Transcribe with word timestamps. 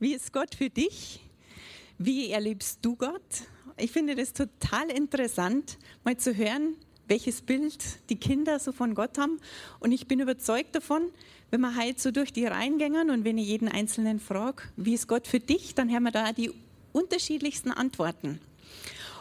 Wie 0.00 0.14
ist 0.14 0.32
Gott 0.32 0.54
für 0.54 0.70
dich? 0.70 1.20
Wie 1.98 2.30
erlebst 2.30 2.78
du 2.80 2.96
Gott? 2.96 3.20
Ich 3.76 3.90
finde 3.90 4.14
das 4.14 4.32
total 4.32 4.90
interessant, 4.90 5.76
mal 6.04 6.16
zu 6.16 6.34
hören, 6.34 6.74
welches 7.06 7.42
Bild 7.42 7.76
die 8.08 8.16
Kinder 8.16 8.58
so 8.58 8.72
von 8.72 8.94
Gott 8.94 9.18
haben. 9.18 9.38
Und 9.78 9.92
ich 9.92 10.08
bin 10.08 10.20
überzeugt 10.20 10.74
davon, 10.74 11.10
wenn 11.50 11.60
wir 11.60 11.74
halt 11.76 12.00
so 12.00 12.12
durch 12.12 12.32
die 12.32 12.46
Reihen 12.46 12.78
gängen 12.78 13.10
und 13.10 13.24
wenn 13.26 13.36
ich 13.36 13.48
jeden 13.48 13.68
Einzelnen 13.68 14.20
frage, 14.20 14.62
wie 14.76 14.94
ist 14.94 15.06
Gott 15.06 15.26
für 15.28 15.38
dich, 15.38 15.74
dann 15.74 15.90
hören 15.90 16.04
wir 16.04 16.12
da 16.12 16.32
die 16.32 16.50
unterschiedlichsten 16.94 17.70
Antworten. 17.70 18.40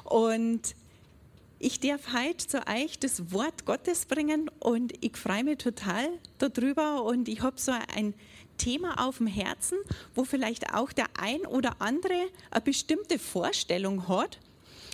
Und 0.06 0.76
ich 1.62 1.82
darf 1.82 2.14
heute 2.14 2.48
zu 2.48 2.66
euch 2.68 3.00
das 3.00 3.34
Wort 3.34 3.66
Gottes 3.66 4.06
bringen 4.06 4.50
und 4.60 4.94
ich 5.04 5.18
freue 5.18 5.44
mich 5.44 5.58
total 5.58 6.08
darüber 6.38 7.04
und 7.04 7.28
ich 7.28 7.42
habe 7.42 7.60
so 7.60 7.74
ein 7.94 8.14
Thema 8.60 9.08
auf 9.08 9.18
dem 9.18 9.26
Herzen, 9.26 9.80
wo 10.14 10.24
vielleicht 10.24 10.76
auch 10.76 10.92
der 10.92 11.08
ein 11.20 11.48
oder 11.48 11.78
andere 11.80 12.28
eine 12.52 12.62
bestimmte 12.62 13.18
Vorstellung 13.18 14.08
hat 14.08 14.38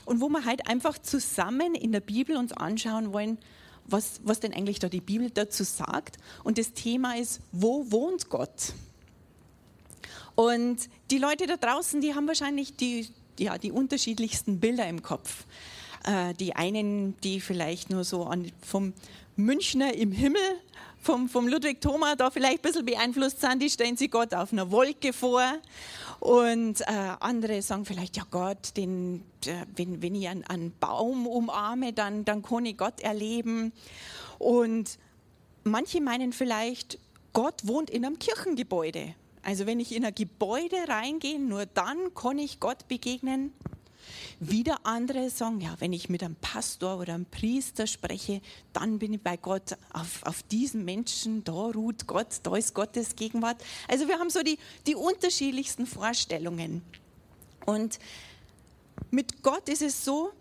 und 0.05 0.21
wo 0.21 0.29
wir 0.29 0.45
halt 0.45 0.67
einfach 0.69 0.97
zusammen 0.97 1.75
in 1.75 1.91
der 1.91 1.99
Bibel 1.99 2.37
uns 2.37 2.53
anschauen 2.53 3.11
wollen, 3.11 3.37
was, 3.87 4.21
was 4.23 4.39
denn 4.39 4.53
eigentlich 4.53 4.79
da 4.79 4.87
die 4.87 5.01
Bibel 5.01 5.29
dazu 5.29 5.63
sagt. 5.63 6.17
Und 6.43 6.57
das 6.57 6.73
Thema 6.73 7.17
ist, 7.17 7.41
wo 7.51 7.91
wohnt 7.91 8.29
Gott? 8.29 8.73
Und 10.35 10.89
die 11.11 11.17
Leute 11.17 11.47
da 11.47 11.57
draußen, 11.57 12.01
die 12.01 12.13
haben 12.13 12.27
wahrscheinlich 12.27 12.75
die, 12.75 13.07
ja, 13.39 13.57
die 13.57 13.71
unterschiedlichsten 13.71 14.59
Bilder 14.59 14.87
im 14.87 15.01
Kopf. 15.01 15.45
Äh, 16.03 16.33
die 16.35 16.55
einen, 16.55 17.19
die 17.21 17.39
vielleicht 17.39 17.89
nur 17.89 18.03
so 18.03 18.23
an, 18.25 18.51
vom 18.61 18.93
Münchner 19.35 19.93
im 19.93 20.11
Himmel 20.11 20.41
vom, 21.05 21.29
vom 21.29 21.47
Ludwig 21.47 21.79
Thoma 21.81 22.15
da 22.15 22.31
vielleicht 22.31 22.57
ein 22.57 22.61
bisschen 22.63 22.85
beeinflusst 22.85 23.39
sind, 23.39 23.61
die 23.61 23.69
stellen 23.69 23.95
sich 23.95 24.09
Gott 24.09 24.33
auf 24.33 24.51
einer 24.51 24.71
Wolke 24.71 25.13
vor. 25.13 25.43
Und 26.19 26.81
äh, 26.81 26.85
andere 27.19 27.61
sagen 27.61 27.85
vielleicht, 27.85 28.17
ja 28.17 28.23
Gott, 28.31 28.75
den, 28.75 29.23
äh, 29.45 29.53
wenn, 29.75 30.01
wenn 30.01 30.15
ich 30.15 30.27
einen, 30.27 30.43
einen 30.45 30.73
Baum 30.79 31.27
umarme, 31.27 31.93
dann, 31.93 32.25
dann 32.25 32.41
kann 32.41 32.65
ich 32.65 32.75
Gott 32.75 33.01
erleben. 33.01 33.71
Und 34.39 34.97
manche 35.63 36.01
meinen 36.01 36.33
vielleicht, 36.33 36.97
Gott 37.33 37.67
wohnt 37.67 37.91
in 37.91 38.03
einem 38.03 38.17
Kirchengebäude. 38.17 39.13
Also 39.43 39.67
wenn 39.67 39.79
ich 39.79 39.95
in 39.95 40.05
ein 40.05 40.15
Gebäude 40.15 40.87
reingehe, 40.87 41.39
nur 41.39 41.67
dann 41.67 42.15
kann 42.15 42.39
ich 42.39 42.59
Gott 42.59 42.87
begegnen. 42.87 43.53
Wieder 44.39 44.85
andere 44.85 45.29
sagen, 45.29 45.61
ja, 45.61 45.75
wenn 45.79 45.93
ich 45.93 46.09
mit 46.09 46.23
einem 46.23 46.35
Pastor 46.35 46.99
oder 46.99 47.13
einem 47.13 47.25
Priester 47.25 47.87
spreche, 47.87 48.41
dann 48.73 48.99
bin 48.99 49.13
ich 49.13 49.21
bei 49.21 49.37
Gott. 49.37 49.77
Auf, 49.93 50.23
auf 50.23 50.43
diesen 50.43 50.85
Menschen, 50.85 51.43
da 51.43 51.51
ruht 51.51 52.07
Gott, 52.07 52.39
da 52.43 52.55
ist 52.55 52.73
Gottes 52.73 53.15
Gegenwart. 53.15 53.63
Also 53.87 54.07
wir 54.07 54.19
haben 54.19 54.29
so 54.29 54.41
die, 54.41 54.57
die 54.87 54.95
unterschiedlichsten 54.95 55.85
Vorstellungen. 55.85 56.81
Und 57.65 57.99
mit 59.11 59.43
Gott 59.43 59.69
ist 59.69 59.81
es 59.81 60.05
so, 60.05 60.31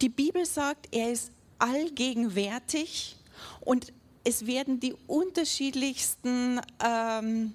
die 0.00 0.08
Bibel 0.08 0.46
sagt, 0.46 0.88
er 0.92 1.10
ist 1.10 1.32
allgegenwärtig 1.58 3.16
und 3.60 3.92
es 4.24 4.46
werden 4.46 4.80
die 4.80 4.94
unterschiedlichsten 5.06 6.60
ähm, 6.84 7.54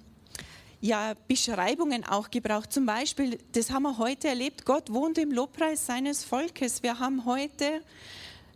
ja, 0.84 1.14
Beschreibungen 1.28 2.04
auch 2.04 2.30
gebraucht. 2.30 2.70
Zum 2.70 2.84
Beispiel, 2.84 3.38
das 3.52 3.70
haben 3.70 3.84
wir 3.84 3.96
heute 3.96 4.28
erlebt, 4.28 4.66
Gott 4.66 4.92
wohnt 4.92 5.16
im 5.16 5.32
Lobpreis 5.32 5.86
seines 5.86 6.24
Volkes. 6.24 6.82
Wir 6.82 6.98
haben 6.98 7.24
heute 7.24 7.80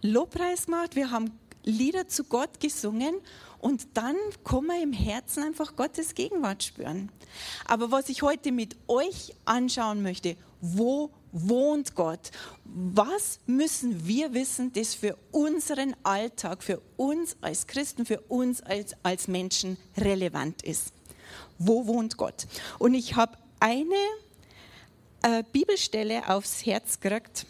Lobpreis 0.02 0.66
gemacht, 0.66 0.94
wir 0.94 1.10
haben 1.10 1.30
Lieder 1.64 2.06
zu 2.06 2.24
Gott 2.24 2.60
gesungen 2.60 3.14
und 3.60 3.88
dann 3.94 4.14
kann 4.44 4.66
man 4.66 4.82
im 4.82 4.92
Herzen 4.92 5.42
einfach 5.42 5.74
Gottes 5.74 6.14
Gegenwart 6.14 6.62
spüren. 6.62 7.10
Aber 7.64 7.90
was 7.90 8.10
ich 8.10 8.20
heute 8.20 8.52
mit 8.52 8.76
euch 8.88 9.34
anschauen 9.46 10.02
möchte, 10.02 10.36
wo 10.60 11.10
wohnt 11.32 11.94
Gott? 11.94 12.30
Was 12.64 13.40
müssen 13.46 14.06
wir 14.06 14.34
wissen, 14.34 14.70
das 14.74 14.94
für 14.94 15.16
unseren 15.32 15.96
Alltag, 16.02 16.62
für 16.62 16.82
uns 16.98 17.38
als 17.40 17.66
Christen, 17.66 18.04
für 18.04 18.20
uns 18.20 18.60
als, 18.60 18.94
als 19.02 19.28
Menschen 19.28 19.78
relevant 19.96 20.62
ist? 20.62 20.92
Wo 21.58 21.86
wohnt 21.86 22.16
Gott? 22.16 22.46
Und 22.78 22.94
ich 22.94 23.16
habe 23.16 23.36
eine 23.60 23.94
äh, 25.22 25.42
Bibelstelle 25.52 26.28
aufs 26.28 26.64
Herz 26.64 27.00
gekriegt 27.00 27.46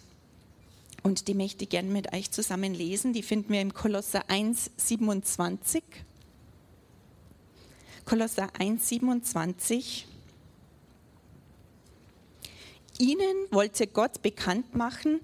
und 1.02 1.28
die 1.28 1.34
möchte 1.34 1.64
ich 1.64 1.70
gerne 1.70 1.88
mit 1.88 2.12
euch 2.12 2.30
zusammen 2.30 2.74
lesen. 2.74 3.12
Die 3.12 3.22
finden 3.22 3.52
wir 3.52 3.60
im 3.60 3.72
Kolosser 3.72 4.28
1, 4.28 4.70
27. 4.76 5.82
Kolosser 8.04 8.48
1, 8.58 8.88
27. 8.88 10.06
Ihnen 12.98 13.36
wollte 13.50 13.86
Gott 13.86 14.22
bekannt 14.22 14.74
machen, 14.74 15.20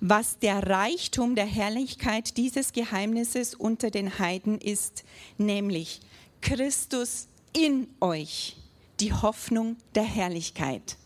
was 0.00 0.38
der 0.38 0.66
Reichtum 0.66 1.34
der 1.34 1.44
Herrlichkeit 1.44 2.36
dieses 2.38 2.72
Geheimnisses 2.72 3.54
unter 3.54 3.90
den 3.90 4.18
Heiden 4.18 4.58
ist, 4.58 5.04
nämlich 5.36 6.00
Christus 6.40 7.28
in 7.52 7.88
euch 8.00 8.56
die 9.00 9.12
Hoffnung 9.12 9.76
der 9.94 10.04
Herrlichkeit. 10.04 10.96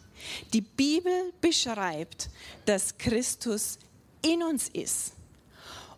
Die 0.52 0.60
Bibel 0.60 1.32
beschreibt, 1.40 2.30
dass 2.64 2.96
Christus 2.96 3.78
in 4.22 4.42
uns 4.42 4.68
ist 4.68 5.14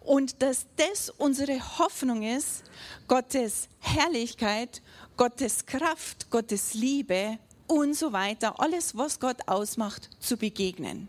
und 0.01 0.43
dass 0.43 0.67
das 0.77 1.11
unsere 1.11 1.79
Hoffnung 1.79 2.23
ist, 2.23 2.65
Gottes 3.07 3.69
Herrlichkeit, 3.81 4.83
Gottes 5.17 5.67
Kraft, 5.67 6.31
Gottes 6.31 6.75
Liebe 6.75 7.39
und 7.67 7.95
so 7.95 8.13
weiter, 8.13 8.61
alles, 8.61 8.97
was 8.97 9.21
Gott 9.21 9.47
ausmacht, 9.47 10.11
zu 10.21 10.37
begegnen. 10.37 11.09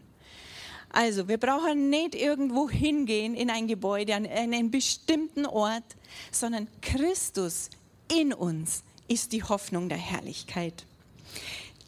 Also, 0.89 1.27
wir 1.27 1.37
brauchen 1.37 1.89
nicht 1.89 2.15
irgendwo 2.15 2.69
hingehen 2.69 3.35
in 3.35 3.49
ein 3.49 3.67
Gebäude, 3.67 4.15
an 4.15 4.25
einen 4.25 4.71
bestimmten 4.71 5.45
Ort, 5.45 5.83
sondern 6.31 6.69
Christus 6.81 7.69
in 8.09 8.33
uns 8.33 8.83
ist 9.07 9.31
die 9.31 9.43
Hoffnung 9.43 9.89
der 9.89 9.97
Herrlichkeit. 9.97 10.85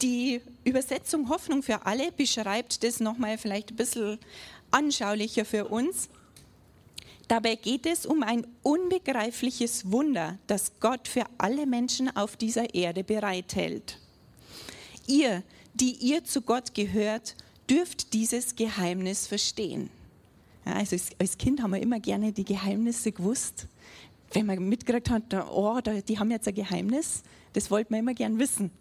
Die 0.01 0.41
Übersetzung 0.63 1.29
Hoffnung 1.29 1.63
für 1.63 1.85
alle 1.85 2.11
beschreibt 2.11 2.83
das 2.83 2.99
nochmal 2.99 3.37
vielleicht 3.37 3.71
ein 3.71 3.75
bisschen 3.75 4.19
anschaulicher 4.69 5.43
für 5.43 5.65
uns. 5.65 6.09
Dabei 7.27 7.55
geht 7.55 7.85
es 7.85 8.05
um 8.05 8.23
ein 8.23 8.45
unbegreifliches 8.63 9.91
Wunder, 9.91 10.37
das 10.47 10.71
Gott 10.79 11.07
für 11.07 11.25
alle 11.37 11.65
Menschen 11.65 12.15
auf 12.15 12.37
dieser 12.37 12.73
Erde 12.73 13.03
bereithält. 13.03 13.99
Ihr, 15.07 15.43
die 15.73 15.93
ihr 15.93 16.23
zu 16.23 16.41
Gott 16.41 16.73
gehört, 16.73 17.35
dürft 17.69 18.13
dieses 18.13 18.55
Geheimnis 18.55 19.27
verstehen. 19.27 19.89
Ja, 20.65 20.73
also 20.73 20.95
als 21.19 21.37
Kind 21.37 21.61
haben 21.61 21.71
wir 21.71 21.81
immer 21.81 21.99
gerne 21.99 22.31
die 22.31 22.45
Geheimnisse 22.45 23.11
gewusst 23.11 23.67
wenn 24.31 24.45
man 24.45 24.59
mitgekriegt 24.67 25.09
hat, 25.09 25.33
oh, 25.51 25.79
die 25.81 26.19
haben 26.19 26.31
jetzt 26.31 26.47
ein 26.47 26.55
Geheimnis, 26.55 27.23
das 27.53 27.71
wollte 27.71 27.91
man 27.91 28.01
immer 28.01 28.13
gern 28.13 28.39
wissen. 28.39 28.71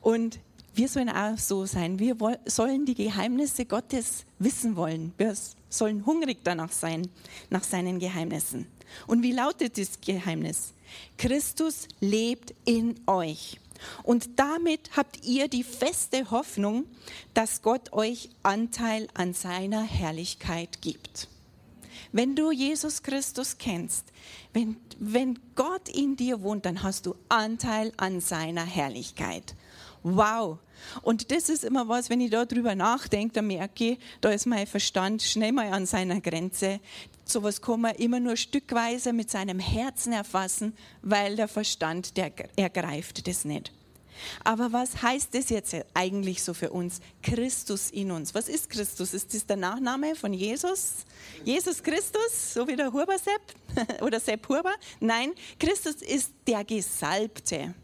Und 0.00 0.40
wir 0.74 0.88
sollen 0.88 1.10
auch 1.10 1.36
so 1.36 1.66
sein. 1.66 1.98
Wir 1.98 2.16
sollen 2.46 2.86
die 2.86 2.94
Geheimnisse 2.94 3.66
Gottes 3.66 4.24
wissen 4.38 4.76
wollen. 4.76 5.12
Wir 5.18 5.34
sollen 5.68 6.06
hungrig 6.06 6.38
danach 6.44 6.72
sein, 6.72 7.08
nach 7.50 7.64
seinen 7.64 7.98
Geheimnissen. 7.98 8.66
Und 9.06 9.22
wie 9.22 9.32
lautet 9.32 9.78
das 9.78 10.00
Geheimnis? 10.00 10.72
Christus 11.18 11.86
lebt 12.00 12.54
in 12.64 12.98
euch. 13.06 13.60
Und 14.02 14.38
damit 14.38 14.96
habt 14.96 15.24
ihr 15.24 15.48
die 15.48 15.62
feste 15.62 16.30
Hoffnung, 16.30 16.84
dass 17.34 17.62
Gott 17.62 17.92
euch 17.92 18.30
Anteil 18.42 19.08
an 19.14 19.32
seiner 19.32 19.82
Herrlichkeit 19.82 20.82
gibt. 20.82 21.28
Wenn 22.12 22.34
du 22.34 22.50
Jesus 22.50 23.02
Christus 23.02 23.56
kennst, 23.58 24.06
wenn, 24.52 24.76
wenn 24.98 25.38
Gott 25.54 25.88
in 25.88 26.16
dir 26.16 26.42
wohnt, 26.42 26.66
dann 26.66 26.82
hast 26.82 27.06
du 27.06 27.14
Anteil 27.28 27.92
an 27.96 28.20
seiner 28.20 28.64
Herrlichkeit. 28.64 29.54
Wow. 30.02 30.58
Und 31.02 31.30
das 31.30 31.48
ist 31.48 31.62
immer 31.62 31.88
was, 31.88 32.10
wenn 32.10 32.20
ich 32.20 32.30
darüber 32.30 32.74
nachdenke, 32.74 33.34
dann 33.34 33.46
merke 33.46 33.92
ich, 33.92 33.98
da 34.20 34.30
ist 34.30 34.46
mein 34.46 34.66
Verstand 34.66 35.22
schnell 35.22 35.52
mal 35.52 35.72
an 35.72 35.86
seiner 35.86 36.20
Grenze. 36.20 36.80
Sowas 37.24 37.60
kann 37.60 37.82
man 37.82 37.94
immer 37.96 38.18
nur 38.18 38.36
stückweise 38.36 39.12
mit 39.12 39.30
seinem 39.30 39.58
Herzen 39.58 40.12
erfassen, 40.12 40.74
weil 41.02 41.36
der 41.36 41.48
Verstand, 41.48 42.16
der 42.16 42.32
ergreift 42.56 43.28
das 43.28 43.44
nicht. 43.44 43.72
Aber 44.44 44.72
was 44.72 45.02
heißt 45.02 45.34
das 45.34 45.50
jetzt 45.50 45.74
eigentlich 45.94 46.42
so 46.42 46.54
für 46.54 46.70
uns? 46.70 47.00
Christus 47.22 47.90
in 47.90 48.10
uns. 48.10 48.34
Was 48.34 48.48
ist 48.48 48.70
Christus? 48.70 49.14
Ist 49.14 49.34
das 49.34 49.46
der 49.46 49.56
Nachname 49.56 50.14
von 50.14 50.32
Jesus? 50.32 51.06
Jesus 51.44 51.82
Christus, 51.82 52.54
so 52.54 52.66
wie 52.66 52.76
der 52.76 52.92
Huber 52.92 53.16
Sepp 53.18 54.00
oder 54.02 54.20
Sepp 54.20 54.48
Huber? 54.48 54.74
Nein, 55.00 55.32
Christus 55.58 55.96
ist 55.96 56.32
der 56.46 56.64
Gesalbte 56.64 57.74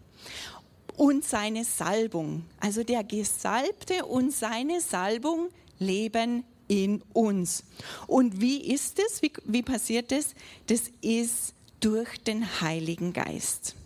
und 0.97 1.25
seine 1.25 1.65
Salbung. 1.65 2.45
Also 2.61 2.83
der 2.83 3.05
Gesalbte 3.05 4.07
und 4.07 4.33
seine 4.33 4.81
Salbung 4.81 5.49
leben 5.79 6.45
in 6.69 7.03
uns. 7.13 7.65
Und 8.07 8.41
wie 8.41 8.73
ist 8.73 8.99
es? 8.99 9.23
Wie, 9.23 9.33
wie 9.45 9.63
passiert 9.63 10.11
das? 10.11 10.35
Das 10.67 10.91
ist 11.01 11.55
durch 11.81 12.19
den 12.25 12.61
Heiligen 12.61 13.13
Geist. 13.13 13.77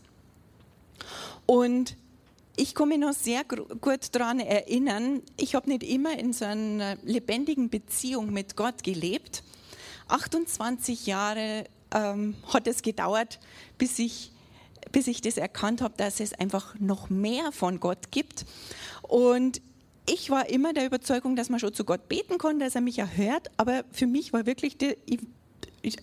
Und 1.46 1.96
ich 2.56 2.78
mich 2.78 2.98
noch 2.98 3.12
sehr 3.12 3.44
gut 3.44 4.14
daran 4.14 4.40
erinnern, 4.40 5.22
ich 5.36 5.54
habe 5.54 5.68
nicht 5.68 5.82
immer 5.82 6.18
in 6.18 6.32
so 6.32 6.44
einer 6.44 6.96
lebendigen 7.02 7.70
Beziehung 7.70 8.32
mit 8.32 8.56
Gott 8.56 8.82
gelebt. 8.82 9.42
28 10.08 11.06
Jahre 11.06 11.64
ähm, 11.94 12.34
hat 12.52 12.66
es 12.66 12.82
gedauert, 12.82 13.38
bis 13.78 13.98
ich, 13.98 14.32
bis 14.92 15.06
ich 15.06 15.20
das 15.20 15.36
erkannt 15.36 15.80
habe, 15.80 15.94
dass 15.96 16.20
es 16.20 16.34
einfach 16.34 16.78
noch 16.78 17.10
mehr 17.10 17.52
von 17.52 17.80
Gott 17.80 18.10
gibt. 18.10 18.44
Und 19.02 19.62
ich 20.08 20.30
war 20.30 20.48
immer 20.48 20.72
der 20.72 20.86
Überzeugung, 20.86 21.36
dass 21.36 21.50
man 21.50 21.60
schon 21.60 21.72
zu 21.72 21.84
Gott 21.84 22.08
beten 22.08 22.38
kann, 22.38 22.58
dass 22.58 22.74
er 22.74 22.80
mich 22.80 22.98
erhört, 22.98 23.50
aber 23.56 23.84
für 23.92 24.06
mich 24.06 24.32
war 24.32 24.46
wirklich, 24.46 24.76
die, 24.76 24.96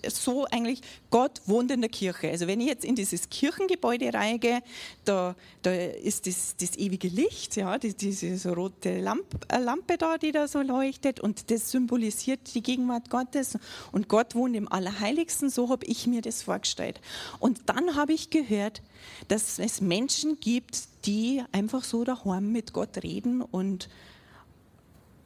so 0.10 0.46
eigentlich, 0.46 0.82
Gott 1.10 1.42
wohnt 1.46 1.72
in 1.72 1.82
der 1.82 1.90
Kirche. 1.90 2.30
Also 2.30 2.48
wenn 2.48 2.60
ich 2.62 2.68
jetzt 2.68 2.86
in 2.86 2.96
dieses 2.96 3.30
Kirchengebäude 3.30 4.14
reingehe, 4.14 4.62
da, 5.06 5.36
da 5.62 5.72
ist 5.74 6.28
das, 6.28 6.56
das 6.58 6.76
ewige 6.78 7.08
Licht, 7.08 7.56
ja, 7.56 7.78
die, 7.78 7.94
diese 7.94 8.38
so 8.38 8.54
rote 8.54 9.00
Lamp, 9.00 9.26
äh, 9.50 9.60
Lampe 9.60 9.98
da, 9.98 10.18
die 10.18 10.32
da 10.32 10.48
so 10.48 10.62
leuchtet 10.62 11.20
und 11.20 11.52
das 11.52 11.72
symbolisiert 11.72 12.40
die 12.54 12.64
Gegenwart 12.64 13.10
Gottes 13.10 13.58
und 13.92 14.08
Gott 14.08 14.36
wohnt 14.36 14.56
im 14.56 14.72
Allerheiligsten, 14.72 15.50
so 15.50 15.70
habe 15.70 15.86
ich 15.86 16.08
mir 16.08 16.22
das 16.22 16.44
vorgestellt. 16.44 17.00
Und 17.40 17.62
dann 17.68 17.96
habe 17.96 18.14
ich 18.14 18.30
gehört, 18.30 18.82
dass 19.28 19.60
es 19.60 19.82
Menschen 19.82 20.40
gibt, 20.40 20.88
die 21.06 21.44
einfach 21.52 21.84
so 21.84 22.04
daheim 22.04 22.52
mit 22.52 22.74
Gott 22.74 23.04
reden 23.04 23.42
und 23.42 23.90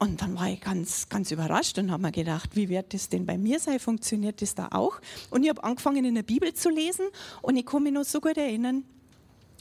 und 0.02 0.20
dann 0.20 0.34
war 0.34 0.48
ich 0.48 0.60
ganz, 0.60 1.08
ganz 1.08 1.30
überrascht 1.30 1.78
und 1.78 1.92
habe 1.92 2.02
mir 2.02 2.10
gedacht, 2.10 2.56
wie 2.56 2.68
wird 2.68 2.92
das 2.92 3.08
denn 3.08 3.24
bei 3.24 3.38
mir 3.38 3.60
sein? 3.60 3.78
Funktioniert 3.78 4.42
das 4.42 4.56
da 4.56 4.70
auch? 4.72 5.00
Und 5.30 5.44
ich 5.44 5.48
habe 5.48 5.62
angefangen, 5.62 6.04
in 6.04 6.16
der 6.16 6.24
Bibel 6.24 6.52
zu 6.54 6.70
lesen 6.70 7.06
und 7.40 7.56
ich 7.56 7.64
kann 7.64 7.84
mich 7.84 7.92
noch 7.92 8.02
so 8.02 8.20
gut 8.20 8.36
erinnern, 8.36 8.82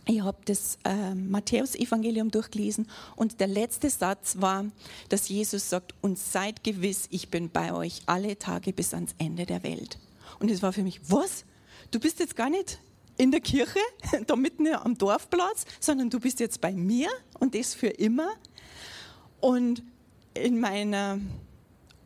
ich 0.07 0.23
habe 0.23 0.39
das 0.45 0.79
äh, 0.83 1.13
Matthäus-Evangelium 1.13 2.31
durchgelesen 2.31 2.88
und 3.15 3.39
der 3.39 3.45
letzte 3.45 3.91
Satz 3.91 4.38
war, 4.39 4.65
dass 5.09 5.29
Jesus 5.29 5.69
sagt, 5.69 5.93
und 6.01 6.17
seid 6.17 6.63
gewiss, 6.63 7.05
ich 7.11 7.29
bin 7.29 7.51
bei 7.51 7.71
euch 7.71 8.01
alle 8.07 8.39
Tage 8.39 8.73
bis 8.73 8.95
ans 8.95 9.13
Ende 9.19 9.45
der 9.45 9.61
Welt. 9.61 9.99
Und 10.39 10.49
es 10.49 10.63
war 10.63 10.73
für 10.73 10.81
mich, 10.81 11.01
was? 11.07 11.45
Du 11.91 11.99
bist 11.99 12.19
jetzt 12.19 12.35
gar 12.35 12.49
nicht 12.49 12.79
in 13.15 13.29
der 13.29 13.41
Kirche, 13.41 13.77
da 14.25 14.35
mitten 14.35 14.65
am 14.73 14.97
Dorfplatz, 14.97 15.65
sondern 15.79 16.09
du 16.09 16.19
bist 16.19 16.39
jetzt 16.39 16.61
bei 16.61 16.71
mir 16.71 17.09
und 17.37 17.53
das 17.53 17.75
für 17.75 17.89
immer. 17.89 18.31
Und 19.39 19.83
in 20.33 20.60
meiner 20.60 21.19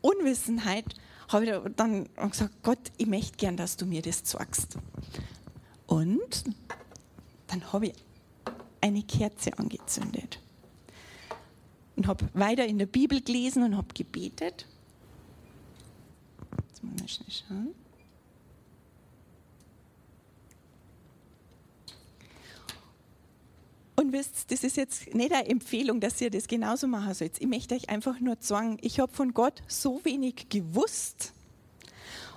Unwissenheit 0.00 0.84
habe 1.28 1.44
ich 1.44 1.74
dann 1.76 2.08
gesagt, 2.30 2.62
Gott, 2.62 2.78
ich 2.96 3.06
möchte 3.06 3.36
gern, 3.36 3.56
dass 3.56 3.76
du 3.76 3.86
mir 3.86 4.02
das 4.02 4.24
zeigst. 4.24 4.78
Und 5.86 6.44
dann 7.48 7.72
habe 7.72 7.88
ich 7.88 7.94
eine 8.80 9.02
Kerze 9.02 9.58
angezündet 9.58 10.40
und 11.96 12.06
habe 12.06 12.28
weiter 12.34 12.66
in 12.66 12.78
der 12.78 12.86
Bibel 12.86 13.20
gelesen 13.20 13.62
und 13.62 13.76
habe 13.76 13.88
gebetet. 13.94 14.66
Jetzt 16.68 16.84
muss 16.84 17.02
ich 17.04 17.12
schnell 17.12 17.30
schauen. 17.30 17.85
Und 23.96 24.12
wisst, 24.12 24.50
das 24.50 24.62
ist 24.62 24.76
jetzt 24.76 25.14
nicht 25.14 25.32
eine 25.32 25.48
Empfehlung, 25.48 26.00
dass 26.00 26.20
ihr 26.20 26.30
das 26.30 26.46
genauso 26.46 26.86
machen 26.86 27.14
sollt. 27.14 27.40
Ich 27.40 27.46
möchte 27.46 27.74
euch 27.74 27.88
einfach 27.88 28.20
nur 28.20 28.36
sagen, 28.40 28.76
ich 28.82 29.00
habe 29.00 29.12
von 29.12 29.32
Gott 29.32 29.62
so 29.68 30.04
wenig 30.04 30.48
gewusst. 30.50 31.32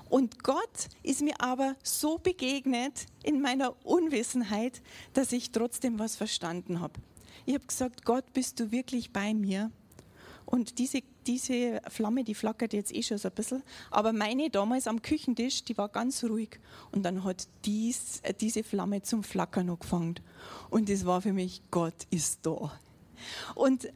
Und 0.09 0.41
Gott 0.43 0.87
ist 1.03 1.21
mir 1.21 1.39
aber 1.39 1.75
so 1.83 2.17
begegnet 2.17 3.05
in 3.23 3.41
meiner 3.41 3.75
Unwissenheit, 3.85 4.81
dass 5.13 5.33
ich 5.33 5.51
trotzdem 5.51 5.99
was 5.99 6.15
verstanden 6.15 6.79
habe. 6.79 6.99
Ich 7.45 7.53
habe 7.53 7.65
gesagt, 7.65 8.05
Gott, 8.05 8.33
bist 8.33 8.59
du 8.59 8.71
wirklich 8.71 9.11
bei 9.11 9.33
mir? 9.33 9.69
Und 10.45 10.79
diese, 10.79 11.01
diese 11.27 11.81
Flamme, 11.87 12.23
die 12.23 12.35
flackert 12.35 12.73
jetzt 12.73 12.93
eh 12.93 13.03
schon 13.03 13.17
so 13.17 13.29
ein 13.29 13.35
bisschen. 13.35 13.63
Aber 13.91 14.13
meine 14.13 14.49
damals 14.49 14.87
am 14.87 15.01
Küchentisch, 15.01 15.63
die 15.63 15.77
war 15.77 15.89
ganz 15.89 16.23
ruhig. 16.23 16.59
Und 16.91 17.03
dann 17.03 17.23
hat 17.23 17.47
dies, 17.65 18.19
äh, 18.23 18.33
diese 18.33 18.63
Flamme 18.63 19.01
zum 19.01 19.23
Flackern 19.23 19.69
angefangen. 19.69 20.15
Und 20.69 20.89
das 20.89 21.05
war 21.05 21.21
für 21.21 21.33
mich, 21.33 21.61
Gott 21.71 22.07
ist 22.09 22.39
da. 22.43 22.71
Und 23.55 23.89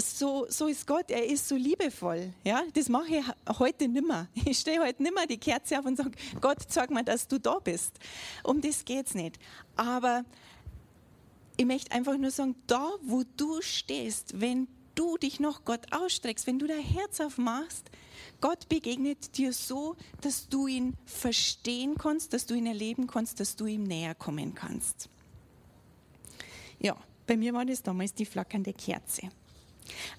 so, 0.00 0.46
so 0.48 0.66
ist 0.66 0.86
Gott, 0.86 1.10
er 1.10 1.26
ist 1.26 1.48
so 1.48 1.56
liebevoll. 1.56 2.32
Ja? 2.44 2.62
Das 2.74 2.88
mache 2.88 3.16
ich 3.16 3.58
heute 3.58 3.88
nimmer. 3.88 4.28
Ich 4.44 4.58
stehe 4.58 4.80
heute 4.80 5.02
nimmer 5.02 5.26
die 5.26 5.38
Kerze 5.38 5.78
auf 5.78 5.84
und 5.84 5.96
sage, 5.96 6.12
Gott, 6.40 6.58
sag 6.68 6.90
mir, 6.90 7.04
dass 7.04 7.26
du 7.28 7.38
da 7.38 7.58
bist. 7.58 7.98
Um 8.44 8.60
das 8.60 8.84
geht 8.84 9.06
es 9.06 9.14
nicht. 9.14 9.38
Aber 9.76 10.24
ich 11.56 11.66
möchte 11.66 11.90
einfach 11.92 12.16
nur 12.16 12.30
sagen, 12.30 12.54
da 12.66 12.90
wo 13.02 13.24
du 13.36 13.60
stehst, 13.60 14.40
wenn 14.40 14.68
du 14.98 15.16
dich 15.16 15.38
noch 15.38 15.64
Gott 15.64 15.92
ausstreckst, 15.92 16.46
wenn 16.46 16.58
du 16.58 16.66
dein 16.66 16.82
Herz 16.82 17.20
aufmachst, 17.20 17.90
Gott 18.40 18.68
begegnet 18.68 19.36
dir 19.36 19.52
so, 19.52 19.96
dass 20.20 20.48
du 20.48 20.66
ihn 20.66 20.96
verstehen 21.06 21.96
kannst, 21.96 22.32
dass 22.32 22.46
du 22.46 22.54
ihn 22.54 22.66
erleben 22.66 23.06
kannst, 23.06 23.40
dass 23.40 23.56
du 23.56 23.66
ihm 23.66 23.84
näher 23.84 24.14
kommen 24.14 24.54
kannst. 24.54 25.08
Ja, 26.80 26.96
bei 27.26 27.36
mir 27.36 27.52
war 27.52 27.64
das 27.64 27.82
damals 27.82 28.14
die 28.14 28.26
flackernde 28.26 28.72
Kerze. 28.72 29.28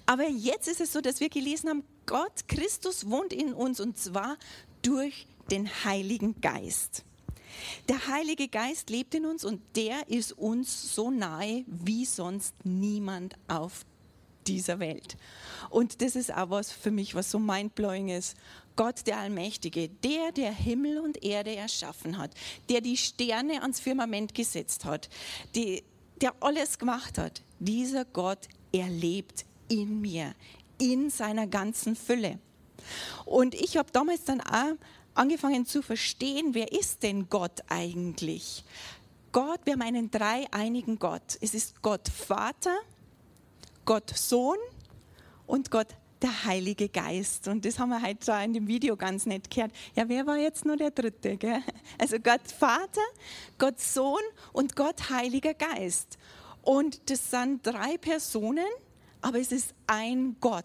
Aber 0.06 0.28
jetzt 0.28 0.68
ist 0.68 0.80
es 0.80 0.92
so, 0.92 1.00
dass 1.00 1.20
wir 1.20 1.28
gelesen 1.28 1.68
haben, 1.68 1.84
Gott, 2.06 2.48
Christus 2.48 3.08
wohnt 3.08 3.32
in 3.32 3.52
uns 3.52 3.80
und 3.80 3.98
zwar 3.98 4.36
durch 4.82 5.26
den 5.50 5.68
Heiligen 5.84 6.40
Geist. 6.40 7.04
Der 7.88 8.06
Heilige 8.08 8.48
Geist 8.48 8.90
lebt 8.90 9.14
in 9.14 9.26
uns 9.26 9.44
und 9.44 9.60
der 9.76 10.08
ist 10.08 10.32
uns 10.32 10.94
so 10.94 11.10
nahe 11.10 11.64
wie 11.66 12.04
sonst 12.04 12.54
niemand 12.64 13.34
auf 13.48 13.84
dieser 14.46 14.78
Welt. 14.78 15.16
Und 15.68 16.02
das 16.02 16.16
ist 16.16 16.34
auch 16.34 16.50
was 16.50 16.72
für 16.72 16.90
mich, 16.90 17.14
was 17.14 17.30
so 17.30 17.38
mindblowing 17.38 18.08
ist. 18.08 18.36
Gott, 18.76 19.06
der 19.06 19.18
Allmächtige, 19.18 19.88
der, 19.88 20.32
der 20.32 20.52
Himmel 20.52 20.98
und 21.00 21.22
Erde 21.22 21.54
erschaffen 21.54 22.18
hat, 22.18 22.30
der 22.68 22.80
die 22.80 22.96
Sterne 22.96 23.62
ans 23.62 23.80
Firmament 23.80 24.34
gesetzt 24.34 24.84
hat, 24.84 25.08
die, 25.54 25.82
der 26.20 26.34
alles 26.40 26.78
gemacht 26.78 27.18
hat, 27.18 27.42
dieser 27.58 28.04
Gott, 28.04 28.48
er 28.72 28.88
lebt 28.88 29.44
in 29.68 30.00
mir, 30.00 30.34
in 30.78 31.10
seiner 31.10 31.46
ganzen 31.46 31.94
Fülle. 31.96 32.38
Und 33.26 33.54
ich 33.54 33.76
habe 33.76 33.90
damals 33.92 34.24
dann 34.24 34.40
auch 34.40 34.76
angefangen 35.14 35.66
zu 35.66 35.82
verstehen, 35.82 36.54
wer 36.54 36.72
ist 36.72 37.02
denn 37.02 37.28
Gott 37.28 37.60
eigentlich? 37.68 38.64
Gott, 39.32 39.60
wir 39.64 39.76
meinen 39.76 40.10
drei 40.10 40.46
einigen 40.50 40.98
Gott. 40.98 41.38
Es 41.40 41.54
ist 41.54 41.82
Gott 41.82 42.08
Vater, 42.08 42.76
Gott 43.84 44.10
Sohn 44.16 44.58
und 45.46 45.70
Gott 45.70 45.88
der 46.22 46.44
Heilige 46.44 46.88
Geist. 46.88 47.48
Und 47.48 47.64
das 47.64 47.78
haben 47.78 47.90
wir 47.90 48.02
heute 48.02 48.26
da 48.26 48.42
in 48.42 48.52
dem 48.52 48.66
Video 48.66 48.96
ganz 48.96 49.26
nett 49.26 49.50
gehört. 49.50 49.72
Ja, 49.94 50.08
wer 50.08 50.26
war 50.26 50.36
jetzt 50.36 50.64
nur 50.64 50.76
der 50.76 50.90
Dritte? 50.90 51.36
Gell? 51.36 51.62
Also 51.98 52.18
Gott 52.18 52.46
Vater, 52.46 53.00
Gott 53.58 53.80
Sohn 53.80 54.22
und 54.52 54.76
Gott 54.76 55.10
Heiliger 55.10 55.54
Geist. 55.54 56.18
Und 56.62 57.10
das 57.10 57.30
sind 57.30 57.66
drei 57.66 57.96
Personen, 57.96 58.68
aber 59.22 59.38
es 59.38 59.50
ist 59.50 59.74
ein 59.86 60.36
Gott. 60.40 60.64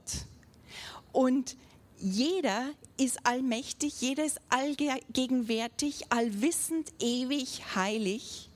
Und 1.12 1.55
jeder 1.98 2.72
ist 2.98 3.25
allmächtig, 3.25 4.01
jeder 4.01 4.25
ist 4.25 4.39
allgegenwärtig, 4.50 6.12
allwissend, 6.12 6.91
ewig, 7.00 7.63
heilig. 7.75 8.50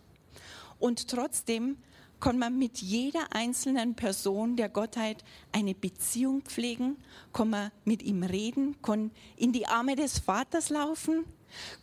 Und 0.80 1.08
trotzdem 1.08 1.78
kann 2.20 2.38
man 2.38 2.58
mit 2.58 2.80
jeder 2.80 3.34
einzelnen 3.34 3.96
Person 3.96 4.56
der 4.56 4.70
Gottheit 4.70 5.24
eine 5.52 5.74
Beziehung 5.74 6.42
pflegen, 6.42 6.98
kann 7.34 7.50
man 7.50 7.72
mit 7.86 8.04
ihm 8.04 8.24
reden, 8.24 8.82
kann 8.82 9.12
in 9.38 9.52
die 9.54 9.68
Arme 9.68 9.96
des 9.96 10.20
Vaters 10.20 10.70
laufen, 10.70 11.26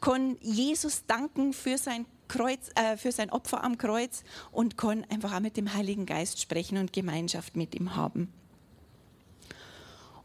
kann 0.00 0.36
Jesus 0.40 1.04
danken 1.06 1.52
für 1.52 1.78
sein 1.78 2.06
Kreuz, 2.28 2.70
äh, 2.74 2.96
für 2.96 3.12
sein 3.12 3.30
Opfer 3.30 3.62
am 3.62 3.78
Kreuz 3.78 4.24
und 4.52 4.76
kann 4.76 5.04
einfach 5.04 5.34
auch 5.34 5.40
mit 5.40 5.56
dem 5.56 5.72
Heiligen 5.72 6.06
Geist 6.06 6.40
sprechen 6.40 6.78
und 6.78 6.92
Gemeinschaft 6.92 7.56
mit 7.56 7.74
ihm 7.74 7.94
haben. 7.94 8.32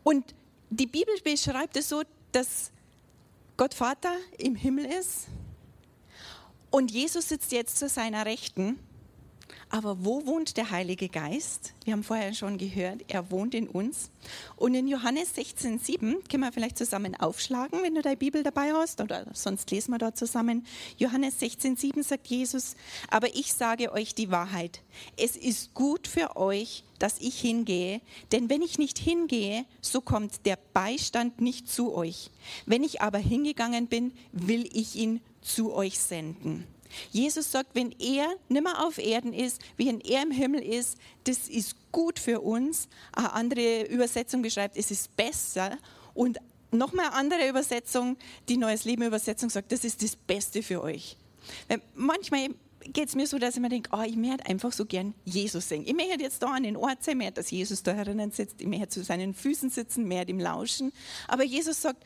Und 0.03 0.33
die 0.69 0.87
Bibel 0.87 1.13
beschreibt 1.23 1.77
es 1.77 1.89
so, 1.89 2.01
dass 2.31 2.71
Gott 3.57 3.73
Vater 3.73 4.13
im 4.37 4.55
Himmel 4.55 4.85
ist 4.85 5.27
und 6.71 6.89
Jesus 6.89 7.29
sitzt 7.29 7.51
jetzt 7.51 7.77
zu 7.77 7.87
seiner 7.87 8.25
Rechten 8.25 8.79
Aber 9.73 10.03
wo 10.03 10.25
wohnt 10.25 10.57
der 10.57 10.69
Heilige 10.69 11.07
Geist? 11.07 11.73
Wir 11.85 11.93
haben 11.93 12.03
vorher 12.03 12.33
schon 12.33 12.57
gehört, 12.57 13.05
er 13.07 13.31
wohnt 13.31 13.55
in 13.55 13.69
uns. 13.69 14.11
Und 14.57 14.73
in 14.73 14.85
Johannes 14.85 15.33
16,7 15.33 16.27
können 16.29 16.43
wir 16.43 16.51
vielleicht 16.51 16.77
zusammen 16.77 17.15
aufschlagen, 17.15 17.81
wenn 17.81 17.95
du 17.95 18.01
deine 18.01 18.17
Bibel 18.17 18.43
dabei 18.43 18.73
hast, 18.73 18.99
oder 18.99 19.25
sonst 19.33 19.71
lesen 19.71 19.91
wir 19.91 19.97
dort 19.97 20.17
zusammen. 20.17 20.65
Johannes 20.97 21.39
16,7 21.39 22.03
sagt 22.03 22.27
Jesus, 22.27 22.75
aber 23.09 23.33
ich 23.33 23.53
sage 23.53 23.93
euch 23.93 24.13
die 24.13 24.29
Wahrheit. 24.29 24.81
Es 25.15 25.37
ist 25.37 25.73
gut 25.73 26.05
für 26.05 26.35
euch, 26.35 26.83
dass 26.99 27.19
ich 27.19 27.39
hingehe, 27.39 28.01
denn 28.33 28.49
wenn 28.49 28.61
ich 28.61 28.77
nicht 28.77 28.99
hingehe, 28.99 29.63
so 29.79 30.01
kommt 30.01 30.45
der 30.45 30.59
Beistand 30.73 31.39
nicht 31.39 31.69
zu 31.69 31.95
euch. 31.95 32.29
Wenn 32.65 32.83
ich 32.83 33.01
aber 33.01 33.19
hingegangen 33.19 33.87
bin, 33.87 34.11
will 34.33 34.69
ich 34.73 34.97
ihn 34.97 35.21
zu 35.41 35.73
euch 35.73 35.97
senden. 35.97 36.67
Jesus 37.11 37.51
sagt, 37.51 37.75
wenn 37.75 37.91
er 37.99 38.27
nimmer 38.49 38.85
auf 38.85 38.97
Erden 38.97 39.33
ist, 39.33 39.61
wie 39.77 39.89
er 39.89 40.23
im 40.23 40.31
Himmel 40.31 40.61
ist, 40.61 40.97
das 41.23 41.47
ist 41.49 41.75
gut 41.91 42.19
für 42.19 42.41
uns. 42.41 42.87
Eine 43.13 43.33
andere 43.33 43.83
Übersetzung 43.87 44.41
beschreibt, 44.41 44.77
es 44.77 44.91
ist 44.91 45.15
besser. 45.15 45.77
Und 46.13 46.39
nochmal 46.71 47.07
eine 47.07 47.15
andere 47.15 47.47
Übersetzung, 47.47 48.17
die 48.49 48.57
Neues 48.57 48.85
Leben 48.85 49.03
Übersetzung 49.03 49.49
sagt, 49.49 49.71
das 49.71 49.83
ist 49.83 50.01
das 50.03 50.15
Beste 50.15 50.63
für 50.63 50.81
euch. 50.81 51.17
Weil 51.67 51.81
manchmal 51.95 52.49
geht 52.85 53.09
es 53.09 53.15
mir 53.15 53.27
so, 53.27 53.37
dass 53.37 53.55
ich 53.55 53.61
mir 53.61 53.69
denke, 53.69 53.89
oh, 53.93 54.01
ich 54.01 54.15
möchte 54.15 54.45
einfach 54.45 54.71
so 54.71 54.85
gern 54.85 55.13
Jesus 55.25 55.69
singen. 55.69 55.85
Ich 55.85 55.93
möchte 55.93 56.21
jetzt 56.21 56.41
da 56.41 56.47
an 56.47 56.63
den 56.63 56.75
Ort 56.75 57.03
sein, 57.03 57.17
möchte, 57.17 57.33
dass 57.33 57.51
Jesus 57.51 57.83
da 57.83 57.93
herinnen 57.93 58.31
sitzt, 58.31 58.61
ich 58.61 58.67
möchte 58.67 58.89
zu 58.89 59.03
seinen 59.03 59.33
Füßen 59.33 59.69
sitzen, 59.69 60.07
mehr 60.07 60.27
ihm 60.27 60.39
lauschen. 60.39 60.91
Aber 61.27 61.43
Jesus 61.43 61.81
sagt, 61.81 62.03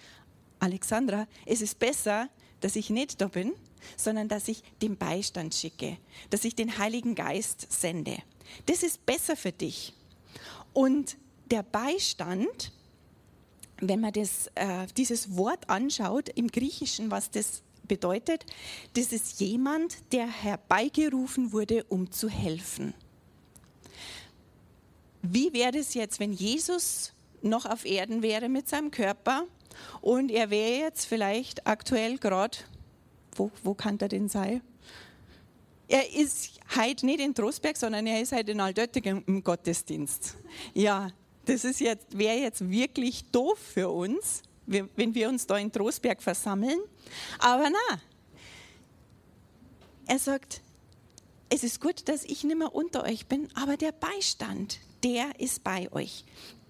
Alexandra, 0.60 1.28
es 1.46 1.62
ist 1.62 1.80
besser, 1.80 2.30
dass 2.62 2.76
ich 2.76 2.90
nicht 2.90 3.22
da 3.22 3.28
bin, 3.28 3.54
sondern 3.98 4.28
dass 4.28 4.48
ich 4.48 4.64
den 4.82 4.98
Beistand 4.98 5.56
schicke, 5.56 5.98
dass 6.30 6.46
ich 6.46 6.56
den 6.56 6.78
Heiligen 6.78 7.16
Geist 7.16 7.68
sende. 7.72 8.18
Das 8.66 8.84
ist 8.84 9.06
besser 9.06 9.36
für 9.36 9.52
dich. 9.52 9.94
Und 10.74 11.18
der 11.52 11.64
Beistand, 11.64 12.72
wenn 13.80 14.00
man 14.00 14.14
das, 14.14 14.48
äh, 14.56 14.88
dieses 14.98 15.38
Wort 15.38 15.70
anschaut 15.70 16.30
im 16.30 16.48
Griechischen, 16.48 17.12
was 17.12 17.32
das 17.32 17.64
bedeutet, 17.88 18.46
das 18.94 19.12
ist 19.12 19.40
jemand, 19.40 19.98
der 20.12 20.28
herbeigerufen 20.28 21.52
wurde, 21.52 21.84
um 21.86 22.12
zu 22.12 22.30
helfen. 22.30 22.94
Wie 25.22 25.54
wäre 25.54 25.78
es 25.78 25.94
jetzt, 25.94 26.20
wenn 26.20 26.34
Jesus 26.34 27.14
noch 27.42 27.66
auf 27.66 27.86
Erden 27.86 28.22
wäre 28.22 28.50
mit 28.50 28.68
seinem 28.68 28.92
Körper 28.92 29.46
und 30.02 30.32
er 30.32 30.50
wäre 30.50 30.82
jetzt 30.82 31.06
vielleicht 31.06 31.68
aktuell 31.68 32.18
gerade 32.18 32.58
wo, 33.36 33.52
wo 33.64 33.74
kann 33.74 34.00
er 34.00 34.08
denn 34.08 34.30
sein? 34.30 34.62
Er 35.88 36.14
ist 36.16 36.52
heute 36.76 37.06
nicht 37.06 37.20
in 37.20 37.36
Trostberg, 37.36 37.78
sondern 37.78 38.08
er 38.08 38.22
ist 38.22 38.32
heute 38.32 38.52
in 38.52 38.60
Altötting 38.60 39.24
im 39.28 39.44
Gottesdienst. 39.44 40.36
Ja, 40.74 41.12
das 41.46 41.80
jetzt, 41.80 42.18
wäre 42.18 42.38
jetzt 42.38 42.70
wirklich 42.70 43.30
doof 43.32 43.60
für 43.60 43.90
uns, 43.90 44.42
wenn 44.66 45.14
wir 45.14 45.30
uns 45.30 45.46
da 45.46 45.58
in 45.58 45.72
Trostberg 45.72 46.24
versammeln. 46.24 46.80
Aber 47.38 47.70
na, 47.70 48.02
er 50.08 50.20
sagt, 50.20 50.62
es 51.50 51.64
ist 51.64 51.80
gut, 51.80 52.08
dass 52.10 52.24
ich 52.24 52.44
nicht 52.44 52.58
mehr 52.58 52.74
unter 52.74 53.04
euch 53.04 53.28
bin, 53.28 53.48
aber 53.56 53.78
der 53.78 53.92
Beistand, 53.92 54.80
der 55.04 55.40
ist 55.40 55.64
bei 55.64 55.92
euch. 55.92 56.26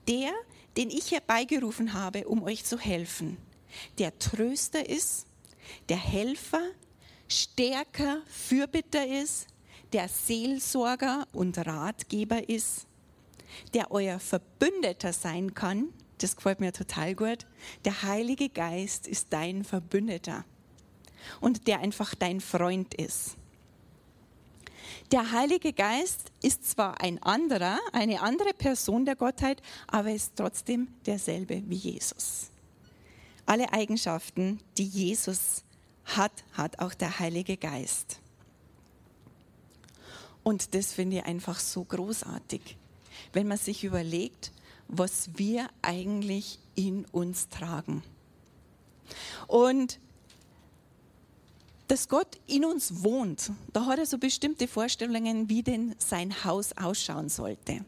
Der, 0.08 0.32
den 0.78 0.90
ich 0.90 1.12
herbeigerufen 1.12 1.94
habe, 1.94 2.28
um 2.28 2.44
euch 2.44 2.66
zu 2.66 2.78
helfen. 2.78 3.38
Der 3.98 4.18
Tröster 4.20 4.88
ist, 4.88 5.26
der 5.90 5.98
Helfer, 5.98 6.62
Stärker, 7.28 8.22
Fürbitter 8.28 9.06
ist, 9.06 9.48
der 9.94 10.08
Seelsorger 10.08 11.28
und 11.32 11.58
Ratgeber 11.58 12.50
ist, 12.50 12.86
der 13.74 13.92
euer 13.92 14.20
Verbündeter 14.20 15.14
sein 15.14 15.54
kann. 15.54 15.90
Das 16.20 16.36
gefällt 16.36 16.60
mir 16.60 16.72
total 16.72 17.16
gut. 17.16 17.46
Der 17.84 18.04
Heilige 18.04 18.50
Geist 18.50 19.08
ist 19.08 19.28
dein 19.32 19.64
Verbündeter 19.64 20.46
und 21.42 21.68
der 21.68 21.80
einfach 21.80 22.16
dein 22.16 22.42
Freund 22.42 22.94
ist. 22.94 23.38
Der 25.12 25.32
Heilige 25.32 25.74
Geist 25.74 26.32
ist 26.42 26.70
zwar 26.70 27.02
ein 27.02 27.22
anderer, 27.22 27.80
eine 27.92 28.22
andere 28.22 28.54
Person 28.54 29.06
der 29.06 29.16
Gottheit, 29.16 29.62
aber 29.88 30.12
ist 30.12 30.34
trotzdem 30.36 30.88
derselbe 31.06 31.62
wie 31.68 31.76
Jesus. 31.76 32.50
Alle 33.46 33.72
Eigenschaften, 33.74 34.60
die 34.78 34.86
Jesus 34.86 35.64
hat, 36.06 36.44
hat 36.54 36.80
auch 36.80 36.94
der 36.94 37.20
Heilige 37.20 37.58
Geist. 37.58 38.20
Und 40.44 40.75
das 40.75 40.94
finde 40.94 41.18
ich 41.18 41.25
einfach 41.25 41.60
so 41.60 41.84
großartig, 41.84 42.78
wenn 43.34 43.48
man 43.48 43.58
sich 43.58 43.84
überlegt, 43.84 44.52
was 44.88 45.30
wir 45.38 45.70
eigentlich 45.82 46.60
in 46.75 47.06
uns 47.06 47.50
tragen. 47.50 48.04
Und 49.48 50.00
dass 51.88 52.10
Gott 52.10 52.40
in 52.48 52.66
uns 52.66 53.04
wohnt, 53.04 53.52
da 53.74 53.86
hat 53.86 54.00
er 54.00 54.06
so 54.06 54.18
bestimmte 54.18 54.68
Vorstellungen, 54.68 55.50
wie 55.50 55.64
denn 55.64 55.96
sein 56.00 56.44
Haus 56.44 56.74
ausschauen 56.74 57.30
sollte. 57.30 57.86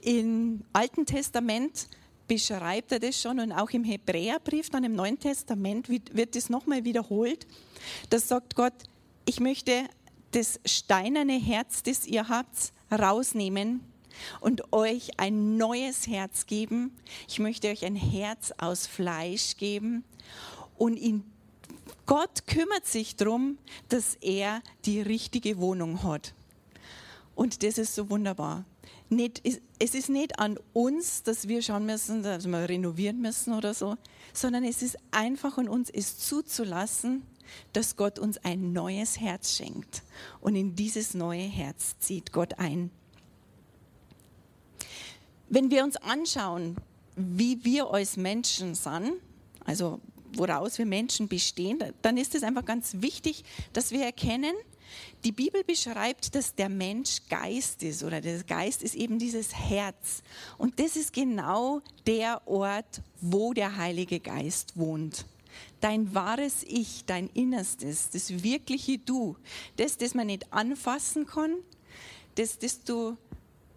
Im 0.00 0.62
Alten 0.72 1.06
Testament 1.06 1.88
beschreibt 2.26 2.92
er 2.92 3.00
das 3.00 3.20
schon 3.20 3.38
und 3.38 3.52
auch 3.52 3.70
im 3.70 3.84
Hebräerbrief, 3.84 4.70
dann 4.70 4.84
im 4.84 4.94
Neuen 4.94 5.18
Testament 5.18 5.88
wird 5.88 6.36
das 6.36 6.48
nochmal 6.48 6.84
wiederholt. 6.84 7.46
Da 8.10 8.18
sagt 8.18 8.54
Gott, 8.54 8.74
ich 9.26 9.40
möchte 9.40 9.84
das 10.32 10.60
steinerne 10.64 11.38
Herz, 11.38 11.82
das 11.82 12.06
ihr 12.06 12.28
habt, 12.28 12.72
rausnehmen 12.90 13.80
und 14.40 14.72
euch 14.72 15.18
ein 15.18 15.56
neues 15.56 16.06
Herz 16.06 16.46
geben. 16.46 16.96
Ich 17.28 17.38
möchte 17.38 17.68
euch 17.68 17.84
ein 17.84 17.96
Herz 17.96 18.52
aus 18.58 18.86
Fleisch 18.86 19.56
geben 19.56 20.04
und 20.76 20.96
in 20.96 21.24
Gott 22.06 22.46
kümmert 22.46 22.86
sich 22.86 23.16
darum, 23.16 23.58
dass 23.88 24.16
er 24.16 24.62
die 24.84 25.00
richtige 25.00 25.58
Wohnung 25.58 26.02
hat. 26.02 26.34
Und 27.34 27.62
das 27.62 27.78
ist 27.78 27.94
so 27.94 28.10
wunderbar 28.10 28.64
nicht, 29.16 29.42
es 29.78 29.94
ist 29.94 30.08
nicht 30.08 30.38
an 30.38 30.58
uns, 30.72 31.22
dass 31.22 31.48
wir 31.48 31.62
schauen 31.62 31.86
müssen, 31.86 32.22
dass 32.22 32.46
wir 32.46 32.68
renovieren 32.68 33.20
müssen 33.20 33.54
oder 33.54 33.74
so, 33.74 33.96
sondern 34.32 34.64
es 34.64 34.82
ist 34.82 34.98
einfach 35.10 35.58
an 35.58 35.68
uns, 35.68 35.90
es 35.90 36.18
zuzulassen, 36.18 37.22
dass 37.72 37.96
Gott 37.96 38.18
uns 38.18 38.38
ein 38.38 38.72
neues 38.72 39.20
Herz 39.20 39.56
schenkt. 39.56 40.02
Und 40.40 40.56
in 40.56 40.74
dieses 40.74 41.14
neue 41.14 41.42
Herz 41.42 41.96
zieht 41.98 42.32
Gott 42.32 42.58
ein. 42.58 42.90
Wenn 45.48 45.70
wir 45.70 45.84
uns 45.84 45.96
anschauen, 45.96 46.76
wie 47.16 47.64
wir 47.64 47.90
als 47.90 48.16
Menschen 48.16 48.74
sind, 48.74 49.12
also 49.64 50.00
woraus 50.32 50.78
wir 50.78 50.86
Menschen 50.86 51.28
bestehen, 51.28 51.78
dann 52.02 52.16
ist 52.16 52.34
es 52.34 52.42
einfach 52.42 52.64
ganz 52.64 52.96
wichtig, 53.00 53.44
dass 53.72 53.92
wir 53.92 54.04
erkennen, 54.04 54.54
die 55.24 55.32
Bibel 55.32 55.64
beschreibt, 55.64 56.34
dass 56.34 56.54
der 56.54 56.68
Mensch 56.68 57.20
Geist 57.28 57.82
ist 57.82 58.02
oder 58.02 58.20
der 58.20 58.42
Geist 58.42 58.82
ist 58.82 58.94
eben 58.94 59.18
dieses 59.18 59.54
Herz. 59.54 60.22
Und 60.58 60.78
das 60.78 60.96
ist 60.96 61.12
genau 61.12 61.80
der 62.06 62.46
Ort, 62.46 63.02
wo 63.20 63.52
der 63.52 63.76
Heilige 63.76 64.20
Geist 64.20 64.76
wohnt. 64.76 65.24
Dein 65.80 66.14
wahres 66.14 66.62
Ich, 66.64 67.04
dein 67.06 67.28
Innerstes, 67.28 68.10
das 68.10 68.42
wirkliche 68.42 68.98
Du, 68.98 69.36
das, 69.76 69.96
das 69.96 70.14
man 70.14 70.26
nicht 70.26 70.52
anfassen 70.52 71.26
kann, 71.26 71.54
das, 72.34 72.58
das 72.58 72.82
du, 72.82 73.16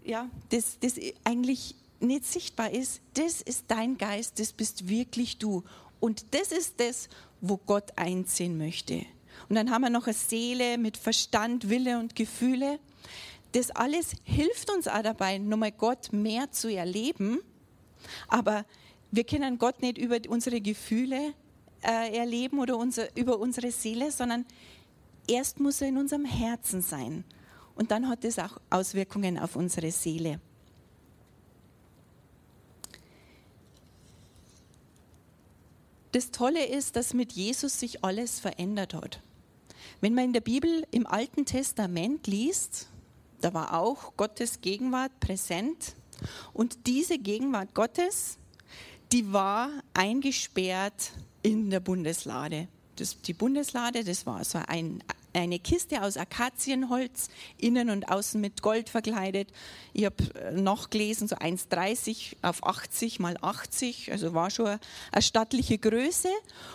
ja, 0.03 0.29
das, 0.49 0.79
das 0.79 0.95
eigentlich 1.23 1.75
nicht 1.99 2.25
sichtbar 2.25 2.71
ist, 2.71 3.01
das 3.13 3.41
ist 3.41 3.65
dein 3.67 3.97
Geist, 3.97 4.39
das 4.39 4.53
bist 4.53 4.87
wirklich 4.87 5.37
du. 5.37 5.63
Und 5.99 6.25
das 6.31 6.51
ist 6.51 6.79
das, 6.79 7.09
wo 7.41 7.57
Gott 7.57 7.91
einziehen 7.95 8.57
möchte. 8.57 9.05
Und 9.49 9.55
dann 9.55 9.71
haben 9.71 9.81
wir 9.81 9.89
noch 9.89 10.07
eine 10.07 10.13
Seele 10.13 10.77
mit 10.77 10.97
Verstand, 10.97 11.69
Wille 11.69 11.99
und 11.99 12.15
Gefühle. 12.15 12.79
Das 13.53 13.71
alles 13.71 14.13
hilft 14.23 14.69
uns 14.69 14.87
auch 14.87 15.01
dabei, 15.01 15.37
nochmal 15.37 15.71
Gott 15.71 16.11
mehr 16.11 16.51
zu 16.51 16.73
erleben. 16.73 17.39
Aber 18.27 18.65
wir 19.11 19.23
können 19.23 19.57
Gott 19.57 19.81
nicht 19.81 19.97
über 19.97 20.17
unsere 20.27 20.61
Gefühle 20.61 21.33
äh, 21.81 22.17
erleben 22.17 22.59
oder 22.59 22.77
unser, 22.77 23.15
über 23.17 23.39
unsere 23.39 23.71
Seele, 23.71 24.11
sondern 24.11 24.45
erst 25.27 25.59
muss 25.59 25.81
er 25.81 25.89
in 25.89 25.97
unserem 25.97 26.25
Herzen 26.25 26.81
sein. 26.81 27.23
Und 27.75 27.91
dann 27.91 28.09
hat 28.09 28.25
es 28.25 28.39
auch 28.39 28.59
Auswirkungen 28.69 29.37
auf 29.37 29.55
unsere 29.55 29.91
Seele. 29.91 30.39
Das 36.17 36.31
Tolle 36.31 36.65
ist, 36.65 36.95
dass 36.95 37.13
mit 37.13 37.33
Jesus 37.33 37.79
sich 37.79 38.03
alles 38.03 38.39
verändert 38.39 38.95
hat. 38.95 39.21
Wenn 40.01 40.15
man 40.15 40.23
in 40.23 40.33
der 40.33 40.41
Bibel 40.41 40.83
im 40.89 41.05
Alten 41.05 41.45
Testament 41.45 42.25
liest, 42.25 42.87
da 43.39 43.53
war 43.53 43.79
auch 43.79 44.17
Gottes 44.17 44.61
Gegenwart 44.61 45.11
präsent 45.19 45.95
und 46.53 46.87
diese 46.87 47.19
Gegenwart 47.19 47.75
Gottes, 47.75 48.39
die 49.11 49.31
war 49.31 49.69
eingesperrt 49.93 51.11
in 51.43 51.69
der 51.69 51.81
Bundeslade. 51.81 52.67
Das, 52.95 53.21
die 53.21 53.33
Bundeslade, 53.33 54.03
das 54.03 54.25
war 54.25 54.43
so 54.43 54.57
ein, 54.65 55.03
eine 55.37 55.59
Kiste 55.59 56.01
aus 56.01 56.17
Akazienholz, 56.17 57.29
innen 57.57 57.89
und 57.89 58.09
außen 58.09 58.39
mit 58.39 58.61
Gold 58.61 58.89
verkleidet. 58.89 59.49
Ich 59.93 60.05
habe 60.05 60.15
äh, 60.35 60.51
noch 60.51 60.89
gelesen, 60.89 61.27
so 61.27 61.35
1,30 61.35 62.37
auf 62.41 62.65
80 62.65 63.19
mal 63.19 63.37
80, 63.41 64.11
also 64.11 64.33
war 64.33 64.49
schon 64.49 64.79
eine 65.11 65.21
stattliche 65.21 65.77
Größe. 65.77 66.29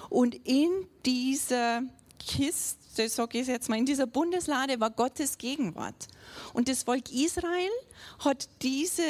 Und 0.08 0.34
in 0.46 0.70
dieser 1.04 1.82
Kiste, 2.18 3.08
sage 3.08 3.38
ich 3.38 3.46
jetzt 3.46 3.68
mal, 3.68 3.78
in 3.78 3.86
dieser 3.86 4.06
Bundeslade 4.06 4.78
war 4.80 4.90
Gottes 4.90 5.38
Gegenwart. 5.38 6.08
Und 6.52 6.68
das 6.68 6.84
Volk 6.84 7.10
Israel 7.12 7.70
hat 8.20 8.48
diese 8.62 9.02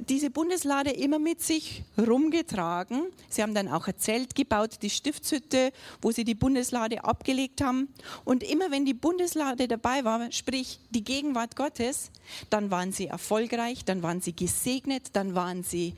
diese 0.00 0.30
Bundeslade 0.30 0.90
immer 0.90 1.18
mit 1.18 1.42
sich 1.42 1.84
rumgetragen. 1.98 3.06
Sie 3.28 3.42
haben 3.42 3.54
dann 3.54 3.68
auch 3.68 3.86
ein 3.86 3.98
Zelt 3.98 4.34
gebaut, 4.34 4.78
die 4.82 4.90
Stiftshütte, 4.90 5.72
wo 6.00 6.10
sie 6.10 6.24
die 6.24 6.34
Bundeslade 6.34 7.04
abgelegt 7.04 7.60
haben. 7.60 7.88
Und 8.24 8.42
immer 8.42 8.70
wenn 8.70 8.84
die 8.84 8.94
Bundeslade 8.94 9.68
dabei 9.68 10.04
war, 10.04 10.32
sprich 10.32 10.80
die 10.90 11.04
Gegenwart 11.04 11.56
Gottes, 11.56 12.10
dann 12.50 12.70
waren 12.70 12.92
sie 12.92 13.06
erfolgreich, 13.06 13.84
dann 13.84 14.02
waren 14.02 14.20
sie 14.20 14.34
gesegnet, 14.34 15.10
dann 15.14 15.34
waren 15.34 15.62
sie 15.62 15.94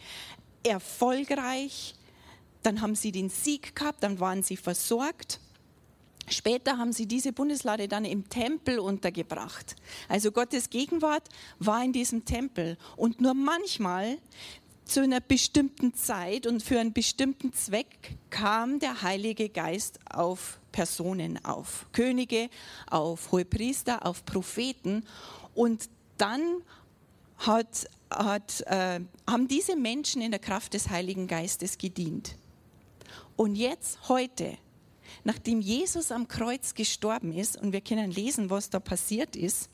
erfolgreich, 0.64 1.94
dann 2.62 2.80
haben 2.80 2.94
sie 2.94 3.12
den 3.12 3.30
Sieg 3.30 3.76
gehabt, 3.76 4.02
dann 4.02 4.18
waren 4.20 4.42
sie 4.42 4.56
versorgt. 4.56 5.40
Später 6.28 6.78
haben 6.78 6.92
sie 6.92 7.06
diese 7.06 7.32
Bundeslade 7.32 7.88
dann 7.88 8.04
im 8.04 8.28
Tempel 8.28 8.78
untergebracht. 8.78 9.76
Also 10.08 10.32
Gottes 10.32 10.70
Gegenwart 10.70 11.28
war 11.58 11.84
in 11.84 11.92
diesem 11.92 12.24
Tempel. 12.24 12.76
Und 12.96 13.20
nur 13.20 13.34
manchmal 13.34 14.18
zu 14.84 15.00
einer 15.00 15.20
bestimmten 15.20 15.94
Zeit 15.94 16.46
und 16.46 16.62
für 16.62 16.78
einen 16.78 16.92
bestimmten 16.92 17.52
Zweck 17.52 18.16
kam 18.30 18.78
der 18.78 19.02
Heilige 19.02 19.48
Geist 19.48 19.98
auf 20.10 20.58
Personen, 20.72 21.42
auf 21.44 21.86
Könige, 21.92 22.50
auf 22.90 23.32
Hohepriester, 23.32 24.04
auf 24.04 24.24
Propheten. 24.24 25.04
Und 25.54 25.88
dann 26.18 26.62
hat, 27.38 27.88
hat, 28.10 28.60
äh, 28.66 29.00
haben 29.28 29.48
diese 29.48 29.76
Menschen 29.76 30.22
in 30.22 30.30
der 30.30 30.40
Kraft 30.40 30.74
des 30.74 30.90
Heiligen 30.90 31.26
Geistes 31.26 31.78
gedient. 31.78 32.36
Und 33.36 33.56
jetzt, 33.56 34.08
heute, 34.08 34.58
nachdem 35.22 35.60
Jesus 35.60 36.10
am 36.10 36.28
Kreuz 36.28 36.74
gestorben 36.74 37.32
ist, 37.32 37.56
und 37.56 37.72
wir 37.72 37.80
können 37.80 38.10
lesen, 38.10 38.50
was 38.50 38.70
da 38.70 38.80
passiert 38.80 39.36
ist, 39.36 39.68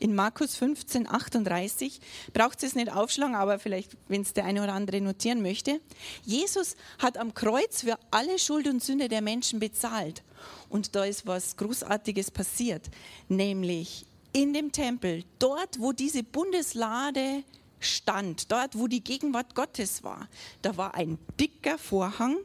in 0.00 0.14
Markus 0.14 0.56
15, 0.56 1.08
38, 1.08 2.00
braucht 2.32 2.62
es 2.62 2.74
nicht 2.74 2.92
aufschlagen, 2.92 3.34
aber 3.34 3.58
vielleicht, 3.58 3.96
wenn 4.08 4.22
es 4.22 4.32
der 4.32 4.44
eine 4.44 4.62
oder 4.62 4.72
andere 4.72 5.00
notieren 5.00 5.42
möchte. 5.42 5.80
Jesus 6.24 6.76
hat 6.98 7.16
am 7.16 7.34
Kreuz 7.34 7.82
für 7.82 7.98
alle 8.10 8.38
Schuld 8.38 8.66
und 8.68 8.82
Sünde 8.82 9.08
der 9.08 9.22
Menschen 9.22 9.58
bezahlt. 9.60 10.22
Und 10.68 10.94
da 10.94 11.04
ist 11.04 11.26
was 11.26 11.56
Großartiges 11.56 12.30
passiert, 12.30 12.90
nämlich 13.28 14.04
in 14.32 14.52
dem 14.52 14.72
Tempel, 14.72 15.24
dort, 15.38 15.80
wo 15.80 15.92
diese 15.92 16.22
Bundeslade 16.22 17.42
stand, 17.80 18.50
dort 18.50 18.78
wo 18.78 18.86
die 18.86 19.02
Gegenwart 19.02 19.54
Gottes 19.54 20.02
war, 20.02 20.28
da 20.62 20.76
war 20.76 20.94
ein 20.94 21.18
dicker 21.38 21.78
Vorhang 21.78 22.36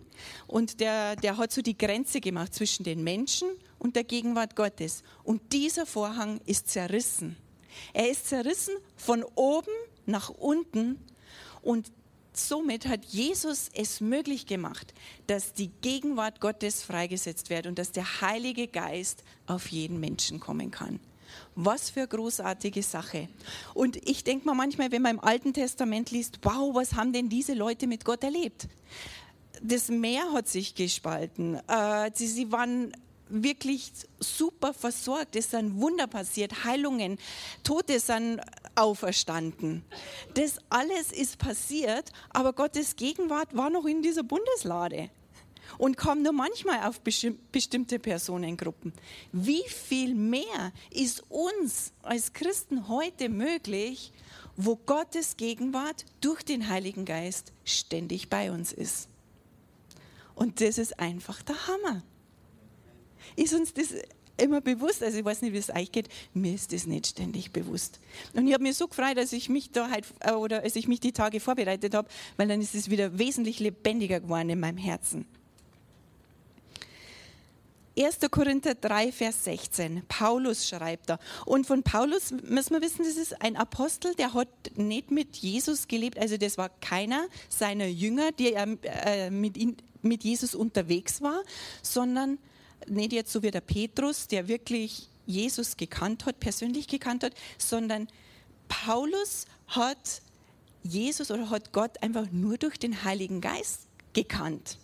und 0.48 0.80
der, 0.80 1.16
der 1.16 1.38
hat 1.38 1.52
so 1.52 1.62
die 1.62 1.78
Grenze 1.78 2.22
gemacht 2.22 2.54
zwischen 2.54 2.84
den 2.84 3.04
Menschen 3.04 3.50
und 3.80 3.96
der 3.96 4.04
Gegenwart 4.04 4.56
Gottes. 4.56 5.04
Und 5.24 5.54
dieser 5.54 5.86
Vorhang 5.86 6.40
ist 6.46 6.70
zerrissen. 6.70 7.38
Er 7.94 8.10
ist 8.10 8.28
zerrissen 8.28 8.76
von 8.96 9.24
oben 9.36 9.72
nach 10.06 10.30
unten 10.30 11.00
und 11.62 11.92
somit 12.34 12.88
hat 12.88 13.06
Jesus 13.06 13.70
es 13.74 14.02
möglich 14.02 14.46
gemacht, 14.46 14.94
dass 15.28 15.54
die 15.54 15.70
Gegenwart 15.82 16.42
Gottes 16.42 16.84
freigesetzt 16.84 17.50
wird 17.50 17.68
und 17.68 17.78
dass 17.78 17.92
der 17.92 18.22
Heilige 18.22 18.68
Geist 18.68 19.24
auf 19.46 19.68
jeden 19.68 20.00
Menschen 20.00 20.40
kommen 20.40 20.72
kann. 20.72 21.00
Was 21.56 21.90
für 21.90 22.02
eine 22.02 22.08
großartige 22.08 22.84
Sache. 22.84 23.28
Und 23.74 23.98
ich 24.08 24.24
denke 24.24 24.46
mal 24.46 24.54
manchmal, 24.54 24.92
wenn 24.92 25.02
man 25.02 25.16
im 25.16 25.24
Alten 25.24 25.54
Testament 25.54 26.12
liest, 26.12 26.40
wow, 26.44 26.74
was 26.74 26.94
haben 26.94 27.14
denn 27.14 27.30
diese 27.30 27.54
Leute 27.54 27.88
mit 27.88 28.06
Gott 28.06 28.24
erlebt? 28.24 28.68
Das 29.62 29.90
Meer 29.90 30.32
hat 30.34 30.48
sich 30.48 30.76
gespalten. 30.76 31.60
Äh, 31.68 32.12
sie, 32.14 32.28
sie 32.28 32.52
waren 32.52 32.92
wirklich 33.30 33.92
super 34.20 34.74
versorgt. 34.74 35.36
Es 35.36 35.52
sind 35.52 35.80
Wunder 35.80 36.08
passiert, 36.08 36.64
Heilungen, 36.64 37.18
Tote 37.64 38.00
sind 38.00 38.42
auferstanden. 38.76 39.84
Das 40.34 40.58
alles 40.70 41.12
ist 41.12 41.38
passiert, 41.38 42.12
aber 42.30 42.54
Gottes 42.54 42.96
Gegenwart 42.96 43.56
war 43.56 43.70
noch 43.70 43.86
in 43.86 44.02
dieser 44.02 44.24
Bundeslade 44.24 45.10
und 45.78 45.98
kommen 45.98 46.24
nur 46.24 46.34
manchmal 46.34 46.88
auf 46.88 47.02
bestimmte 47.02 48.00
Personengruppen. 48.00 48.94
Wie 49.32 49.64
viel 49.68 50.16
mehr 50.16 50.72
ist 50.92 51.24
uns 51.30 51.94
als 52.02 52.34
Christen 52.34 52.88
heute 52.88 53.30
möglich, 53.30 54.12
wo 54.56 54.76
Gottes 54.76 55.38
Gegenwart 55.38 56.06
durch 56.22 56.44
den 56.44 56.70
Heiligen 56.70 57.06
Geist 57.06 57.52
ständig 57.66 58.30
bei 58.30 58.52
uns 58.52 58.72
ist? 58.72 59.10
Und 60.36 60.62
das 60.62 60.78
ist 60.78 61.00
einfach 61.00 61.42
der 61.44 61.68
Hammer. 61.68 62.04
Ist 63.36 63.54
uns 63.54 63.74
das 63.74 63.94
immer 64.38 64.62
bewusst, 64.62 65.04
also 65.04 65.18
ich 65.18 65.26
weiß 65.26 65.42
nicht, 65.42 65.54
wie 65.54 65.58
es 65.58 65.70
euch 65.70 65.92
geht, 65.92 66.10
mir 66.34 66.54
ist 66.54 66.74
das 66.74 66.88
nicht 66.88 67.08
ständig 67.08 67.52
bewusst. 67.52 68.00
Und 68.34 68.48
ich 68.48 68.54
habe 68.54 68.64
mich 68.64 68.76
so 68.76 68.88
gefreut, 68.88 69.18
dass 69.18 69.32
ich 69.32 69.48
mich 69.50 69.72
da 69.72 69.90
halt, 69.90 70.06
oder 70.36 70.64
als 70.64 70.76
ich 70.76 70.88
mich 70.88 71.00
die 71.00 71.12
Tage 71.12 71.40
vorbereitet 71.40 71.94
habe, 71.94 72.10
weil 72.38 72.48
dann 72.48 72.62
ist 72.62 72.74
es 72.76 72.90
wieder 72.90 73.18
wesentlich 73.20 73.60
lebendiger 73.60 74.20
geworden 74.20 74.50
in 74.50 74.60
meinem 74.60 74.78
Herzen. 74.78 75.26
1. 77.98 78.20
Korinther 78.32 78.74
3, 78.74 79.12
Vers 79.12 79.44
16. 79.44 80.04
Paulus 80.08 80.68
schreibt 80.68 81.10
da. 81.10 81.20
Und 81.46 81.68
von 81.68 81.84
Paulus 81.84 82.32
müssen 82.32 82.74
wir 82.74 82.82
wissen, 82.82 83.06
das 83.06 83.18
ist 83.18 83.40
ein 83.42 83.56
Apostel, 83.56 84.16
der 84.16 84.34
hat 84.34 84.48
nicht 84.76 85.12
mit 85.12 85.38
Jesus 85.38 85.88
gelebt. 85.88 86.18
Also 86.18 86.38
das 86.38 86.58
war 86.58 86.70
keiner 86.70 87.28
seiner 87.50 87.86
Jünger, 87.86 88.32
der 88.32 88.78
äh, 88.84 89.30
mit, 89.30 89.58
ihn, 89.58 89.78
mit 90.02 90.24
Jesus 90.24 90.56
unterwegs 90.56 91.22
war, 91.22 91.44
sondern 91.84 92.40
nicht 92.88 93.14
jetzt 93.14 93.32
so 93.32 93.44
wie 93.44 93.52
der 93.52 93.62
Petrus, 93.62 94.28
der 94.28 94.48
wirklich 94.48 95.08
Jesus 95.26 95.78
gekannt 95.78 96.26
hat, 96.26 96.40
persönlich 96.40 96.88
gekannt 96.88 97.24
hat, 97.24 97.34
sondern 97.58 98.08
Paulus 98.68 99.46
hat 99.68 100.22
Jesus 100.82 101.32
oder 101.32 101.50
hat 101.50 101.72
Gott 101.72 102.02
einfach 102.02 102.26
nur 102.32 102.58
durch 102.58 102.78
den 102.78 103.04
Heiligen 103.04 103.40
Geist 103.40 103.88
gekannt. 104.14 104.78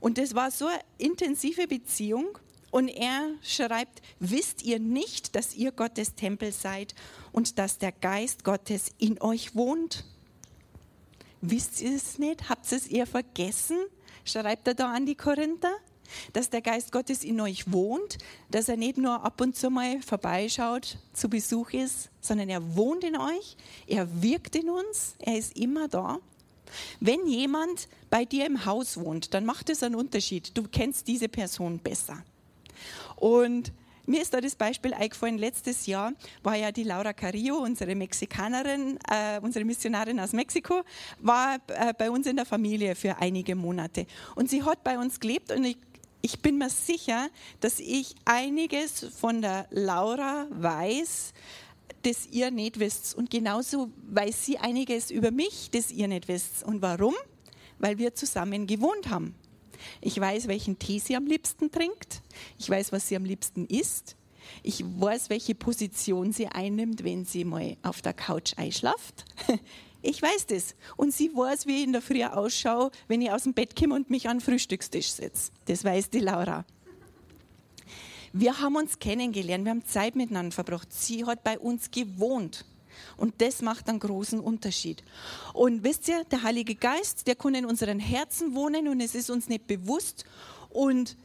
Und 0.00 0.18
das 0.18 0.34
war 0.34 0.50
so 0.50 0.66
eine 0.66 0.80
intensive 0.98 1.66
Beziehung. 1.66 2.38
Und 2.70 2.88
er 2.88 3.30
schreibt, 3.42 4.02
wisst 4.18 4.62
ihr 4.62 4.78
nicht, 4.78 5.34
dass 5.34 5.54
ihr 5.54 5.72
Gottes 5.72 6.14
Tempel 6.14 6.52
seid 6.52 6.94
und 7.32 7.58
dass 7.58 7.78
der 7.78 7.92
Geist 7.92 8.44
Gottes 8.44 8.90
in 8.98 9.20
euch 9.20 9.54
wohnt? 9.54 10.04
Wisst 11.40 11.80
ihr 11.80 11.94
es 11.94 12.18
nicht? 12.18 12.48
Habt 12.48 12.70
es 12.72 12.88
ihr 12.88 13.06
vergessen? 13.06 13.78
Schreibt 14.24 14.66
er 14.66 14.74
da 14.74 14.92
an 14.92 15.06
die 15.06 15.14
Korinther? 15.14 15.72
Dass 16.32 16.50
der 16.50 16.62
Geist 16.62 16.92
Gottes 16.92 17.24
in 17.24 17.40
euch 17.40 17.72
wohnt, 17.72 18.18
dass 18.50 18.68
er 18.68 18.76
nicht 18.76 18.96
nur 18.96 19.24
ab 19.24 19.40
und 19.40 19.56
zu 19.56 19.70
mal 19.70 20.00
vorbeischaut, 20.02 20.98
zu 21.12 21.28
Besuch 21.28 21.70
ist, 21.70 22.10
sondern 22.20 22.48
er 22.48 22.76
wohnt 22.76 23.02
in 23.02 23.16
euch, 23.16 23.56
er 23.88 24.22
wirkt 24.22 24.54
in 24.54 24.70
uns, 24.70 25.14
er 25.18 25.36
ist 25.36 25.56
immer 25.56 25.88
da. 25.88 26.20
Wenn 27.00 27.26
jemand 27.26 27.88
bei 28.16 28.24
dir 28.24 28.46
im 28.46 28.64
Haus 28.64 28.96
wohnt, 28.96 29.34
dann 29.34 29.44
macht 29.44 29.68
es 29.68 29.82
einen 29.82 29.94
Unterschied. 29.94 30.56
Du 30.56 30.62
kennst 30.62 31.06
diese 31.06 31.28
Person 31.28 31.78
besser. 31.78 32.24
Und 33.16 33.74
mir 34.06 34.22
ist 34.22 34.32
da 34.32 34.40
das 34.40 34.54
Beispiel 34.54 34.94
eingefallen, 34.94 35.36
letztes 35.36 35.84
Jahr 35.84 36.14
war 36.42 36.54
ja 36.56 36.72
die 36.72 36.84
Laura 36.84 37.12
Carrillo, 37.12 37.58
unsere 37.58 37.94
Mexikanerin, 37.94 38.98
äh, 39.10 39.38
unsere 39.42 39.66
Missionarin 39.66 40.18
aus 40.18 40.32
Mexiko, 40.32 40.80
war 41.20 41.56
äh, 41.66 41.92
bei 41.92 42.10
uns 42.10 42.26
in 42.26 42.36
der 42.36 42.46
Familie 42.46 42.94
für 42.94 43.18
einige 43.18 43.54
Monate. 43.54 44.06
Und 44.34 44.48
sie 44.48 44.62
hat 44.62 44.82
bei 44.82 44.98
uns 44.98 45.20
gelebt 45.20 45.52
und 45.52 45.64
ich, 45.64 45.76
ich 46.22 46.40
bin 46.40 46.56
mir 46.56 46.70
sicher, 46.70 47.28
dass 47.60 47.80
ich 47.80 48.14
einiges 48.24 49.08
von 49.20 49.42
der 49.42 49.66
Laura 49.68 50.46
weiß, 50.52 51.34
das 52.02 52.28
ihr 52.28 52.50
nicht 52.50 52.80
wisst. 52.80 53.14
Und 53.14 53.28
genauso 53.28 53.90
weiß 54.08 54.46
sie 54.46 54.56
einiges 54.56 55.10
über 55.10 55.30
mich, 55.30 55.70
das 55.70 55.90
ihr 55.90 56.08
nicht 56.08 56.28
wisst. 56.28 56.64
Und 56.64 56.80
warum? 56.80 57.14
Weil 57.78 57.98
wir 57.98 58.14
zusammen 58.14 58.66
gewohnt 58.66 59.10
haben. 59.10 59.34
Ich 60.00 60.18
weiß, 60.18 60.48
welchen 60.48 60.78
Tee 60.78 60.98
sie 60.98 61.16
am 61.16 61.26
liebsten 61.26 61.70
trinkt. 61.70 62.22
Ich 62.58 62.68
weiß, 62.68 62.92
was 62.92 63.08
sie 63.08 63.16
am 63.16 63.24
liebsten 63.24 63.66
isst. 63.66 64.16
Ich 64.62 64.84
weiß, 64.84 65.28
welche 65.28 65.54
Position 65.54 66.32
sie 66.32 66.46
einnimmt, 66.46 67.04
wenn 67.04 67.24
sie 67.24 67.44
mal 67.44 67.76
auf 67.82 68.02
der 68.02 68.14
Couch 68.14 68.54
einschlaft. 68.56 69.24
Ich 70.02 70.22
weiß 70.22 70.46
das. 70.46 70.76
Und 70.96 71.12
sie 71.12 71.30
weiß, 71.34 71.66
wie 71.66 71.78
ich 71.78 71.84
in 71.84 71.92
der 71.92 72.02
Früh 72.02 72.22
ausschaue, 72.22 72.92
wenn 73.08 73.22
ich 73.22 73.32
aus 73.32 73.42
dem 73.42 73.54
Bett 73.54 73.74
komme 73.74 73.96
und 73.96 74.08
mich 74.08 74.28
an 74.28 74.36
den 74.36 74.40
Frühstückstisch 74.40 75.08
setze. 75.08 75.50
Das 75.64 75.82
weiß 75.82 76.10
die 76.10 76.20
Laura. 76.20 76.64
Wir 78.32 78.60
haben 78.60 78.76
uns 78.76 79.00
kennengelernt, 79.00 79.64
wir 79.64 79.70
haben 79.70 79.84
Zeit 79.84 80.14
miteinander 80.14 80.52
verbracht. 80.52 80.92
Sie 80.92 81.24
hat 81.24 81.42
bei 81.42 81.58
uns 81.58 81.90
gewohnt. 81.90 82.64
Und 83.16 83.40
das 83.40 83.62
macht 83.62 83.88
einen 83.88 84.00
großen 84.00 84.40
Unterschied. 84.40 85.02
Und 85.52 85.84
wisst 85.84 86.08
ihr, 86.08 86.24
der 86.24 86.42
Heilige 86.42 86.74
Geist, 86.74 87.26
der 87.26 87.34
kann 87.34 87.54
in 87.54 87.66
unseren 87.66 87.98
Herzen 87.98 88.54
wohnen 88.54 88.88
und 88.88 89.00
es 89.00 89.14
ist 89.14 89.30
uns 89.30 89.48
nicht 89.48 89.66
bewusst 89.66 90.24
und 90.70 91.16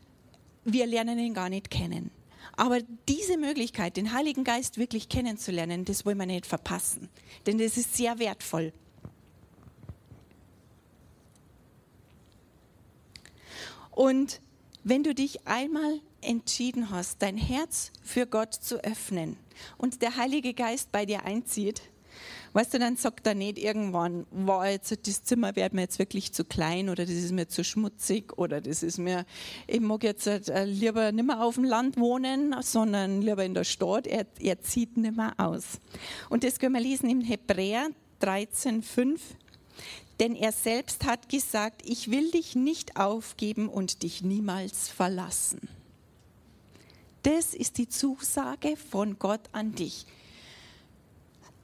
wir 0.63 0.85
lernen 0.85 1.19
ihn 1.19 1.33
gar 1.33 1.49
nicht 1.49 1.69
kennen. 1.69 2.11
Aber 2.55 2.79
diese 3.07 3.37
Möglichkeit, 3.37 3.97
den 3.97 4.13
Heiligen 4.13 4.43
Geist 4.43 4.77
wirklich 4.77 5.09
kennenzulernen, 5.09 5.85
das 5.85 6.05
wollen 6.05 6.17
wir 6.17 6.25
nicht 6.25 6.45
verpassen. 6.45 7.09
Denn 7.45 7.57
das 7.57 7.77
ist 7.77 7.95
sehr 7.95 8.19
wertvoll. 8.19 8.73
Und 13.91 14.41
wenn 14.83 15.03
du 15.03 15.13
dich 15.13 15.47
einmal 15.47 15.99
entschieden 16.21 16.89
hast, 16.89 17.21
dein 17.21 17.37
Herz 17.37 17.91
für 18.03 18.25
Gott 18.25 18.53
zu 18.53 18.83
öffnen 18.83 19.37
und 19.77 20.01
der 20.01 20.17
Heilige 20.17 20.53
Geist 20.53 20.91
bei 20.91 21.05
dir 21.05 21.25
einzieht, 21.25 21.81
weißt 22.53 22.73
du, 22.73 22.79
dann 22.79 22.97
sagt 22.97 23.25
er 23.27 23.35
nicht 23.35 23.57
irgendwann, 23.57 24.25
wow, 24.31 24.65
jetzt 24.65 25.07
das 25.07 25.23
Zimmer 25.23 25.55
wird 25.55 25.73
mir 25.73 25.81
jetzt 25.81 25.99
wirklich 25.99 26.33
zu 26.33 26.43
klein 26.43 26.89
oder 26.89 27.05
das 27.05 27.15
ist 27.15 27.31
mir 27.31 27.47
zu 27.47 27.63
schmutzig 27.63 28.37
oder 28.37 28.61
das 28.61 28.83
ist 28.83 28.97
mir, 28.97 29.25
ich 29.67 29.79
mag 29.79 30.03
jetzt 30.03 30.27
äh, 30.27 30.65
lieber 30.65 31.11
nicht 31.11 31.25
mehr 31.25 31.41
auf 31.41 31.55
dem 31.55 31.63
Land 31.63 31.97
wohnen, 31.97 32.55
sondern 32.61 33.21
lieber 33.21 33.43
in 33.43 33.53
der 33.53 33.63
Stadt. 33.63 34.07
Er, 34.07 34.25
er 34.39 34.61
zieht 34.61 34.97
nicht 34.97 35.15
mehr 35.15 35.33
aus. 35.37 35.79
Und 36.29 36.43
das 36.43 36.59
können 36.59 36.73
wir 36.73 36.81
lesen 36.81 37.09
im 37.09 37.21
Hebräer 37.21 37.89
13, 38.19 38.83
5. 38.83 39.21
Denn 40.19 40.35
er 40.35 40.51
selbst 40.51 41.05
hat 41.05 41.29
gesagt, 41.29 41.81
ich 41.83 42.11
will 42.11 42.29
dich 42.29 42.55
nicht 42.55 42.97
aufgeben 42.97 43.67
und 43.67 44.03
dich 44.03 44.21
niemals 44.21 44.89
verlassen. 44.89 45.67
Das 47.23 47.53
ist 47.53 47.77
die 47.77 47.87
Zusage 47.87 48.75
von 48.75 49.19
Gott 49.19 49.49
an 49.51 49.73
dich. 49.73 50.05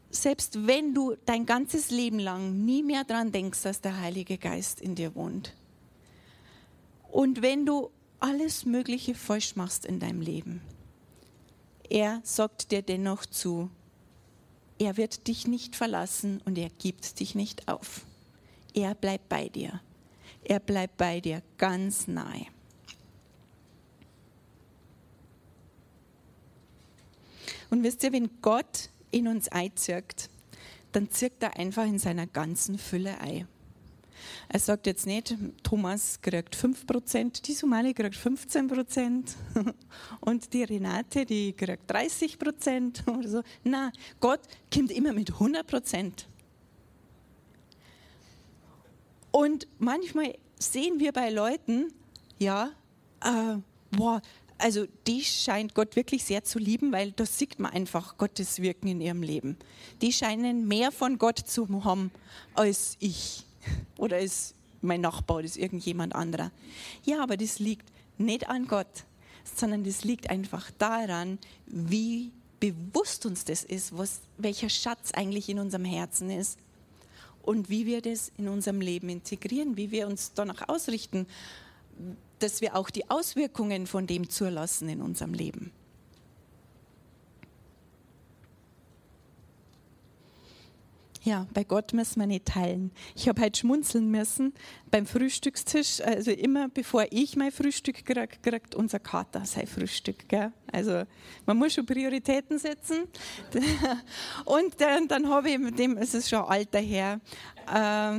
Selbst 0.09 0.67
wenn 0.67 0.93
du 0.93 1.15
dein 1.25 1.45
ganzes 1.45 1.91
Leben 1.91 2.19
lang 2.19 2.65
nie 2.65 2.83
mehr 2.83 3.03
daran 3.03 3.31
denkst, 3.31 3.63
dass 3.63 3.81
der 3.81 3.99
Heilige 3.99 4.37
Geist 4.37 4.79
in 4.81 4.95
dir 4.95 5.15
wohnt. 5.15 5.53
Und 7.11 7.41
wenn 7.41 7.65
du 7.65 7.89
alles 8.19 8.65
Mögliche 8.65 9.15
falsch 9.15 9.55
machst 9.55 9.85
in 9.85 9.99
deinem 9.99 10.21
Leben, 10.21 10.61
er 11.89 12.19
sagt 12.23 12.71
dir 12.71 12.81
dennoch 12.81 13.25
zu, 13.25 13.69
er 14.79 14.97
wird 14.97 15.27
dich 15.27 15.47
nicht 15.47 15.75
verlassen 15.75 16.41
und 16.45 16.57
er 16.57 16.69
gibt 16.69 17.19
dich 17.19 17.33
nicht 17.33 17.67
auf. 17.67 18.05
Er 18.73 18.93
bleibt 18.93 19.29
bei 19.29 19.49
dir. 19.49 19.81
Er 20.43 20.59
bleibt 20.59 20.97
bei 20.97 21.19
dir 21.19 21.41
ganz 21.57 22.07
nahe. 22.07 22.45
Und 27.69 27.83
wisst 27.83 28.03
ihr, 28.03 28.13
wenn 28.13 28.29
Gott 28.41 28.89
in 29.11 29.27
uns 29.27 29.49
einzirkt, 29.49 30.29
dann 30.91 31.09
zirkt 31.09 31.43
er 31.43 31.57
einfach 31.57 31.85
in 31.85 31.99
seiner 31.99 32.27
ganzen 32.27 32.77
Fülle 32.77 33.19
ein. 33.19 33.47
Er 34.49 34.59
sagt 34.59 34.87
jetzt 34.87 35.05
nicht, 35.05 35.35
Thomas 35.63 36.21
kriegt 36.21 36.55
5%, 36.55 37.43
die 37.43 37.53
Somali 37.53 37.93
kriegt 37.93 38.15
15% 38.15 39.35
und 40.21 40.53
die 40.53 40.63
Renate, 40.63 41.25
die 41.25 41.53
kriegt 41.53 41.91
30% 41.91 43.07
oder 43.17 43.29
so. 43.29 43.43
Na, 43.63 43.91
Gott 44.19 44.41
kommt 44.73 44.91
immer 44.91 45.13
mit 45.13 45.33
100%. 45.33 46.25
Und 49.31 49.67
manchmal 49.77 50.35
sehen 50.57 50.99
wir 50.99 51.11
bei 51.11 51.29
Leuten, 51.29 51.93
ja, 52.39 52.71
äh, 53.23 53.57
boah, 53.91 54.21
also 54.57 54.87
die 55.05 55.23
scheint 55.23 55.75
Gott 55.75 55.95
wirklich 55.95 56.23
sehr 56.23 56.43
zu 56.43 56.59
lieben, 56.59 56.91
weil 56.91 57.11
da 57.11 57.25
sieht 57.25 57.59
man 57.59 57.71
einfach 57.71 58.17
Gottes 58.17 58.61
Wirken 58.61 58.87
in 58.87 59.01
ihrem 59.01 59.21
Leben. 59.21 59.57
Die 60.01 60.11
scheinen 60.11 60.67
mehr 60.67 60.91
von 60.91 61.17
Gott 61.17 61.39
zu 61.39 61.67
haben 61.83 62.11
als 62.53 62.97
ich 62.99 63.43
oder 63.97 64.17
als 64.17 64.53
mein 64.81 65.01
Nachbar, 65.01 65.37
oder 65.37 65.49
irgendjemand 65.55 66.15
anderer. 66.15 66.51
Ja, 67.03 67.21
aber 67.21 67.37
das 67.37 67.59
liegt 67.59 67.87
nicht 68.17 68.47
an 68.49 68.67
Gott, 68.67 69.05
sondern 69.43 69.83
das 69.83 70.03
liegt 70.03 70.29
einfach 70.29 70.69
daran, 70.77 71.39
wie 71.65 72.31
bewusst 72.59 73.25
uns 73.25 73.45
das 73.45 73.63
ist, 73.63 73.97
was, 73.97 74.21
welcher 74.37 74.69
Schatz 74.69 75.11
eigentlich 75.11 75.49
in 75.49 75.59
unserem 75.59 75.85
Herzen 75.85 76.29
ist 76.29 76.57
und 77.43 77.69
wie 77.69 77.85
wir 77.85 78.01
das 78.01 78.31
in 78.37 78.47
unserem 78.47 78.81
Leben 78.81 79.09
integrieren, 79.09 79.77
wie 79.77 79.91
wir 79.91 80.07
uns 80.07 80.33
danach 80.33 80.67
ausrichten, 80.67 81.27
dass 82.39 82.61
wir 82.61 82.75
auch 82.75 82.89
die 82.89 83.09
Auswirkungen 83.09 83.87
von 83.87 84.07
dem 84.07 84.29
zulassen 84.29 84.89
in 84.89 85.01
unserem 85.01 85.33
Leben. 85.33 85.71
Ja, 91.27 91.45
bei 91.53 91.65
Gott 91.65 91.91
müssen 91.91 92.21
wir 92.21 92.25
nicht 92.25 92.45
teilen. 92.45 92.89
Ich 93.13 93.27
habe 93.27 93.41
heute 93.41 93.59
schmunzeln 93.59 94.09
müssen 94.09 94.53
beim 94.89 95.05
Frühstückstisch. 95.05 95.99
Also 95.99 96.31
immer 96.31 96.69
bevor 96.69 97.05
ich 97.09 97.35
mein 97.35 97.51
Frühstück 97.51 98.05
kriege, 98.05 98.29
kriegt 98.41 98.75
unser 98.75 98.99
Kater 98.99 99.43
sein 99.43 99.67
Frühstück. 99.67 100.29
Gell? 100.29 100.53
Also 100.71 101.03
man 101.45 101.57
muss 101.57 101.73
schon 101.73 101.85
Prioritäten 101.85 102.57
setzen. 102.57 103.09
Und 104.45 104.79
dann, 104.79 105.09
dann 105.09 105.27
habe 105.27 105.49
ich 105.49 105.57
mit 105.57 105.77
dem, 105.77 105.97
es 105.97 106.13
ist 106.13 106.29
schon 106.29 106.45
alter 106.45 106.79
Herr, 106.79 107.19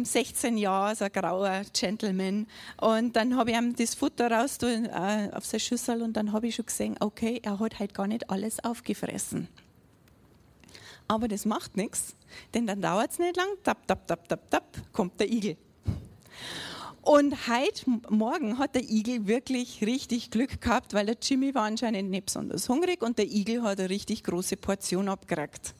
16 0.02 0.58
Jahre, 0.58 0.94
so 0.94 1.06
ein 1.06 1.12
grauer 1.12 1.62
Gentleman. 1.72 2.46
Und 2.78 3.16
dann 3.16 3.36
habe 3.36 3.52
ich 3.52 3.56
ihm 3.56 3.74
das 3.74 3.94
Futter 3.94 4.30
raus 4.30 4.58
äh, 4.60 5.30
auf 5.32 5.46
seine 5.46 5.60
Schüssel 5.60 6.02
und 6.02 6.14
dann 6.14 6.32
habe 6.32 6.48
ich 6.48 6.56
schon 6.56 6.66
gesehen, 6.66 6.96
okay, 7.00 7.40
er 7.42 7.58
hat 7.58 7.78
halt 7.78 7.94
gar 7.94 8.06
nicht 8.06 8.28
alles 8.28 8.62
aufgefressen. 8.62 9.48
Aber 11.08 11.26
das 11.26 11.46
macht 11.46 11.76
nichts, 11.76 12.14
denn 12.52 12.66
dann 12.66 12.82
dauert 12.82 13.12
es 13.12 13.18
nicht 13.18 13.36
lang, 13.36 13.48
tap, 13.64 13.86
tap, 13.86 14.06
tap, 14.06 14.28
tap, 14.28 14.50
tap, 14.50 14.92
kommt 14.92 15.18
der 15.18 15.30
Igel. 15.30 15.56
Und 17.00 17.48
heute 17.48 17.90
Morgen 18.10 18.58
hat 18.58 18.74
der 18.74 18.82
Igel 18.82 19.26
wirklich 19.26 19.80
richtig 19.80 20.30
Glück 20.30 20.60
gehabt, 20.60 20.92
weil 20.92 21.06
der 21.06 21.16
Jimmy 21.22 21.54
war 21.54 21.62
anscheinend 21.62 22.10
nicht 22.10 22.26
besonders 22.26 22.68
hungrig 22.68 23.02
und 23.02 23.16
der 23.16 23.24
Igel 23.24 23.62
hat 23.62 23.80
eine 23.80 23.88
richtig 23.88 24.22
große 24.24 24.58
Portion 24.58 25.08
abgekriegt. 25.08 25.74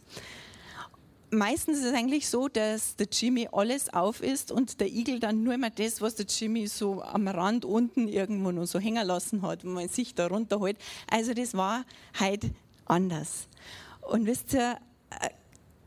Meistens 1.30 1.80
ist 1.80 1.84
es 1.84 1.92
eigentlich 1.92 2.26
so, 2.30 2.48
dass 2.48 2.96
der 2.96 3.08
Jimmy 3.12 3.46
alles 3.52 3.92
auf 3.92 4.22
ist 4.22 4.50
und 4.50 4.80
der 4.80 4.88
Igel 4.88 5.20
dann 5.20 5.42
nur 5.42 5.52
immer 5.52 5.68
das, 5.68 6.00
was 6.00 6.14
der 6.14 6.24
Jimmy 6.24 6.66
so 6.66 7.02
am 7.02 7.28
Rand 7.28 7.66
unten 7.66 8.08
irgendwo 8.08 8.50
noch 8.50 8.64
so 8.64 8.78
hängen 8.78 9.06
lassen 9.06 9.42
hat, 9.42 9.64
wenn 9.64 9.74
man 9.74 9.88
sich 9.90 10.14
da 10.14 10.28
runterholt. 10.28 10.78
Also 11.10 11.34
das 11.34 11.52
war 11.52 11.84
heute 12.18 12.48
anders. 12.86 13.48
Und 14.00 14.24
wisst 14.24 14.54
ihr, 14.54 14.78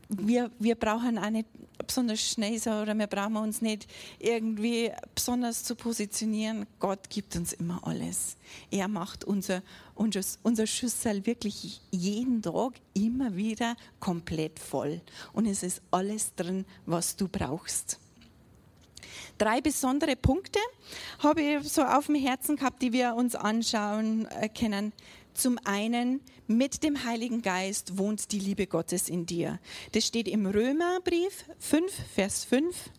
wir, 0.08 0.50
wir 0.58 0.74
brauchen 0.74 1.18
auch 1.18 1.30
nicht 1.30 1.48
besonders 1.86 2.20
schnell 2.20 2.58
sein 2.58 2.82
oder 2.82 2.94
wir 2.94 3.06
brauchen 3.06 3.36
uns 3.36 3.60
nicht 3.60 3.86
irgendwie 4.18 4.90
besonders 5.14 5.64
zu 5.64 5.74
positionieren. 5.74 6.66
Gott 6.78 7.08
gibt 7.10 7.34
uns 7.36 7.52
immer 7.52 7.80
alles. 7.86 8.36
Er 8.70 8.88
macht 8.88 9.24
unser, 9.24 9.62
unser, 9.94 10.20
unser 10.42 10.66
Schüssel 10.66 11.26
wirklich 11.26 11.80
jeden 11.90 12.42
Tag 12.42 12.74
immer 12.94 13.34
wieder 13.36 13.76
komplett 14.00 14.58
voll. 14.58 15.00
Und 15.32 15.46
es 15.46 15.62
ist 15.62 15.82
alles 15.90 16.34
drin, 16.34 16.64
was 16.86 17.16
du 17.16 17.28
brauchst. 17.28 17.98
Drei 19.38 19.60
besondere 19.60 20.14
Punkte 20.14 20.60
habe 21.18 21.42
ich 21.42 21.68
so 21.68 21.82
auf 21.82 22.06
dem 22.06 22.14
Herzen 22.14 22.56
gehabt, 22.56 22.82
die 22.82 22.92
wir 22.92 23.14
uns 23.14 23.34
anschauen 23.34 24.26
äh, 24.26 24.48
können. 24.48 24.92
Zum 25.34 25.58
einen, 25.64 26.20
mit 26.46 26.82
dem 26.82 27.04
Heiligen 27.04 27.40
Geist 27.40 27.96
wohnt 27.96 28.32
die 28.32 28.38
Liebe 28.38 28.66
Gottes 28.66 29.08
in 29.08 29.26
dir. 29.26 29.58
Das 29.92 30.06
steht 30.06 30.28
im 30.28 30.46
Römerbrief 30.46 31.44
5, 31.58 31.92
Vers 32.14 32.44
5. 32.44 32.90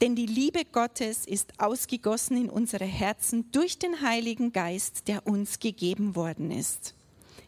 Denn 0.00 0.14
die 0.14 0.26
Liebe 0.26 0.64
Gottes 0.64 1.26
ist 1.26 1.52
ausgegossen 1.58 2.36
in 2.36 2.50
unsere 2.50 2.84
Herzen 2.84 3.50
durch 3.52 3.78
den 3.78 4.00
Heiligen 4.00 4.52
Geist, 4.52 5.08
der 5.08 5.26
uns 5.26 5.58
gegeben 5.58 6.16
worden 6.16 6.50
ist. 6.50 6.94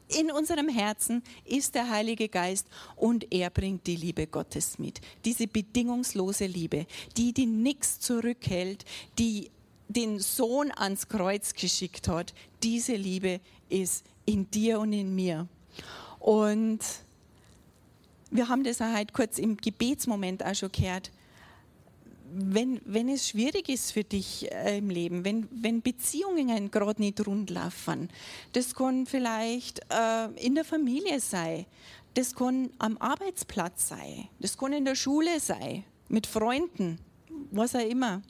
In 0.09 0.31
unserem 0.31 0.69
Herzen 0.69 1.23
ist 1.45 1.75
der 1.75 1.89
Heilige 1.89 2.29
Geist 2.29 2.67
und 2.97 3.33
er 3.33 3.49
bringt 3.49 3.87
die 3.87 3.97
Liebe 3.97 4.27
Gottes 4.27 4.79
mit. 4.79 5.01
Diese 5.25 5.47
bedingungslose 5.47 6.47
Liebe, 6.47 6.87
die, 7.17 7.33
die 7.33 7.47
nichts 7.47 7.99
zurückhält, 8.01 8.85
die 9.19 9.51
den 9.89 10.19
Sohn 10.19 10.71
ans 10.71 11.09
Kreuz 11.09 11.55
geschickt 11.55 12.09
hat. 12.09 12.35
Diese 12.63 12.95
Liebe 12.95 13.41
ist 13.69 14.05
in 14.25 14.51
dir 14.51 14.81
und 14.81 14.93
in 14.93 15.15
mir. 15.15 15.49
Und 16.19 16.81
wir 18.31 18.49
haben 18.49 18.65
das 18.65 18.81
auch 18.81 18.93
halt 18.93 19.13
kurz 19.13 19.39
im 19.39 19.57
Gebetsmoment 19.57 20.45
auch 20.45 20.55
schon 20.55 20.73
gehört. 20.73 21.11
Wenn, 22.35 22.81
wenn 22.87 23.11
es 23.11 23.29
schwierig 23.29 23.69
ist 23.69 23.93
für 23.93 24.05
dich 24.05 24.51
äh, 24.51 24.79
im 24.79 24.89
Leben, 24.89 25.23
wenn, 25.25 25.49
wenn 25.51 25.83
Beziehungen 25.83 26.71
gerade 26.71 27.03
nicht 27.03 27.27
rund 27.27 27.51
laufen, 27.51 28.09
das 28.55 28.75
kann 28.75 29.05
vielleicht 29.05 29.81
äh, 29.91 30.31
in 30.37 30.55
der 30.55 30.65
Familie 30.65 31.21
sein, 31.21 31.67
das 32.15 32.35
kann 32.35 32.71
am 32.79 32.97
Arbeitsplatz 32.99 33.89
sein, 33.89 34.29
das 34.39 34.57
kann 34.57 34.73
in 34.73 34.87
der 34.87 34.95
Schule 34.95 35.41
sein, 35.41 35.85
mit 36.09 36.27
Freunden, 36.27 36.99
was 37.51 37.75
auch 37.75 37.87
immer. 37.87 38.23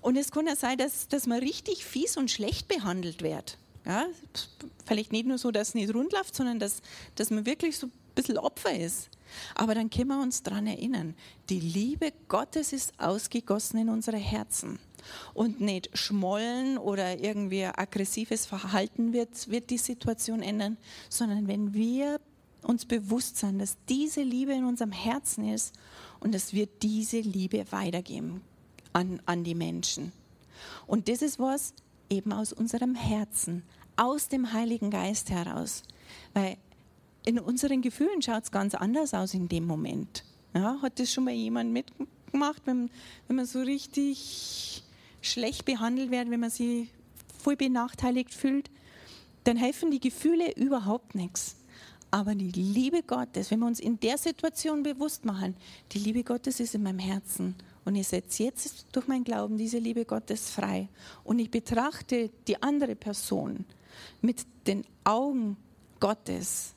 Und 0.00 0.16
es 0.16 0.32
kann 0.32 0.46
ja 0.46 0.56
sein, 0.56 0.78
dass, 0.78 1.06
dass 1.06 1.26
man 1.26 1.38
richtig 1.38 1.84
fies 1.84 2.16
und 2.16 2.30
schlecht 2.30 2.66
behandelt 2.66 3.22
wird. 3.22 3.58
Ja, 3.88 4.06
vielleicht 4.84 5.12
nicht 5.12 5.26
nur 5.26 5.38
so, 5.38 5.50
dass 5.50 5.68
es 5.68 5.74
nicht 5.74 5.94
rund 5.94 6.12
läuft, 6.12 6.36
sondern 6.36 6.58
dass, 6.58 6.82
dass 7.14 7.30
man 7.30 7.46
wirklich 7.46 7.78
so 7.78 7.86
ein 7.86 7.92
bisschen 8.14 8.36
Opfer 8.36 8.78
ist. 8.78 9.08
Aber 9.54 9.74
dann 9.74 9.88
können 9.88 10.08
wir 10.08 10.20
uns 10.20 10.42
daran 10.42 10.66
erinnern, 10.66 11.14
die 11.48 11.60
Liebe 11.60 12.12
Gottes 12.28 12.72
ist 12.74 12.92
ausgegossen 13.00 13.78
in 13.78 13.88
unsere 13.88 14.18
Herzen. 14.18 14.78
und 15.34 15.60
nicht 15.60 15.96
schmollen 15.96 16.78
oder 16.78 17.18
irgendwie 17.18 17.64
aggressives 17.64 18.46
Verhalten 18.46 19.12
wird, 19.12 19.48
wird 19.48 19.70
die 19.70 19.78
Situation 19.78 20.42
ändern, 20.42 20.76
sondern 21.08 21.48
wenn 21.48 21.72
wir 21.74 22.20
uns 22.62 22.84
bewusst 22.84 23.36
sind, 23.38 23.58
dass 23.58 23.76
diese 23.88 24.22
Liebe 24.22 24.52
in 24.52 24.64
unserem 24.64 24.92
Herzen 24.92 25.48
ist 25.48 25.74
und 26.20 26.34
dass 26.34 26.52
wir 26.52 26.66
diese 26.66 27.20
Liebe 27.20 27.64
weitergeben 27.70 28.42
an, 28.92 29.22
an 29.26 29.44
die 29.44 29.54
Menschen. 29.54 30.12
Und 30.86 31.08
das 31.08 31.22
ist 31.22 31.38
was 31.38 31.72
eben 32.10 32.32
aus 32.32 32.52
unserem 32.52 32.94
Herzen, 32.94 33.62
aus 33.98 34.28
dem 34.28 34.52
Heiligen 34.52 34.90
Geist 34.90 35.28
heraus. 35.28 35.82
Weil 36.32 36.56
in 37.24 37.38
unseren 37.38 37.82
Gefühlen 37.82 38.22
schaut 38.22 38.44
es 38.44 38.50
ganz 38.50 38.74
anders 38.74 39.12
aus 39.12 39.34
in 39.34 39.48
dem 39.48 39.66
Moment. 39.66 40.24
Ja, 40.54 40.78
hat 40.80 40.98
das 40.98 41.12
schon 41.12 41.24
mal 41.24 41.34
jemand 41.34 41.72
mitgemacht, 41.72 42.62
wenn, 42.64 42.90
wenn 43.26 43.36
man 43.36 43.44
so 43.44 43.60
richtig 43.60 44.82
schlecht 45.20 45.64
behandelt 45.64 46.10
wird, 46.10 46.30
wenn 46.30 46.40
man 46.40 46.50
sich 46.50 46.88
voll 47.38 47.56
benachteiligt 47.56 48.32
fühlt? 48.32 48.70
Dann 49.44 49.56
helfen 49.56 49.90
die 49.90 50.00
Gefühle 50.00 50.52
überhaupt 50.56 51.14
nichts. 51.14 51.56
Aber 52.10 52.34
die 52.34 52.50
Liebe 52.50 53.02
Gottes, 53.02 53.50
wenn 53.50 53.60
wir 53.60 53.66
uns 53.66 53.80
in 53.80 54.00
der 54.00 54.16
Situation 54.16 54.82
bewusst 54.82 55.26
machen, 55.26 55.54
die 55.92 55.98
Liebe 55.98 56.24
Gottes 56.24 56.58
ist 56.60 56.74
in 56.74 56.82
meinem 56.82 56.98
Herzen 56.98 57.54
und 57.84 57.96
ich 57.96 58.08
setze 58.08 58.44
jetzt 58.44 58.86
durch 58.92 59.06
meinen 59.06 59.24
Glauben 59.24 59.58
diese 59.58 59.78
Liebe 59.78 60.06
Gottes 60.06 60.48
frei 60.48 60.88
und 61.24 61.38
ich 61.38 61.50
betrachte 61.50 62.30
die 62.46 62.62
andere 62.62 62.96
Person 62.96 63.66
mit 64.20 64.46
den 64.66 64.84
Augen 65.04 65.56
Gottes, 66.00 66.74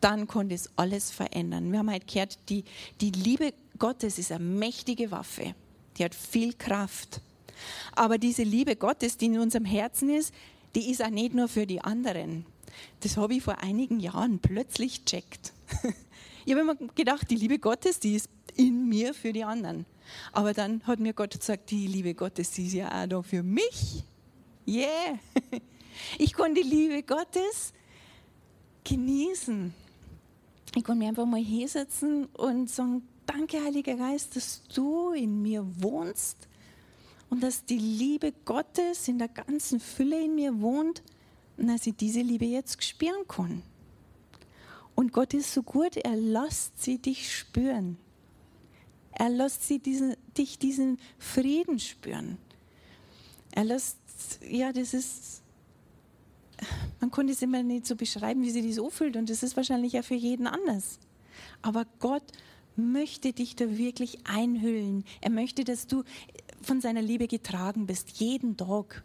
dann 0.00 0.26
konnte 0.26 0.54
es 0.54 0.70
alles 0.76 1.10
verändern. 1.10 1.72
Wir 1.72 1.78
haben 1.78 1.90
halt 1.90 2.06
gehört, 2.06 2.38
die, 2.48 2.64
die 3.00 3.10
Liebe 3.10 3.54
Gottes 3.78 4.18
ist 4.18 4.32
eine 4.32 4.44
mächtige 4.44 5.10
Waffe. 5.10 5.54
Die 5.96 6.04
hat 6.04 6.14
viel 6.14 6.52
Kraft. 6.52 7.20
Aber 7.94 8.18
diese 8.18 8.42
Liebe 8.42 8.76
Gottes, 8.76 9.16
die 9.16 9.26
in 9.26 9.38
unserem 9.38 9.64
Herzen 9.64 10.10
ist, 10.10 10.34
die 10.74 10.90
ist 10.90 11.02
auch 11.02 11.10
nicht 11.10 11.34
nur 11.34 11.48
für 11.48 11.66
die 11.66 11.80
anderen. 11.80 12.44
Das 13.00 13.16
habe 13.16 13.34
ich 13.34 13.42
vor 13.42 13.58
einigen 13.58 14.00
Jahren 14.00 14.40
plötzlich 14.40 15.04
checkt. 15.04 15.52
Ich 16.46 16.52
habe 16.52 16.60
immer 16.60 16.74
gedacht, 16.94 17.30
die 17.30 17.36
Liebe 17.36 17.58
Gottes, 17.58 18.00
die 18.00 18.16
ist 18.16 18.28
in 18.54 18.86
mir 18.86 19.14
für 19.14 19.32
die 19.32 19.44
anderen. 19.44 19.86
Aber 20.30 20.52
dann 20.52 20.82
hat 20.86 21.00
mir 21.00 21.14
Gott 21.14 21.38
gesagt, 21.38 21.70
die 21.70 21.86
Liebe 21.86 22.12
Gottes, 22.12 22.50
die 22.50 22.66
ist 22.66 22.74
ja 22.74 23.02
auch 23.02 23.06
da 23.06 23.22
für 23.22 23.42
mich. 23.42 24.04
Yeah! 24.66 25.18
Ich 26.18 26.34
konnte 26.34 26.62
die 26.62 26.68
Liebe 26.68 27.02
Gottes 27.02 27.72
genießen. 28.84 29.74
Ich 30.74 30.84
konnte 30.84 30.98
mir 30.98 31.08
einfach 31.08 31.26
mal 31.26 31.42
hinsetzen 31.42 32.26
und 32.26 32.68
sagen, 32.68 33.06
danke 33.26 33.62
Heiliger 33.62 33.96
Geist, 33.96 34.36
dass 34.36 34.62
du 34.74 35.12
in 35.12 35.42
mir 35.42 35.64
wohnst 35.82 36.48
und 37.30 37.42
dass 37.42 37.64
die 37.64 37.78
Liebe 37.78 38.32
Gottes 38.44 39.08
in 39.08 39.18
der 39.18 39.28
ganzen 39.28 39.80
Fülle 39.80 40.22
in 40.22 40.34
mir 40.34 40.60
wohnt 40.60 41.02
und 41.56 41.68
dass 41.68 41.86
ich 41.86 41.96
diese 41.96 42.20
Liebe 42.20 42.44
jetzt 42.44 42.82
spüren 42.82 43.26
kann. 43.28 43.62
Und 44.94 45.12
Gott 45.12 45.34
ist 45.34 45.52
so 45.52 45.62
gut, 45.62 45.96
er 45.96 46.16
lässt 46.16 46.82
sie 46.82 46.98
dich 46.98 47.36
spüren. 47.36 47.98
Er 49.12 49.28
lässt 49.28 49.66
sie 49.66 49.78
diesen, 49.78 50.16
dich 50.36 50.58
diesen 50.58 50.98
Frieden 51.18 51.78
spüren. 51.78 52.38
Er 53.52 53.64
lässt, 53.64 53.96
ja, 54.48 54.72
das 54.72 54.94
ist, 54.94 55.42
man 57.00 57.10
konnte 57.10 57.32
es 57.32 57.42
immer 57.42 57.62
nicht 57.62 57.86
so 57.86 57.96
beschreiben, 57.96 58.42
wie 58.42 58.50
sie 58.50 58.62
dich 58.62 58.74
so 58.74 58.90
fühlt. 58.90 59.16
Und 59.16 59.30
das 59.30 59.42
ist 59.42 59.56
wahrscheinlich 59.56 59.92
ja 59.92 60.02
für 60.02 60.14
jeden 60.14 60.46
anders. 60.46 60.98
Aber 61.62 61.86
Gott 61.98 62.24
möchte 62.76 63.32
dich 63.32 63.56
da 63.56 63.76
wirklich 63.76 64.18
einhüllen. 64.26 65.04
Er 65.20 65.30
möchte, 65.30 65.64
dass 65.64 65.86
du 65.86 66.04
von 66.62 66.80
seiner 66.80 67.02
Liebe 67.02 67.28
getragen 67.28 67.86
bist, 67.86 68.10
jeden 68.18 68.56
Tag. 68.56 69.02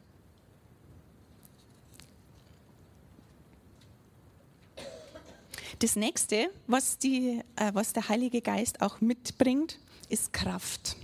Das 5.79 5.95
nächste, 5.95 6.49
was, 6.67 6.97
die, 6.97 7.41
äh, 7.55 7.73
was 7.73 7.93
der 7.93 8.09
Heilige 8.09 8.41
Geist 8.41 8.81
auch 8.81 8.99
mitbringt, 8.99 9.79
ist 10.09 10.33
Kraft. 10.33 10.97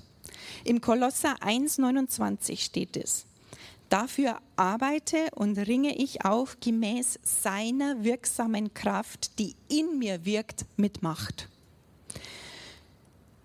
Im 0.65 0.81
Kolosser 0.81 1.35
1,29 1.41 2.59
steht 2.59 2.97
es. 2.97 3.25
Dafür 3.89 4.39
arbeite 4.55 5.29
und 5.35 5.57
ringe 5.57 5.95
ich 5.95 6.25
auch 6.25 6.49
gemäß 6.59 7.19
seiner 7.23 8.03
wirksamen 8.03 8.73
Kraft, 8.73 9.37
die 9.39 9.55
in 9.69 9.99
mir 9.99 10.25
wirkt, 10.25 10.65
mit 10.75 11.03
Macht. 11.03 11.49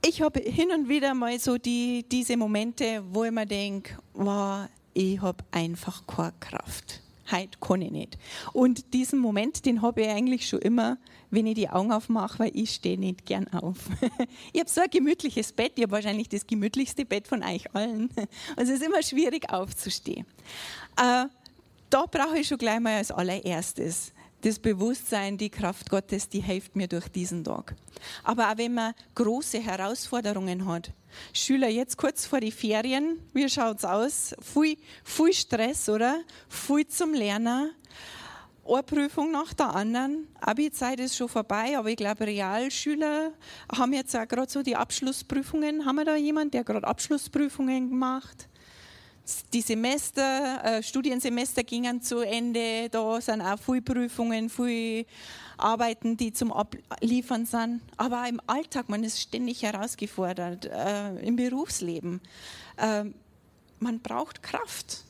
Ich 0.04 0.22
habe 0.22 0.40
hin 0.40 0.70
und 0.72 0.88
wieder 0.88 1.14
mal 1.14 1.38
so 1.38 1.58
die, 1.58 2.06
diese 2.10 2.36
Momente, 2.36 3.02
wo 3.10 3.24
ich 3.24 3.30
mir 3.30 3.46
denke, 3.46 3.98
wow, 4.14 4.66
ich 4.94 5.20
habe 5.20 5.44
einfach 5.50 6.06
keine 6.06 6.32
Kraft 6.40 7.02
heute 7.32 7.58
kann 7.60 7.82
ich 7.82 7.90
nicht. 7.90 8.18
Und 8.52 8.92
diesen 8.94 9.18
Moment, 9.18 9.64
den 9.66 9.82
habe 9.82 10.02
ich 10.02 10.08
eigentlich 10.08 10.48
schon 10.48 10.60
immer, 10.60 10.98
wenn 11.30 11.46
ich 11.46 11.54
die 11.54 11.68
Augen 11.68 11.92
aufmache, 11.92 12.38
weil 12.38 12.50
ich 12.54 12.70
stehe 12.70 12.98
nicht 12.98 13.26
gern 13.26 13.48
auf. 13.48 13.76
ich 14.52 14.60
habe 14.60 14.70
so 14.70 14.80
ein 14.80 14.90
gemütliches 14.90 15.52
Bett, 15.52 15.72
ich 15.76 15.82
habe 15.82 15.92
wahrscheinlich 15.92 16.28
das 16.28 16.46
gemütlichste 16.46 17.04
Bett 17.04 17.28
von 17.28 17.42
euch 17.42 17.74
allen. 17.74 18.10
Also 18.56 18.72
es 18.72 18.80
ist 18.80 18.86
immer 18.86 19.02
schwierig 19.02 19.52
aufzustehen. 19.52 20.26
Äh, 20.96 21.26
da 21.90 22.06
brauche 22.06 22.38
ich 22.38 22.48
schon 22.48 22.58
gleich 22.58 22.80
mal 22.80 22.96
als 22.96 23.10
allererstes 23.10 24.12
das 24.42 24.58
Bewusstsein, 24.58 25.36
die 25.38 25.50
Kraft 25.50 25.90
Gottes, 25.90 26.28
die 26.28 26.40
hilft 26.40 26.76
mir 26.76 26.88
durch 26.88 27.08
diesen 27.08 27.44
Tag. 27.44 27.74
Aber 28.24 28.50
auch 28.50 28.58
wenn 28.58 28.74
man 28.74 28.94
große 29.14 29.60
Herausforderungen 29.60 30.66
hat, 30.66 30.92
Schüler 31.32 31.68
jetzt 31.68 31.96
kurz 31.96 32.26
vor 32.26 32.40
die 32.40 32.52
Ferien, 32.52 33.18
wie 33.32 33.48
schaut's 33.48 33.84
aus? 33.84 34.34
Viel, 34.40 34.76
viel 35.04 35.32
Stress, 35.32 35.88
oder? 35.88 36.20
Viel 36.48 36.86
zum 36.86 37.14
Lernen. 37.14 37.72
Eine 38.64 38.82
Prüfung 38.84 39.32
nach 39.32 39.52
der 39.52 39.74
anderen. 39.74 40.28
Abi-Zeit 40.40 41.00
ist 41.00 41.16
schon 41.16 41.28
vorbei, 41.28 41.76
aber 41.76 41.88
ich 41.88 41.96
glaube, 41.96 42.26
Realschüler 42.26 43.32
haben 43.76 43.92
jetzt 43.92 44.14
auch 44.14 44.28
gerade 44.28 44.50
so 44.50 44.62
die 44.62 44.76
Abschlussprüfungen. 44.76 45.84
Haben 45.86 45.96
wir 45.96 46.04
da 46.04 46.14
jemanden, 46.14 46.52
der 46.52 46.62
gerade 46.62 46.86
Abschlussprüfungen 46.86 47.90
gemacht? 47.90 48.48
Die 49.52 49.60
Semester, 49.60 50.64
äh, 50.64 50.82
Studiensemester 50.82 51.62
gingen 51.62 52.02
zu 52.02 52.20
Ende, 52.20 52.88
da 52.90 53.20
sind 53.20 53.40
auch 53.40 53.58
viele 53.58 53.82
Prüfungen, 53.82 54.48
viele 54.48 55.06
Arbeiten, 55.56 56.16
die 56.16 56.32
zum 56.32 56.52
Abliefern 56.52 57.46
sind. 57.46 57.80
Aber 57.96 58.28
im 58.28 58.40
Alltag, 58.46 58.88
man 58.88 59.04
ist 59.04 59.20
ständig 59.20 59.62
herausgefordert, 59.62 60.66
äh, 60.66 61.16
im 61.20 61.36
Berufsleben. 61.36 62.20
Äh, 62.76 63.04
man 63.78 64.00
braucht 64.00 64.42
Kraft. 64.42 65.04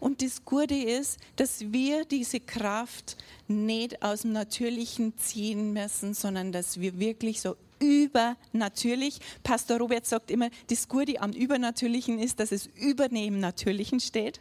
Und 0.00 0.22
das 0.22 0.44
Gute 0.44 0.74
ist, 0.74 1.18
dass 1.36 1.72
wir 1.72 2.04
diese 2.04 2.40
Kraft 2.40 3.16
nicht 3.48 4.02
aus 4.02 4.22
dem 4.22 4.32
Natürlichen 4.32 5.16
ziehen 5.16 5.72
müssen, 5.72 6.14
sondern 6.14 6.52
dass 6.52 6.80
wir 6.80 6.98
wirklich 6.98 7.40
so 7.40 7.56
übernatürlich. 7.78 9.18
Pastor 9.42 9.78
Robert 9.78 10.06
sagt 10.06 10.30
immer, 10.30 10.50
das 10.68 10.88
Gute 10.88 11.20
am 11.20 11.32
Übernatürlichen 11.32 12.18
ist, 12.18 12.40
dass 12.40 12.52
es 12.52 12.66
über 12.66 13.08
dem 13.08 13.40
Natürlichen 13.40 14.00
steht. 14.00 14.40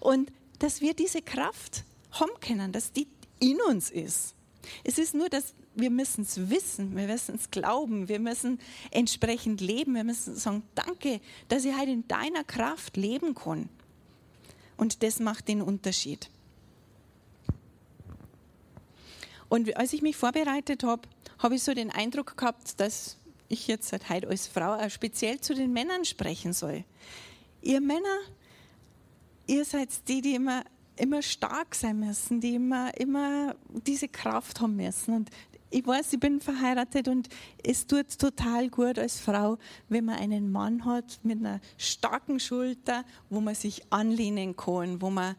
Und 0.00 0.32
dass 0.58 0.80
wir 0.80 0.94
diese 0.94 1.22
Kraft 1.22 1.84
haben 2.12 2.32
können, 2.40 2.72
dass 2.72 2.92
die 2.92 3.08
in 3.38 3.58
uns 3.68 3.90
ist. 3.90 4.34
Es 4.84 4.98
ist 4.98 5.14
nur, 5.14 5.28
dass 5.28 5.54
wir 5.74 5.90
müssen 5.90 6.22
es 6.22 6.50
wissen, 6.50 6.96
wir 6.96 7.06
müssen 7.06 7.36
es 7.36 7.50
glauben, 7.50 8.08
wir 8.08 8.18
müssen 8.18 8.58
entsprechend 8.90 9.60
leben, 9.60 9.94
wir 9.94 10.04
müssen 10.04 10.34
sagen, 10.34 10.62
danke, 10.74 11.20
dass 11.48 11.64
ich 11.64 11.76
heute 11.76 11.92
in 11.92 12.08
deiner 12.08 12.44
Kraft 12.44 12.96
leben 12.96 13.34
kann. 13.34 13.68
Und 14.76 15.02
das 15.02 15.20
macht 15.20 15.48
den 15.48 15.62
Unterschied. 15.62 16.30
Und 19.48 19.76
als 19.76 19.92
ich 19.92 20.02
mich 20.02 20.16
vorbereitet 20.16 20.84
habe, 20.84 21.08
habe 21.40 21.56
ich 21.56 21.62
so 21.62 21.74
den 21.74 21.90
Eindruck 21.90 22.36
gehabt, 22.36 22.78
dass 22.80 23.16
ich 23.48 23.66
jetzt 23.66 23.88
seit 23.88 24.08
heute 24.08 24.28
als 24.28 24.46
Frau 24.46 24.74
auch 24.74 24.90
speziell 24.90 25.40
zu 25.40 25.54
den 25.54 25.72
Männern 25.72 26.04
sprechen 26.04 26.52
soll. 26.52 26.84
Ihr 27.62 27.80
Männer, 27.80 28.18
ihr 29.46 29.64
seid 29.64 29.88
die, 30.08 30.22
die 30.22 30.34
immer, 30.36 30.62
immer 30.96 31.22
stark 31.22 31.74
sein 31.74 31.98
müssen, 31.98 32.40
die 32.40 32.54
immer, 32.54 32.96
immer 32.98 33.56
diese 33.86 34.08
Kraft 34.08 34.60
haben 34.60 34.76
müssen. 34.76 35.14
Und 35.14 35.30
ich 35.70 35.86
weiß, 35.86 36.12
ich 36.12 36.20
bin 36.20 36.40
verheiratet 36.40 37.08
und 37.08 37.28
es 37.64 37.86
tut 37.86 38.18
total 38.18 38.68
gut 38.68 38.98
als 38.98 39.18
Frau, 39.18 39.58
wenn 39.88 40.04
man 40.04 40.16
einen 40.16 40.52
Mann 40.52 40.84
hat 40.84 41.20
mit 41.22 41.38
einer 41.38 41.60
starken 41.76 42.38
Schulter, 42.38 43.04
wo 43.30 43.40
man 43.40 43.54
sich 43.54 43.82
anlehnen 43.90 44.56
kann, 44.56 45.00
wo 45.00 45.10
man 45.10 45.36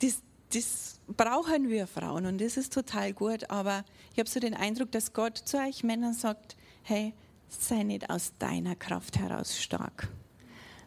das, 0.00 0.22
das 0.54 1.00
brauchen 1.06 1.68
wir 1.68 1.86
Frauen 1.86 2.26
und 2.26 2.40
das 2.40 2.56
ist 2.56 2.72
total 2.72 3.12
gut. 3.12 3.50
Aber 3.50 3.84
ich 4.12 4.18
habe 4.18 4.28
so 4.28 4.40
den 4.40 4.54
Eindruck, 4.54 4.92
dass 4.92 5.12
Gott 5.12 5.38
zu 5.38 5.58
euch 5.58 5.84
Männern 5.84 6.14
sagt, 6.14 6.56
hey, 6.82 7.14
sei 7.48 7.82
nicht 7.82 8.10
aus 8.10 8.32
deiner 8.38 8.76
Kraft 8.76 9.18
heraus 9.18 9.60
stark, 9.60 10.08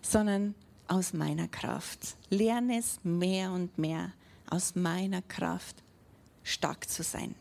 sondern 0.01 0.55
aus 0.87 1.13
meiner 1.13 1.47
Kraft. 1.47 2.15
Lerne 2.29 2.79
es 2.79 2.99
mehr 3.03 3.51
und 3.51 3.77
mehr, 3.77 4.13
aus 4.49 4.75
meiner 4.75 5.21
Kraft 5.21 5.83
stark 6.43 6.89
zu 6.89 7.03
sein. 7.03 7.35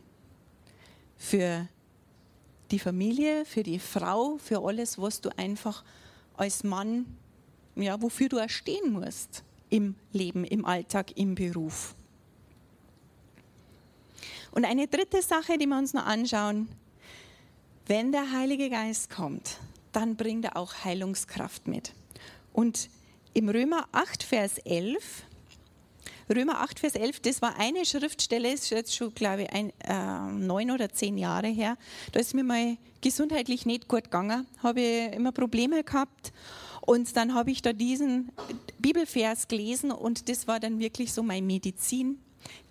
Für 1.17 1.69
die 2.71 2.79
Familie, 2.79 3.45
für 3.45 3.63
die 3.63 3.79
Frau, 3.79 4.39
für 4.39 4.65
alles, 4.65 4.99
was 4.99 5.21
du 5.21 5.31
einfach 5.37 5.85
als 6.37 6.65
Mann 6.65 7.07
ja, 7.77 8.01
wofür 8.01 8.29
du 8.29 8.37
erstehen 8.37 8.93
musst 8.93 9.43
im 9.71 9.97
Leben, 10.13 10.45
im 10.45 10.65
Alltag, 10.65 11.17
im 11.17 11.35
Beruf. 11.35 11.95
Und 14.55 14.65
eine 14.65 14.87
dritte 14.87 15.21
Sache, 15.21 15.59
die 15.59 15.67
wir 15.67 15.77
uns 15.77 15.95
noch 15.95 16.07
anschauen, 16.07 16.69
wenn 17.89 18.13
der 18.13 18.31
Heilige 18.31 18.71
Geist 18.71 19.11
kommt, 19.11 19.59
dann 19.91 20.15
bringt 20.15 20.45
er 20.45 20.57
auch 20.57 20.85
Heilungskraft 20.85 21.67
mit. 21.67 21.93
Und 22.53 22.89
im 23.33 23.49
Römer 23.49 23.89
8, 23.91 24.23
Vers 24.23 24.59
11, 24.59 25.25
Römer 26.33 26.61
8, 26.61 26.79
Vers 26.79 26.95
11, 26.95 27.19
das 27.19 27.43
war 27.43 27.59
eine 27.59 27.85
Schriftstelle, 27.85 28.53
ist 28.53 28.71
jetzt 28.71 28.95
schon, 28.95 29.13
glaube 29.13 29.43
ich, 29.43 29.53
ein, 29.53 29.73
äh, 29.81 30.33
neun 30.33 30.71
oder 30.71 30.89
zehn 30.89 31.19
Jahre 31.19 31.49
her. 31.49 31.77
Da 32.13 32.21
ist 32.21 32.33
mir 32.33 32.45
mal 32.45 32.77
gesundheitlich 33.01 33.67
nicht 33.67 33.89
gut 33.89 34.05
gegangen, 34.05 34.47
habe 34.63 34.81
immer 34.81 35.33
Probleme 35.33 35.83
gehabt. 35.83 36.33
Und 36.81 37.17
dann 37.17 37.35
habe 37.35 37.51
ich 37.51 37.61
da 37.61 37.73
diesen 37.73 38.31
Bibelvers 38.79 39.49
gelesen 39.49 39.91
und 39.91 40.29
das 40.29 40.47
war 40.47 40.61
dann 40.61 40.79
wirklich 40.79 41.13
so 41.13 41.25
meine 41.25 41.45
Medizin 41.45 42.21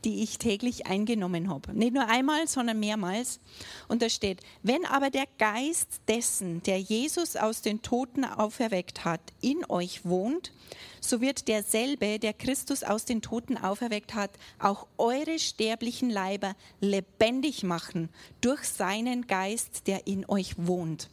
die 0.04 0.24
ich 0.24 0.38
täglich 0.38 0.86
eingenommen 0.88 1.50
habe. 1.50 1.74
Nicht 1.74 1.94
nur 1.94 2.08
einmal, 2.08 2.48
sondern 2.48 2.80
mehrmals. 2.80 3.40
Und 3.88 4.02
da 4.02 4.10
steht, 4.10 4.42
wenn 4.62 4.86
aber 4.86 5.10
der 5.10 5.26
Geist 5.38 6.02
dessen, 6.08 6.62
der 6.64 6.80
Jesus 6.80 7.36
aus 7.36 7.62
den 7.62 7.82
Toten 7.82 8.26
auferweckt 8.26 9.06
hat, 9.06 9.22
in 9.42 9.64
euch 9.70 10.06
wohnt, 10.06 10.52
so 11.00 11.22
wird 11.22 11.48
derselbe, 11.48 12.20
der 12.20 12.34
Christus 12.34 12.84
aus 12.84 13.06
den 13.06 13.22
Toten 13.22 13.58
auferweckt 13.58 14.14
hat, 14.14 14.32
auch 14.60 14.88
eure 14.98 15.40
sterblichen 15.40 16.10
Leiber 16.10 16.56
lebendig 16.80 17.64
machen 17.64 18.10
durch 18.42 18.64
seinen 18.64 19.28
Geist, 19.28 19.88
der 19.88 20.08
in 20.08 20.28
euch 20.28 20.56
wohnt. 20.58 21.10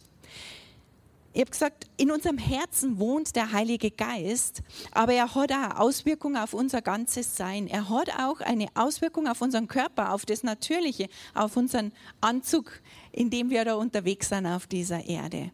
Ich 1.33 1.41
habe 1.43 1.51
gesagt, 1.53 1.87
in 1.97 2.11
unserem 2.11 2.39
Herzen 2.39 2.99
wohnt 2.99 3.37
der 3.37 3.53
Heilige 3.53 3.93
Geist, 3.93 4.63
aber 4.91 5.13
er 5.13 5.33
hat 5.33 5.53
auch 5.53 5.79
Auswirkungen 5.79 6.37
auf 6.37 6.55
unser 6.55 6.83
ganzes 6.83 7.37
Sein. 7.37 7.69
Er 7.69 7.89
hat 7.89 8.11
auch 8.19 8.41
eine 8.41 8.67
Auswirkung 8.75 9.29
auf 9.29 9.41
unseren 9.41 9.69
Körper, 9.69 10.13
auf 10.13 10.27
das 10.27 10.43
Natürliche, 10.43 11.09
auf 11.35 11.57
unseren 11.57 11.93
Anzug, 12.21 12.81
in 13.13 13.31
dem 13.31 13.51
wir 13.51 13.65
da 13.65 13.75
unterwegs 13.75 14.29
sind 14.29 14.45
auf 14.45 14.67
dieser 14.67 15.07
Erde. 15.07 15.53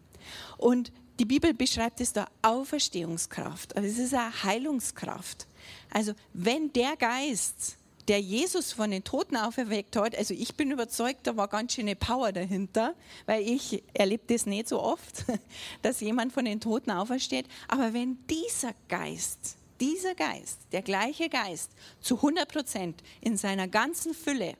Und 0.56 0.92
die 1.18 1.26
Bibel 1.26 1.52
beschreibt 1.52 2.00
es 2.00 2.12
da 2.12 2.26
Auferstehungskraft. 2.40 3.76
Also 3.76 3.88
es 3.88 3.98
ist 3.98 4.14
eine 4.14 4.42
Heilungskraft. 4.44 5.46
Also 5.90 6.12
wenn 6.32 6.72
der 6.72 6.96
Geist 6.96 7.76
der 8.08 8.20
Jesus 8.20 8.72
von 8.72 8.90
den 8.90 9.02
Toten 9.02 9.36
auferweckt 9.36 9.96
hat, 9.96 10.16
also 10.16 10.32
ich 10.32 10.56
bin 10.56 10.70
überzeugt, 10.70 11.26
da 11.26 11.36
war 11.36 11.48
ganz 11.48 11.74
schöne 11.74 11.96
Power 11.96 12.32
dahinter, 12.32 12.94
weil 13.26 13.42
ich 13.42 13.82
erlebe 13.94 14.22
das 14.28 14.46
nicht 14.46 14.68
so 14.68 14.80
oft, 14.80 15.24
dass 15.82 16.00
jemand 16.00 16.32
von 16.32 16.44
den 16.44 16.60
Toten 16.60 16.90
aufersteht. 16.90 17.46
Aber 17.68 17.92
wenn 17.94 18.18
dieser 18.28 18.74
Geist, 18.88 19.56
dieser 19.80 20.14
Geist, 20.14 20.60
der 20.72 20.82
gleiche 20.82 21.28
Geist 21.28 21.72
zu 22.00 22.16
100 22.16 22.50
Prozent 22.50 23.02
in 23.20 23.36
seiner 23.36 23.66
ganzen 23.68 24.14
Fülle, 24.14 24.54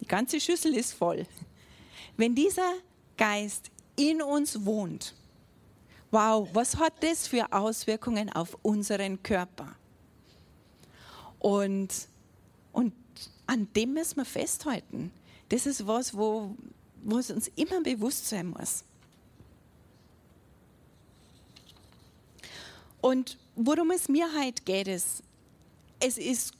die 0.00 0.06
ganze 0.06 0.40
Schüssel 0.40 0.74
ist 0.74 0.92
voll, 0.92 1.24
wenn 2.16 2.34
dieser 2.34 2.74
Geist 3.16 3.70
in 3.96 4.20
uns 4.20 4.64
wohnt, 4.64 5.14
wow, 6.10 6.48
was 6.52 6.76
hat 6.76 6.94
das 7.00 7.28
für 7.28 7.52
Auswirkungen 7.52 8.30
auf 8.30 8.58
unseren 8.62 9.22
Körper? 9.22 9.76
Und, 11.42 11.88
und 12.72 12.92
an 13.48 13.66
dem 13.74 13.94
müssen 13.94 14.18
wir 14.18 14.24
festhalten. 14.24 15.10
Das 15.48 15.66
ist 15.66 15.84
was, 15.88 16.16
wo, 16.16 16.54
es 17.18 17.32
uns 17.32 17.50
immer 17.56 17.80
bewusst 17.80 18.28
sein 18.28 18.46
muss. 18.46 18.84
Und 23.00 23.38
worum 23.56 23.90
es 23.90 24.08
mir 24.08 24.28
heute 24.38 24.62
geht, 24.62 24.86
ist, 24.86 25.24
es 25.98 26.16
ist 26.16 26.52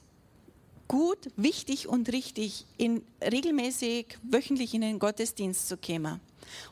gut, 0.88 1.30
wichtig 1.36 1.86
und 1.86 2.12
richtig, 2.12 2.66
in, 2.76 3.04
regelmäßig 3.22 4.18
wöchentlich 4.24 4.74
in 4.74 4.80
den 4.80 4.98
Gottesdienst 4.98 5.68
zu 5.68 5.76
kommen. 5.76 6.20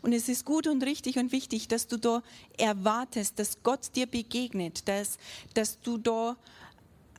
Und 0.02 0.12
es 0.12 0.28
ist 0.28 0.44
gut 0.44 0.66
und 0.66 0.82
richtig 0.82 1.16
und 1.16 1.30
wichtig, 1.30 1.68
dass 1.68 1.86
du 1.86 1.96
da 1.96 2.24
erwartest, 2.58 3.38
dass 3.38 3.62
Gott 3.62 3.94
dir 3.94 4.06
begegnet, 4.06 4.88
dass, 4.88 5.16
dass 5.54 5.80
du 5.80 5.96
da 5.96 6.36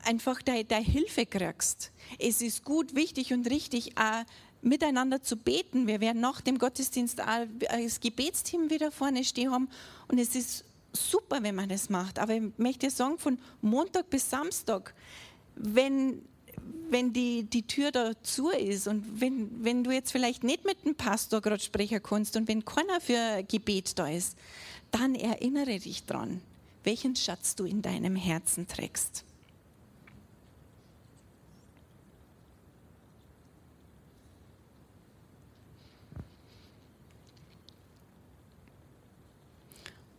einfach 0.05 0.41
deine 0.41 0.83
Hilfe 0.83 1.25
kriegst. 1.25 1.91
Es 2.19 2.41
ist 2.41 2.63
gut, 2.63 2.95
wichtig 2.95 3.33
und 3.33 3.49
richtig, 3.49 3.97
auch 3.97 4.25
miteinander 4.61 5.21
zu 5.21 5.37
beten. 5.37 5.87
Wir 5.87 6.01
werden 6.01 6.21
nach 6.21 6.41
dem 6.41 6.57
Gottesdienst 6.57 7.21
auch 7.21 7.47
das 7.59 7.99
Gebetsteam 7.99 8.69
wieder 8.69 8.91
vorne 8.91 9.23
stehen 9.23 9.51
haben 9.51 9.69
und 10.07 10.19
es 10.19 10.35
ist 10.35 10.65
super, 10.93 11.41
wenn 11.41 11.55
man 11.55 11.69
das 11.69 11.89
macht. 11.89 12.19
Aber 12.19 12.35
ich 12.35 12.43
möchte 12.57 12.89
sagen, 12.89 13.17
von 13.17 13.37
Montag 13.61 14.09
bis 14.09 14.29
Samstag, 14.29 14.93
wenn, 15.55 16.21
wenn 16.89 17.13
die, 17.13 17.43
die 17.43 17.63
Tür 17.63 17.91
da 17.91 18.11
zu 18.23 18.49
ist 18.49 18.87
und 18.87 19.21
wenn, 19.21 19.63
wenn 19.63 19.83
du 19.83 19.91
jetzt 19.91 20.11
vielleicht 20.11 20.43
nicht 20.43 20.65
mit 20.65 20.85
dem 20.85 20.95
Pastor 20.95 21.41
gerade 21.41 21.63
sprechen 21.63 22.01
kannst 22.03 22.35
und 22.35 22.47
wenn 22.47 22.65
keiner 22.65 23.01
für 23.01 23.43
Gebet 23.43 23.97
da 23.97 24.07
ist, 24.07 24.37
dann 24.91 25.15
erinnere 25.15 25.79
dich 25.79 26.03
dran, 26.05 26.41
welchen 26.83 27.15
Schatz 27.15 27.55
du 27.55 27.65
in 27.65 27.81
deinem 27.81 28.15
Herzen 28.15 28.67
trägst. 28.67 29.23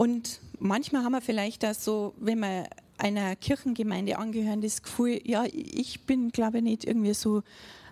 Und 0.03 0.41
manchmal 0.59 1.05
haben 1.05 1.13
wir 1.13 1.21
vielleicht 1.21 1.63
das 1.63 1.85
so, 1.85 2.13
wenn 2.19 2.41
wir 2.41 2.69
einer 2.99 3.37
Kirchengemeinde 3.37 4.19
angehören, 4.19 4.61
das 4.61 4.83
Gefühl, 4.83 5.21
ja, 5.23 5.45
ich 5.53 6.07
bin, 6.07 6.33
glaube 6.33 6.59
ich, 6.59 6.65
nicht 6.65 6.85
irgendwie 6.85 7.15
so, 7.15 7.45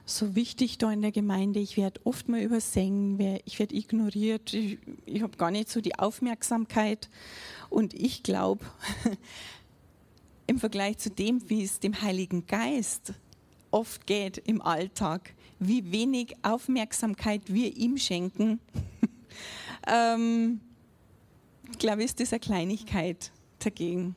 so 0.07 0.35
wichtig 0.35 0.79
da 0.79 0.90
in 0.90 1.03
der 1.03 1.12
Gemeinde. 1.12 1.61
Ich 1.61 1.77
werde 1.77 2.01
oft 2.03 2.29
mal 2.29 2.40
übersehen, 2.40 3.16
ich 3.44 3.61
werde 3.61 3.77
ignoriert, 3.77 4.53
ich, 4.55 4.79
ich 5.07 5.23
habe 5.23 5.37
gar 5.37 5.53
nicht 5.53 5.68
so 5.68 5.81
die 5.81 6.01
Aufmerksamkeit. 6.01 7.09
Und 7.68 7.94
ich 7.94 8.25
glaube, 8.25 8.64
im 10.49 10.59
Vergleich 10.59 10.99
zu 10.99 11.11
dem, 11.11 11.49
wie 11.49 11.62
es 11.62 11.79
dem 11.79 12.03
Heiligen 12.03 12.44
Geist 12.49 13.12
oft 13.70 14.09
geht 14.09 14.37
im 14.37 14.62
Alltag, 14.62 15.33
wie 15.61 15.92
wenig 15.92 16.35
Aufmerksamkeit 16.42 17.42
wir 17.46 17.77
ihm 17.77 17.99
schenken, 17.99 18.59
ähm, 19.87 20.61
glaube 21.78 22.04
ich, 22.04 22.18
ist 22.18 22.33
eine 22.33 22.40
Kleinigkeit 22.40 23.30
dagegen. 23.59 24.16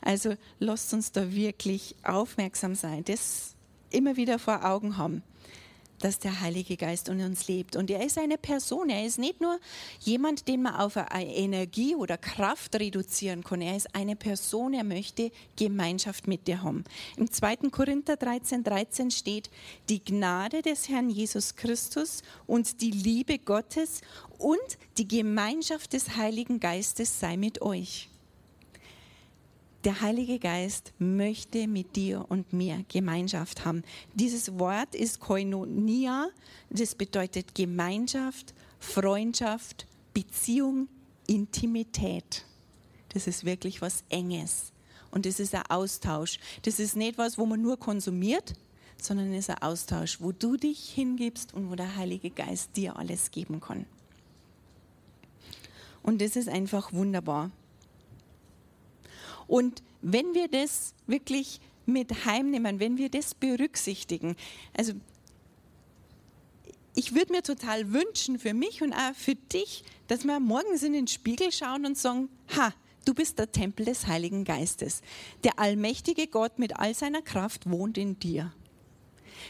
Also 0.00 0.34
lasst 0.58 0.92
uns 0.94 1.12
da 1.12 1.32
wirklich 1.32 1.96
aufmerksam 2.02 2.74
sein, 2.74 3.04
das 3.04 3.54
immer 3.90 4.16
wieder 4.16 4.38
vor 4.38 4.64
Augen 4.64 4.96
haben, 4.96 5.22
dass 6.00 6.18
der 6.18 6.40
Heilige 6.40 6.76
Geist 6.76 7.08
in 7.08 7.20
uns 7.20 7.48
lebt. 7.48 7.76
Und 7.76 7.90
er 7.90 8.04
ist 8.04 8.18
eine 8.18 8.38
Person, 8.38 8.90
er 8.90 9.04
ist 9.04 9.18
nicht 9.18 9.40
nur 9.40 9.58
jemand, 10.00 10.48
den 10.48 10.62
man 10.62 10.76
auf 10.76 10.96
Energie 11.12 11.94
oder 11.94 12.18
Kraft 12.18 12.74
reduzieren 12.76 13.42
kann, 13.44 13.60
er 13.60 13.76
ist 13.76 13.94
eine 13.94 14.16
Person, 14.16 14.74
er 14.74 14.84
möchte 14.84 15.30
Gemeinschaft 15.56 16.26
mit 16.26 16.46
dir 16.46 16.62
haben. 16.62 16.84
Im 17.16 17.30
2. 17.30 17.56
Korinther 17.70 18.16
13, 18.16 18.64
13 18.64 19.10
steht, 19.10 19.50
die 19.88 20.04
Gnade 20.04 20.62
des 20.62 20.88
Herrn 20.88 21.10
Jesus 21.10 21.56
Christus 21.56 22.22
und 22.46 22.80
die 22.80 22.90
Liebe 22.90 23.38
Gottes 23.38 24.00
und 24.38 24.58
die 24.98 25.08
Gemeinschaft 25.08 25.92
des 25.92 26.16
Heiligen 26.16 26.60
Geistes 26.60 27.20
sei 27.20 27.36
mit 27.36 27.62
euch. 27.62 28.08
Der 29.86 30.00
Heilige 30.00 30.40
Geist 30.40 30.92
möchte 30.98 31.68
mit 31.68 31.94
dir 31.94 32.24
und 32.28 32.52
mir 32.52 32.84
Gemeinschaft 32.88 33.64
haben. 33.64 33.84
Dieses 34.14 34.58
Wort 34.58 34.96
ist 34.96 35.20
Koinonia, 35.20 36.26
das 36.70 36.96
bedeutet 36.96 37.54
Gemeinschaft, 37.54 38.52
Freundschaft, 38.80 39.86
Beziehung, 40.12 40.88
Intimität. 41.28 42.44
Das 43.10 43.28
ist 43.28 43.44
wirklich 43.44 43.80
was 43.80 44.02
Enges. 44.08 44.72
Und 45.12 45.24
das 45.24 45.38
ist 45.38 45.54
ein 45.54 45.62
Austausch. 45.68 46.40
Das 46.62 46.80
ist 46.80 46.96
nicht 46.96 47.16
was, 47.16 47.38
wo 47.38 47.46
man 47.46 47.62
nur 47.62 47.78
konsumiert, 47.78 48.54
sondern 49.00 49.32
es 49.34 49.44
ist 49.44 49.50
ein 49.50 49.62
Austausch, 49.62 50.20
wo 50.20 50.32
du 50.32 50.56
dich 50.56 50.80
hingibst 50.88 51.54
und 51.54 51.70
wo 51.70 51.76
der 51.76 51.94
Heilige 51.94 52.30
Geist 52.30 52.76
dir 52.76 52.96
alles 52.96 53.30
geben 53.30 53.60
kann. 53.60 53.86
Und 56.02 56.20
das 56.20 56.34
ist 56.34 56.48
einfach 56.48 56.92
wunderbar. 56.92 57.52
Und 59.46 59.82
wenn 60.02 60.34
wir 60.34 60.48
das 60.48 60.94
wirklich 61.06 61.60
mit 61.84 62.24
heimnehmen, 62.24 62.80
wenn 62.80 62.98
wir 62.98 63.08
das 63.08 63.34
berücksichtigen, 63.34 64.36
also 64.76 64.92
ich 66.94 67.14
würde 67.14 67.32
mir 67.32 67.42
total 67.42 67.92
wünschen 67.92 68.38
für 68.38 68.54
mich 68.54 68.82
und 68.82 68.92
auch 68.92 69.14
für 69.14 69.34
dich, 69.34 69.84
dass 70.08 70.24
wir 70.24 70.40
morgens 70.40 70.82
in 70.82 70.94
den 70.94 71.06
Spiegel 71.06 71.52
schauen 71.52 71.84
und 71.84 71.98
sagen, 71.98 72.30
ha, 72.56 72.72
du 73.04 73.14
bist 73.14 73.38
der 73.38 73.52
Tempel 73.52 73.84
des 73.84 74.06
Heiligen 74.06 74.44
Geistes. 74.44 75.02
Der 75.44 75.58
allmächtige 75.58 76.26
Gott 76.26 76.58
mit 76.58 76.76
all 76.78 76.94
seiner 76.94 77.22
Kraft 77.22 77.68
wohnt 77.70 77.98
in 77.98 78.18
dir. 78.18 78.52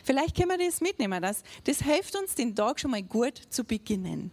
Vielleicht 0.02 0.36
können 0.36 0.50
wir 0.50 0.58
das 0.58 0.80
mitnehmen. 0.80 1.22
Das, 1.22 1.42
das 1.64 1.82
hilft 1.82 2.16
uns, 2.16 2.34
den 2.34 2.54
Tag 2.54 2.80
schon 2.80 2.90
mal 2.90 3.02
gut 3.02 3.40
zu 3.50 3.64
beginnen. 3.64 4.30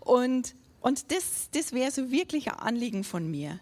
Und 0.00 0.54
Und 0.82 1.12
das, 1.12 1.48
das 1.52 1.72
wäre 1.72 1.90
so 1.90 2.10
wirklich 2.10 2.50
ein 2.50 2.58
Anliegen 2.58 3.04
von 3.04 3.30
mir. 3.30 3.60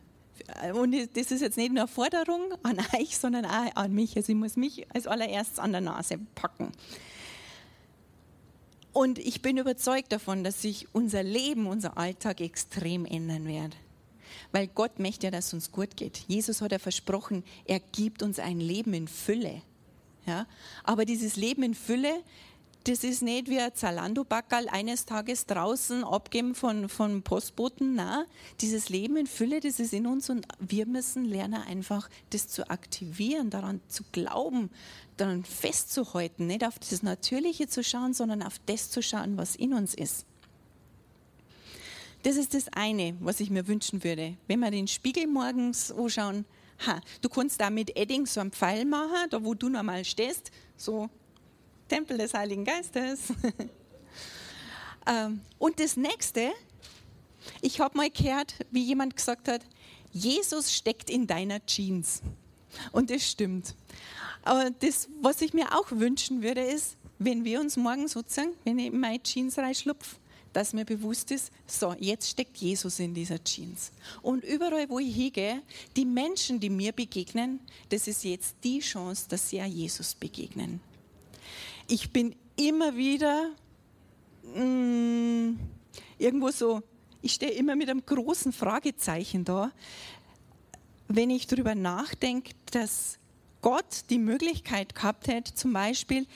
Und 0.75 0.93
das 1.14 1.31
ist 1.31 1.43
jetzt 1.43 1.59
nicht 1.59 1.71
nur 1.71 1.83
eine 1.83 1.89
Forderung 1.89 2.55
an 2.62 2.79
euch, 2.99 3.16
sondern 3.18 3.45
auch 3.45 3.77
an 3.77 3.93
mich. 3.93 4.16
Also 4.16 4.33
ich 4.33 4.39
muss 4.39 4.57
mich 4.57 4.87
als 4.93 5.07
allererstes 5.07 5.59
an 5.59 5.73
der 5.73 5.83
Nase 5.83 6.18
packen. 6.35 6.73
Und 8.93 9.18
ich 9.18 9.43
bin 9.43 9.59
überzeugt 9.59 10.11
davon, 10.11 10.43
dass 10.43 10.62
sich 10.62 10.89
unser 10.93 11.23
Leben, 11.23 11.66
unser 11.66 11.97
Alltag 11.97 12.41
extrem 12.41 13.05
ändern 13.05 13.47
wird. 13.47 13.77
Weil 14.51 14.66
Gott 14.66 14.99
möchte 14.99 15.27
ja, 15.27 15.31
dass 15.31 15.49
es 15.49 15.55
uns 15.55 15.73
gut 15.73 15.97
geht. 15.97 16.25
Jesus 16.27 16.61
hat 16.61 16.73
ja 16.73 16.79
versprochen, 16.79 17.45
er 17.66 17.79
gibt 17.79 18.23
uns 18.23 18.39
ein 18.39 18.59
Leben 18.59 18.95
in 18.95 19.07
Fülle. 19.07 19.62
Ja? 20.27 20.47
Aber 20.83 21.05
dieses 21.05 21.37
Leben 21.37 21.62
in 21.62 21.75
Fülle, 21.75 22.23
das 22.85 23.05
ist 23.05 23.22
nicht 23.22 23.49
wie 23.49 23.61
ein 23.61 23.74
Zalando-Backerl 23.74 24.68
eines 24.68 25.05
Tages 25.05 25.45
draußen 25.47 26.03
abgeben 26.03 26.55
von, 26.55 26.89
von 26.89 27.22
Postboten. 27.22 27.95
Na, 27.95 28.24
dieses 28.61 28.89
Leben 28.89 29.16
in 29.16 29.26
Fülle, 29.26 29.61
das 29.61 29.81
ist 29.81 29.93
in 29.93 30.07
uns 30.07 30.31
und 30.31 30.47
wir 30.59 30.87
müssen 30.87 31.24
lernen, 31.24 31.62
einfach 31.62 32.09
das 32.31 32.49
zu 32.49 32.70
aktivieren, 32.70 33.51
daran 33.51 33.81
zu 33.89 34.03
glauben, 34.12 34.70
daran 35.18 35.45
festzuhalten, 35.45 36.47
nicht 36.47 36.64
auf 36.64 36.78
das 36.78 37.03
Natürliche 37.03 37.68
zu 37.68 37.85
schauen, 37.85 38.14
sondern 38.14 38.43
auf 38.43 38.59
das 38.64 38.91
zu 38.91 39.03
schauen, 39.03 39.37
was 39.37 39.57
in 39.57 39.74
uns 39.74 39.95
ist. 39.95 40.24
Das 42.22 42.37
ist 42.37 42.55
das 42.55 42.68
eine, 42.72 43.14
was 43.20 43.41
ich 43.41 43.51
mir 43.51 43.66
wünschen 43.66 44.05
würde. 44.05 44.37
Wenn 44.47 44.61
wir 44.61 44.70
den 44.70 44.89
Spiegel 44.89 45.26
morgens 45.26 45.91
anschauen, 45.91 46.45
ha, 46.87 47.01
du 47.20 47.28
kannst 47.28 47.61
da 47.61 47.70
mit 47.70 47.97
Edding 47.97 48.26
so 48.26 48.41
einen 48.41 48.53
Pfeil 48.53 48.85
machen, 48.85 49.28
da 49.31 49.43
wo 49.43 49.55
du 49.55 49.68
normal 49.68 50.05
stehst, 50.05 50.51
so 50.76 51.11
Tempel 51.91 52.16
des 52.16 52.32
Heiligen 52.32 52.64
Geistes. 52.64 53.20
Ähm, 55.07 55.41
und 55.59 55.80
das 55.80 55.97
nächste, 55.97 56.53
ich 57.62 57.80
habe 57.80 57.97
mal 57.97 58.11
gehört, 58.11 58.55
wie 58.70 58.84
jemand 58.84 59.16
gesagt 59.16 59.49
hat, 59.49 59.62
Jesus 60.12 60.74
steckt 60.74 61.09
in 61.09 61.26
deiner 61.26 61.64
Jeans. 61.64 62.20
Und 62.93 63.09
das 63.09 63.26
stimmt. 63.26 63.74
Aber 64.43 64.70
das, 64.70 65.09
was 65.22 65.41
ich 65.41 65.55
mir 65.55 65.74
auch 65.74 65.91
wünschen 65.91 66.43
würde, 66.43 66.61
ist, 66.61 66.99
wenn 67.18 67.47
wir 67.47 67.61
uns 67.61 67.78
morgen 67.78 68.09
sozusagen, 68.09 68.53
wenn 68.64 68.78
ich 68.78 68.88
in 68.88 69.01
meine 69.01 69.22
Jeans 69.22 69.57
reinschlupfe, 69.57 70.16
dass 70.53 70.74
mir 70.74 70.84
bewusst 70.84 71.30
ist, 71.30 71.51
so, 71.66 71.97
jetzt 71.99 72.28
steckt 72.28 72.59
Jesus 72.59 72.99
in 72.99 73.14
dieser 73.14 73.43
Jeans. 73.43 73.93
Und 74.20 74.45
überall, 74.45 74.86
wo 74.91 74.99
ich 74.99 75.14
hingehe, 75.14 75.62
die 75.97 76.05
Menschen, 76.05 76.61
die 76.61 76.68
mir 76.68 76.93
begegnen, 76.93 77.59
das 77.88 78.07
ist 78.07 78.22
jetzt 78.22 78.57
die 78.62 78.80
Chance, 78.80 79.26
dass 79.30 79.49
sie 79.49 79.57
ja 79.57 79.64
Jesus 79.64 80.14
begegnen 80.14 80.80
ich 81.91 82.12
bin 82.12 82.36
immer 82.57 82.97
wieder 82.97 83.51
mh, 84.55 84.64
mm, 84.64 85.59
irgendwo 86.18 86.51
so, 86.51 86.82
ich 87.20 87.32
stehe 87.32 87.53
immer 87.53 87.76
mit 87.76 87.91
einem 87.91 88.05
großen 88.07 88.53
Fragezeichen 88.53 89.45
da, 89.45 89.72
wenn 91.09 91.30
ich 91.30 91.47
darüber 91.49 91.74
nachdenke, 91.74 92.53
dass 92.70 93.18
Gott 93.61 94.05
die 94.09 94.18
Möglichkeit 94.18 94.95
gehabt 94.95 95.26
hätte, 95.26 95.53
zum 95.55 95.72
Beispiel 95.72 96.26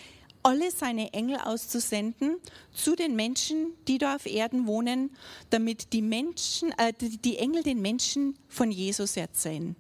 alle 0.43 0.71
seine 0.71 1.13
Engel 1.15 1.39
auszusenden 1.39 2.37
zu 2.73 2.97
den 2.97 3.17
Menschen, 3.17 3.73
die 3.89 3.97
da 3.97 4.17
auf 4.17 4.27
Erden 4.27 4.67
wohnen, 4.67 5.11
damit 5.49 5.93
die 5.95 6.03
Menschen, 6.03 6.73
äh, 6.73 6.93
die 6.93 7.39
Engel 7.39 7.63
den 7.63 7.81
Menschen 7.81 8.37
von 8.49 8.71
Jesus 8.71 9.17
erzählen. 9.17 9.75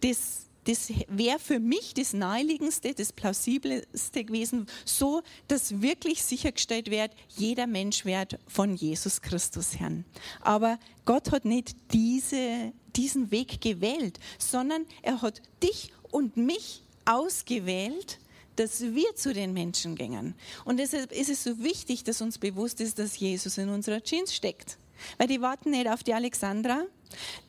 Das 0.00 0.47
das 0.68 0.92
wäre 1.08 1.38
für 1.38 1.60
mich 1.60 1.94
das 1.94 2.12
naheliegendste, 2.12 2.92
das 2.92 3.10
plausibelste 3.10 4.22
gewesen, 4.22 4.66
so 4.84 5.22
dass 5.48 5.80
wirklich 5.80 6.22
sichergestellt 6.22 6.90
wird, 6.90 7.10
jeder 7.38 7.66
Mensch 7.66 8.04
wird 8.04 8.38
von 8.46 8.76
Jesus 8.76 9.22
Christus 9.22 9.80
Herrn. 9.80 10.04
Aber 10.42 10.78
Gott 11.06 11.30
hat 11.30 11.46
nicht 11.46 11.74
diese, 11.92 12.74
diesen 12.94 13.30
Weg 13.30 13.62
gewählt, 13.62 14.20
sondern 14.38 14.84
er 15.00 15.22
hat 15.22 15.40
dich 15.62 15.90
und 16.10 16.36
mich 16.36 16.82
ausgewählt, 17.06 18.18
dass 18.56 18.82
wir 18.82 19.14
zu 19.14 19.32
den 19.32 19.54
Menschen 19.54 19.94
gingen. 19.94 20.34
Und 20.66 20.76
deshalb 20.76 21.12
ist 21.12 21.30
es 21.30 21.44
so 21.44 21.62
wichtig, 21.62 22.04
dass 22.04 22.20
uns 22.20 22.36
bewusst 22.36 22.82
ist, 22.82 22.98
dass 22.98 23.18
Jesus 23.18 23.56
in 23.56 23.70
unserer 23.70 24.02
Jeans 24.02 24.34
steckt. 24.34 24.76
Weil 25.16 25.28
die 25.28 25.40
warten 25.40 25.70
nicht 25.70 25.88
auf 25.88 26.02
die 26.02 26.12
Alexandra, 26.12 26.82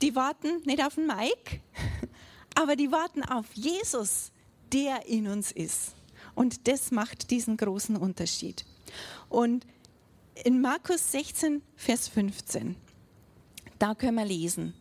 die 0.01 0.15
warten 0.15 0.61
nicht 0.63 0.82
auf 0.82 0.95
den 0.95 1.07
Mike, 1.07 1.59
aber 2.55 2.75
die 2.75 2.91
warten 2.91 3.23
auf 3.23 3.45
Jesus, 3.53 4.31
der 4.71 5.05
in 5.07 5.27
uns 5.27 5.51
ist. 5.51 5.93
Und 6.35 6.67
das 6.67 6.91
macht 6.91 7.31
diesen 7.31 7.57
großen 7.57 7.95
Unterschied. 7.95 8.65
Und 9.29 9.65
in 10.43 10.61
Markus 10.61 11.11
16, 11.11 11.61
Vers 11.75 12.07
15, 12.07 12.75
da 13.77 13.95
können 13.95 14.15
wir 14.15 14.25
lesen, 14.25 14.73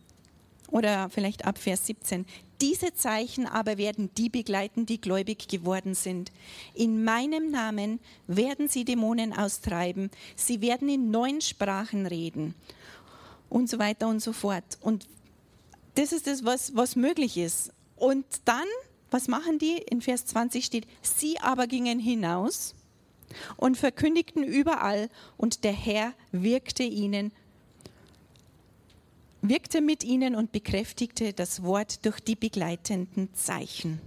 oder 0.69 1.09
vielleicht 1.09 1.45
ab 1.45 1.57
Vers 1.57 1.87
17, 1.87 2.25
diese 2.61 2.93
Zeichen 2.93 3.47
aber 3.47 3.77
werden 3.77 4.09
die 4.15 4.29
begleiten, 4.29 4.85
die 4.85 4.99
gläubig 4.99 5.47
geworden 5.47 5.95
sind. 5.95 6.31
In 6.73 7.03
meinem 7.03 7.51
Namen 7.51 7.99
werden 8.27 8.67
sie 8.67 8.83
Dämonen 8.83 9.33
austreiben, 9.33 10.11
sie 10.35 10.61
werden 10.61 10.89
in 10.89 11.09
neuen 11.09 11.41
Sprachen 11.41 12.05
reden 12.05 12.55
und 13.49 13.69
so 13.69 13.79
weiter 13.79 14.07
und 14.07 14.19
so 14.21 14.33
fort. 14.33 14.77
Und 14.81 15.07
das 15.99 16.13
ist 16.13 16.27
das, 16.27 16.45
was, 16.45 16.75
was 16.77 16.95
möglich 16.95 17.35
ist. 17.35 17.73
Und 17.97 18.25
dann, 18.45 18.65
was 19.11 19.27
machen 19.27 19.59
die? 19.59 19.77
In 19.77 20.01
Vers 20.01 20.25
20 20.27 20.63
steht, 20.63 20.87
sie 21.01 21.37
aber 21.39 21.67
gingen 21.67 21.99
hinaus 21.99 22.73
und 23.57 23.75
verkündigten 23.75 24.43
überall 24.43 25.09
und 25.35 25.65
der 25.65 25.73
Herr 25.73 26.13
wirkte 26.31 26.83
ihnen, 26.83 27.33
wirkte 29.41 29.81
mit 29.81 30.05
ihnen 30.05 30.35
und 30.35 30.53
bekräftigte 30.53 31.33
das 31.33 31.63
Wort 31.63 32.05
durch 32.05 32.21
die 32.21 32.37
begleitenden 32.37 33.33
Zeichen. 33.33 33.99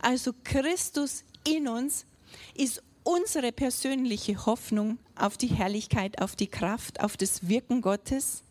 Also 0.00 0.32
Christus 0.44 1.24
in 1.46 1.68
uns 1.68 2.06
ist 2.54 2.82
unsere 3.04 3.52
persönliche 3.52 4.46
Hoffnung 4.46 4.98
auf 5.14 5.36
die 5.36 5.48
Herrlichkeit, 5.48 6.22
auf 6.22 6.36
die 6.36 6.46
Kraft, 6.46 7.00
auf 7.00 7.18
das 7.18 7.48
Wirken 7.48 7.82
Gottes. 7.82 8.44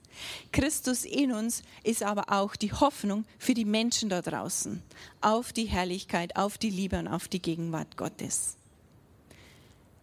Christus 0.52 1.06
in 1.06 1.32
uns 1.32 1.64
ist 1.84 2.04
aber 2.04 2.32
auch 2.32 2.56
die 2.56 2.72
Hoffnung 2.72 3.26
für 3.38 3.54
die 3.54 3.66
Menschen 3.66 4.10
da 4.10 4.22
draußen, 4.22 4.82
auf 5.22 5.54
die 5.54 5.66
Herrlichkeit, 5.66 6.36
auf 6.36 6.58
die 6.58 6.70
Liebe 6.70 7.00
und 7.00 7.08
auf 7.08 7.28
die 7.28 7.42
Gegenwart 7.42 7.98
Gottes. 7.98 8.58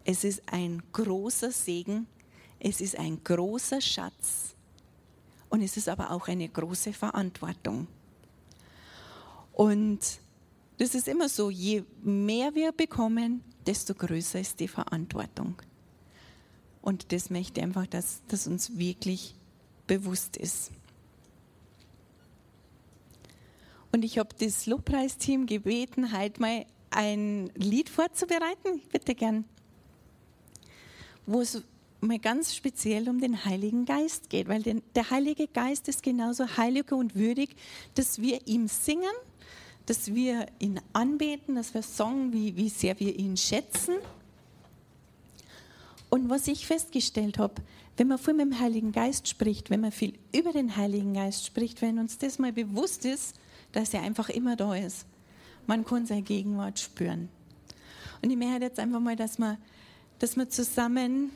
Es 0.04 0.24
ist 0.24 0.42
ein 0.46 0.82
großer 0.92 1.50
Segen, 1.50 2.06
es 2.60 2.80
ist 2.80 2.98
ein 2.98 3.22
großer 3.22 3.80
Schatz 3.80 4.54
und 5.50 5.62
es 5.62 5.76
ist 5.76 5.88
aber 5.88 6.10
auch 6.10 6.28
eine 6.28 6.48
große 6.48 6.92
Verantwortung. 6.92 7.86
Und 9.52 9.98
das 10.78 10.94
ist 10.94 11.08
immer 11.08 11.28
so, 11.28 11.50
je 11.50 11.82
mehr 12.02 12.54
wir 12.54 12.72
bekommen, 12.72 13.42
desto 13.66 13.94
größer 13.94 14.40
ist 14.40 14.60
die 14.60 14.68
Verantwortung. 14.68 15.56
Und 16.80 17.12
das 17.12 17.28
möchte 17.28 17.60
einfach, 17.62 17.86
dass, 17.86 18.22
dass 18.28 18.46
uns 18.46 18.78
wirklich 18.78 19.34
bewusst 19.88 20.36
ist. 20.36 20.70
Und 23.90 24.04
ich 24.04 24.18
habe 24.18 24.28
das 24.38 24.66
Lobpreisteam 24.66 25.46
gebeten, 25.46 26.12
halt 26.12 26.38
mal 26.38 26.64
ein 26.90 27.50
Lied 27.56 27.88
vorzubereiten. 27.88 28.80
Bitte 28.92 29.14
gern. 29.14 29.44
Wo 31.26 31.40
es 31.40 31.62
mal 32.00 32.18
ganz 32.18 32.54
speziell 32.54 33.08
um 33.08 33.20
den 33.20 33.44
Heiligen 33.44 33.84
Geist 33.84 34.30
geht, 34.30 34.48
weil 34.48 34.62
der 34.62 35.10
Heilige 35.10 35.48
Geist 35.48 35.88
ist 35.88 36.02
genauso 36.02 36.56
heilig 36.56 36.92
und 36.92 37.14
würdig, 37.16 37.56
dass 37.94 38.20
wir 38.20 38.46
ihm 38.46 38.68
singen, 38.68 39.04
dass 39.86 40.14
wir 40.14 40.46
ihn 40.58 40.80
anbeten, 40.92 41.56
dass 41.56 41.74
wir 41.74 41.82
sagen, 41.82 42.32
wie, 42.32 42.56
wie 42.56 42.68
sehr 42.68 43.00
wir 43.00 43.18
ihn 43.18 43.36
schätzen. 43.36 43.96
Und 46.10 46.30
was 46.30 46.46
ich 46.46 46.66
festgestellt 46.66 47.38
habe, 47.38 47.54
wenn 47.98 48.06
man 48.06 48.18
viel 48.18 48.34
mit 48.34 48.46
dem 48.46 48.60
Heiligen 48.60 48.92
Geist 48.92 49.26
spricht, 49.26 49.70
wenn 49.70 49.80
man 49.80 49.90
viel 49.90 50.14
über 50.32 50.52
den 50.52 50.76
Heiligen 50.76 51.14
Geist 51.14 51.44
spricht, 51.44 51.82
wenn 51.82 51.98
uns 51.98 52.16
das 52.16 52.38
mal 52.38 52.52
bewusst 52.52 53.04
ist, 53.04 53.34
dass 53.72 53.92
er 53.92 54.02
einfach 54.02 54.28
immer 54.28 54.54
da 54.54 54.76
ist, 54.76 55.04
man 55.66 55.84
kann 55.84 56.06
seine 56.06 56.22
Gegenwart 56.22 56.78
spüren. 56.78 57.28
Und 58.22 58.30
ich 58.30 58.36
möchte 58.36 58.62
jetzt 58.62 58.78
einfach 58.78 59.00
mal, 59.00 59.16
dass 59.16 59.38
wir, 59.38 59.58
dass 60.20 60.36
wir 60.36 60.48
zusammen 60.48 61.32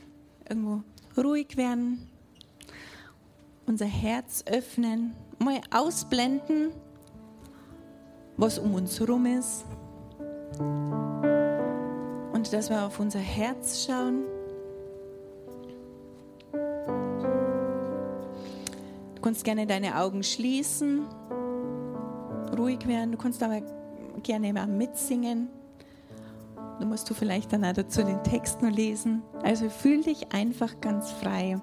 irgendwo 0.48 0.82
ruhig 1.20 1.56
werden, 1.56 2.08
unser 3.66 3.86
Herz 3.86 4.44
öffnen, 4.46 5.14
mal 5.40 5.60
ausblenden, 5.72 6.70
was 8.36 8.60
um 8.60 8.74
uns 8.74 9.00
herum 9.00 9.26
ist. 9.26 9.64
Und 12.32 12.52
dass 12.52 12.70
wir 12.70 12.84
auf 12.84 13.00
unser 13.00 13.18
Herz 13.18 13.84
schauen 13.84 14.22
Du 19.22 19.28
kannst 19.28 19.44
gerne 19.44 19.68
deine 19.68 20.00
Augen 20.00 20.24
schließen, 20.24 21.06
ruhig 22.58 22.88
werden. 22.88 23.12
Du 23.12 23.18
kannst 23.18 23.40
aber 23.44 23.60
gerne 24.24 24.52
mal 24.52 24.66
mitsingen. 24.66 25.48
Du 26.80 26.86
musst 26.86 27.08
du 27.08 27.14
vielleicht 27.14 27.52
dann 27.52 27.64
auch 27.64 27.72
dazu 27.72 28.02
den 28.02 28.20
Text 28.24 28.62
nur 28.62 28.72
lesen. 28.72 29.22
Also 29.44 29.68
fühl 29.68 30.02
dich 30.02 30.32
einfach 30.32 30.80
ganz 30.80 31.12
frei. 31.12 31.60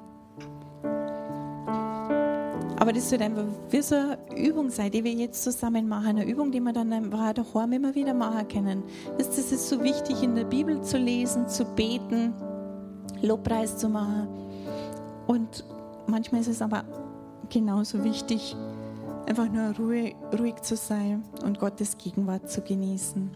Aber 2.80 2.94
das 2.94 3.12
wird 3.12 3.24
einfach 3.24 3.44
wie 3.70 3.82
so 3.82 3.96
eine 3.96 4.18
Übung 4.38 4.70
sein, 4.70 4.92
die 4.92 5.04
wir 5.04 5.12
jetzt 5.12 5.44
zusammen 5.44 5.90
machen. 5.90 6.08
Eine 6.08 6.26
Übung, 6.26 6.54
die 6.54 6.62
wir 6.62 6.72
dann 6.72 6.94
einfach 6.94 7.34
daheim 7.34 7.74
immer 7.74 7.94
wieder 7.94 8.14
machen 8.14 8.48
können. 8.48 8.84
Das 9.18 9.38
ist 9.38 9.68
so 9.68 9.84
wichtig, 9.84 10.24
in 10.24 10.34
der 10.34 10.46
Bibel 10.46 10.82
zu 10.82 10.98
lesen, 10.98 11.46
zu 11.50 11.66
beten, 11.66 12.34
Lobpreis 13.22 13.76
zu 13.76 13.90
machen. 13.90 14.30
Und 15.28 15.66
manchmal 16.08 16.40
ist 16.40 16.48
es 16.48 16.62
aber 16.62 16.86
genauso 17.50 18.04
wichtig, 18.04 18.56
einfach 19.28 19.50
nur 19.50 19.76
ruhig, 19.78 20.16
ruhig 20.38 20.62
zu 20.62 20.76
sein 20.76 21.24
und 21.44 21.60
Gottes 21.60 21.98
Gegenwart 21.98 22.50
zu 22.50 22.62
genießen. 22.62 23.30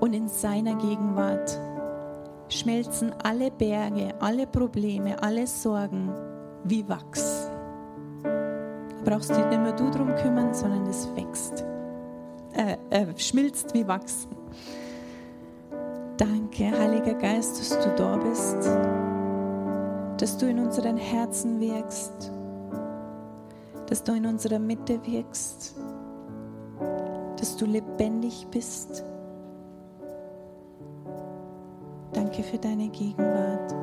Und 0.00 0.12
in 0.12 0.28
seiner 0.28 0.74
Gegenwart 0.74 1.58
schmelzen 2.48 3.12
alle 3.22 3.50
Berge, 3.50 4.14
alle 4.20 4.46
Probleme, 4.46 5.20
alle 5.22 5.46
Sorgen 5.46 6.12
wie 6.64 6.88
Wachs. 6.88 7.50
Du 8.22 9.04
brauchst 9.04 9.30
dich 9.30 9.46
nicht 9.46 9.60
mehr 9.60 9.72
du 9.72 9.90
drum 9.90 10.14
kümmern, 10.16 10.52
sondern 10.52 10.86
es 10.86 11.08
wächst, 11.16 11.64
äh, 12.52 12.76
äh, 12.90 13.06
schmilzt 13.18 13.72
wie 13.74 13.86
Wachs. 13.86 14.28
Danke, 16.16 16.70
Heiliger 16.70 17.14
Geist, 17.14 17.58
dass 17.58 17.84
du 17.84 17.94
da 17.96 18.16
bist, 18.16 18.68
dass 20.18 20.38
du 20.38 20.46
in 20.46 20.58
unseren 20.58 20.96
Herzen 20.96 21.60
wirkst, 21.60 22.32
dass 23.86 24.02
du 24.02 24.12
in 24.12 24.26
unserer 24.26 24.58
Mitte 24.58 24.98
wirkst, 25.06 25.74
dass 27.38 27.56
du 27.56 27.66
lebendig 27.66 28.46
bist. 28.50 29.04
Danke 32.12 32.42
für 32.42 32.58
deine 32.58 32.88
Gegenwart. 32.88 33.74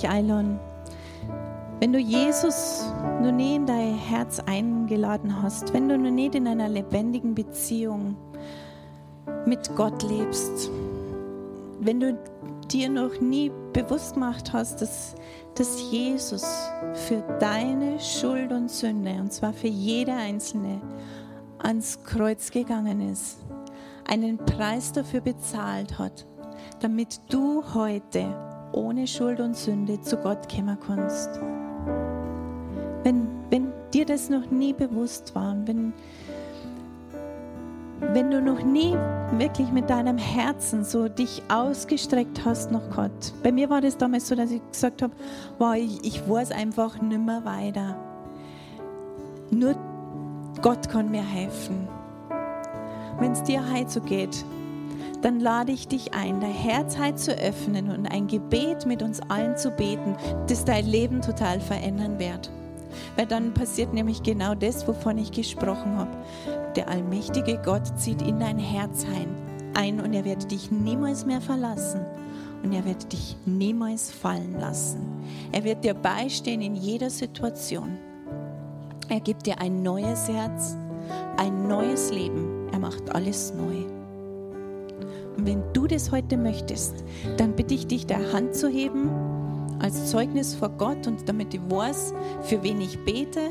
Dich 0.00 0.08
einladen. 0.08 0.58
Wenn 1.78 1.92
du 1.92 1.98
Jesus 1.98 2.84
noch 3.22 3.32
nie 3.32 3.56
in 3.56 3.66
dein 3.66 3.94
Herz 3.94 4.40
eingeladen 4.40 5.42
hast, 5.42 5.72
wenn 5.72 5.88
du 5.88 5.96
noch 5.96 6.10
nicht 6.10 6.34
in 6.34 6.46
einer 6.46 6.68
lebendigen 6.68 7.34
Beziehung 7.34 8.16
mit 9.46 9.74
Gott 9.76 10.02
lebst, 10.02 10.70
wenn 11.80 12.00
du 12.00 12.18
dir 12.70 12.90
noch 12.90 13.18
nie 13.20 13.50
bewusst 13.72 14.14
gemacht 14.14 14.52
hast, 14.52 14.82
dass, 14.82 15.14
dass 15.54 15.90
Jesus 15.90 16.44
für 17.08 17.22
deine 17.40 17.98
Schuld 17.98 18.52
und 18.52 18.70
Sünde, 18.70 19.12
und 19.18 19.32
zwar 19.32 19.52
für 19.52 19.68
jede 19.68 20.12
einzelne, 20.12 20.80
ans 21.58 22.02
Kreuz 22.04 22.50
gegangen 22.50 23.10
ist, 23.10 23.38
einen 24.06 24.36
Preis 24.36 24.92
dafür 24.92 25.20
bezahlt 25.20 25.98
hat, 25.98 26.26
damit 26.80 27.20
du 27.30 27.62
heute 27.74 28.49
ohne 28.72 29.06
Schuld 29.06 29.40
und 29.40 29.56
Sünde 29.56 30.00
zu 30.00 30.16
Gott 30.16 30.48
kommen 30.48 30.76
kannst. 30.86 31.28
Wenn, 33.02 33.28
wenn 33.50 33.72
dir 33.92 34.06
das 34.06 34.28
noch 34.28 34.50
nie 34.50 34.72
bewusst 34.72 35.34
war, 35.34 35.56
wenn, 35.64 35.92
wenn 38.00 38.30
du 38.30 38.40
noch 38.40 38.62
nie 38.62 38.94
wirklich 39.32 39.70
mit 39.70 39.88
deinem 39.90 40.18
Herzen 40.18 40.84
so 40.84 41.08
dich 41.08 41.42
ausgestreckt 41.48 42.44
hast 42.44 42.70
nach 42.70 42.88
Gott. 42.94 43.32
Bei 43.42 43.52
mir 43.52 43.70
war 43.70 43.80
das 43.80 43.96
damals 43.96 44.28
so, 44.28 44.34
dass 44.34 44.50
ich 44.50 44.62
gesagt 44.70 45.02
habe, 45.02 45.14
wow, 45.58 45.74
ich, 45.74 46.04
ich 46.04 46.28
weiß 46.28 46.52
einfach 46.52 47.00
nicht 47.00 47.20
mehr 47.20 47.44
weiter. 47.44 47.96
Nur 49.50 49.74
Gott 50.62 50.88
kann 50.88 51.10
mir 51.10 51.24
helfen. 51.24 51.88
Wenn 53.18 53.32
es 53.32 53.42
dir 53.42 53.62
heute 53.72 53.90
so 53.90 54.00
geht, 54.00 54.44
dann 55.22 55.40
lade 55.40 55.72
ich 55.72 55.88
dich 55.88 56.14
ein, 56.14 56.40
dein 56.40 56.52
Herz 56.52 56.98
heute 56.98 57.16
zu 57.16 57.32
öffnen 57.32 57.90
und 57.90 58.06
ein 58.06 58.26
Gebet 58.26 58.86
mit 58.86 59.02
uns 59.02 59.20
allen 59.28 59.56
zu 59.56 59.70
beten, 59.70 60.16
das 60.46 60.64
dein 60.64 60.86
Leben 60.86 61.20
total 61.20 61.60
verändern 61.60 62.18
wird. 62.18 62.50
Weil 63.16 63.26
dann 63.26 63.54
passiert 63.54 63.92
nämlich 63.92 64.22
genau 64.22 64.54
das, 64.54 64.88
wovon 64.88 65.18
ich 65.18 65.30
gesprochen 65.30 65.96
habe. 65.96 66.10
Der 66.76 66.88
allmächtige 66.88 67.60
Gott 67.64 67.86
zieht 67.98 68.22
in 68.22 68.40
dein 68.40 68.58
Herz 68.58 69.06
ein 69.74 70.00
und 70.00 70.12
er 70.14 70.24
wird 70.24 70.50
dich 70.50 70.70
niemals 70.70 71.26
mehr 71.26 71.40
verlassen 71.40 72.00
und 72.62 72.72
er 72.72 72.84
wird 72.84 73.12
dich 73.12 73.36
niemals 73.46 74.10
fallen 74.10 74.58
lassen. 74.58 75.00
Er 75.52 75.64
wird 75.64 75.84
dir 75.84 75.94
beistehen 75.94 76.60
in 76.60 76.74
jeder 76.74 77.10
Situation. 77.10 77.98
Er 79.08 79.20
gibt 79.20 79.46
dir 79.46 79.60
ein 79.60 79.82
neues 79.82 80.28
Herz, 80.28 80.76
ein 81.36 81.66
neues 81.66 82.10
Leben. 82.10 82.68
Er 82.72 82.78
macht 82.78 83.14
alles 83.14 83.52
neu. 83.54 83.99
Und 85.40 85.46
wenn 85.46 85.72
du 85.72 85.86
das 85.86 86.12
heute 86.12 86.36
möchtest, 86.36 87.02
dann 87.38 87.56
bitte 87.56 87.72
ich 87.72 87.86
dich, 87.86 88.04
der 88.04 88.34
Hand 88.34 88.54
zu 88.54 88.68
heben 88.68 89.10
als 89.78 90.10
Zeugnis 90.10 90.54
vor 90.54 90.68
Gott 90.68 91.06
und 91.06 91.26
damit 91.26 91.54
ich 91.54 91.60
weiß, 91.66 92.12
für 92.42 92.62
wen 92.62 92.78
ich 92.82 93.02
bete. 93.06 93.48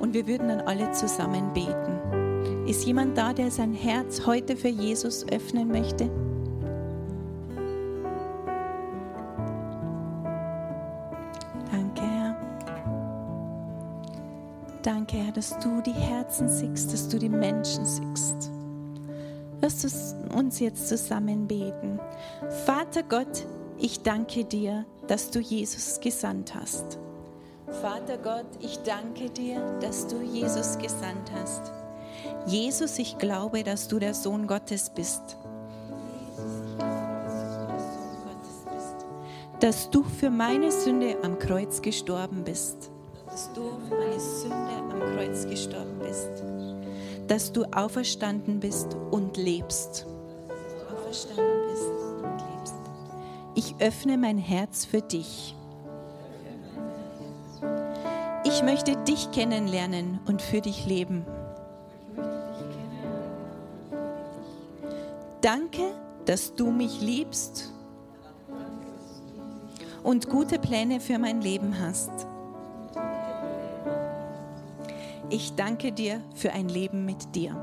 Und 0.00 0.14
wir 0.14 0.26
würden 0.26 0.48
dann 0.48 0.62
alle 0.62 0.90
zusammen 0.90 1.52
beten. 1.54 2.66
Ist 2.66 2.84
jemand 2.84 3.16
da, 3.16 3.32
der 3.32 3.52
sein 3.52 3.72
Herz 3.72 4.26
heute 4.26 4.56
für 4.56 4.66
Jesus 4.66 5.28
öffnen 5.28 5.68
möchte? 5.68 6.10
Danke, 11.70 12.02
Herr. 12.02 12.36
Danke, 14.82 15.16
Herr, 15.18 15.32
dass 15.32 15.56
du 15.60 15.80
die 15.82 15.92
Herzen 15.92 16.48
siehst, 16.48 16.92
dass 16.92 17.08
du 17.08 17.16
die 17.16 17.28
Menschen 17.28 17.84
siehst. 17.86 18.50
Lass 19.68 20.14
uns 20.34 20.60
jetzt 20.60 20.88
zusammen 20.88 21.46
beten. 21.46 22.00
Vater 22.64 23.02
Gott, 23.02 23.44
ich 23.76 24.00
danke 24.00 24.46
dir, 24.46 24.86
dass 25.08 25.30
du 25.30 25.40
Jesus 25.40 26.00
gesandt 26.00 26.54
hast. 26.54 26.98
Vater 27.82 28.16
Gott, 28.16 28.46
ich 28.60 28.78
danke 28.78 29.28
dir, 29.28 29.60
dass 29.82 30.06
du 30.06 30.22
Jesus 30.22 30.78
gesandt 30.78 31.30
hast. 31.38 31.70
Jesus, 32.46 32.98
ich 32.98 33.18
glaube, 33.18 33.62
dass 33.62 33.88
du 33.88 33.98
der 33.98 34.14
Sohn 34.14 34.46
Gottes 34.46 34.88
bist. 34.88 35.36
Dass 39.60 39.90
du 39.90 40.02
für 40.02 40.30
meine 40.30 40.72
Sünde 40.72 41.18
am 41.22 41.38
Kreuz 41.38 41.82
gestorben 41.82 42.42
bist. 42.42 42.90
Dass 43.26 43.52
du 43.52 43.64
für 43.86 43.96
meine 43.96 44.18
Sünde 44.18 44.54
am 44.90 45.14
Kreuz 45.14 45.46
gestorben 45.46 45.98
bist 45.98 46.47
dass 47.28 47.52
du 47.52 47.64
auferstanden 47.64 48.58
bist 48.60 48.96
und 49.10 49.36
lebst. 49.36 50.06
Ich 53.54 53.74
öffne 53.80 54.16
mein 54.18 54.38
Herz 54.38 54.84
für 54.84 55.02
dich. 55.02 55.54
Ich 58.44 58.62
möchte 58.62 58.96
dich 59.04 59.30
kennenlernen 59.30 60.20
und 60.26 60.40
für 60.40 60.60
dich 60.60 60.86
leben. 60.86 61.24
Danke, 65.40 65.82
dass 66.24 66.54
du 66.54 66.70
mich 66.70 67.00
liebst 67.00 67.72
und 70.02 70.28
gute 70.28 70.58
Pläne 70.58 71.00
für 71.00 71.18
mein 71.18 71.40
Leben 71.40 71.78
hast. 71.78 72.27
Ich 75.30 75.54
danke 75.54 75.92
dir 75.92 76.22
für 76.34 76.52
ein 76.52 76.70
Leben 76.70 77.04
mit 77.04 77.34
dir. 77.34 77.54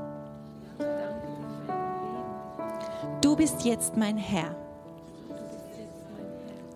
Du 3.20 3.34
bist 3.34 3.64
jetzt 3.64 3.96
mein 3.96 4.16
Herr. 4.16 4.54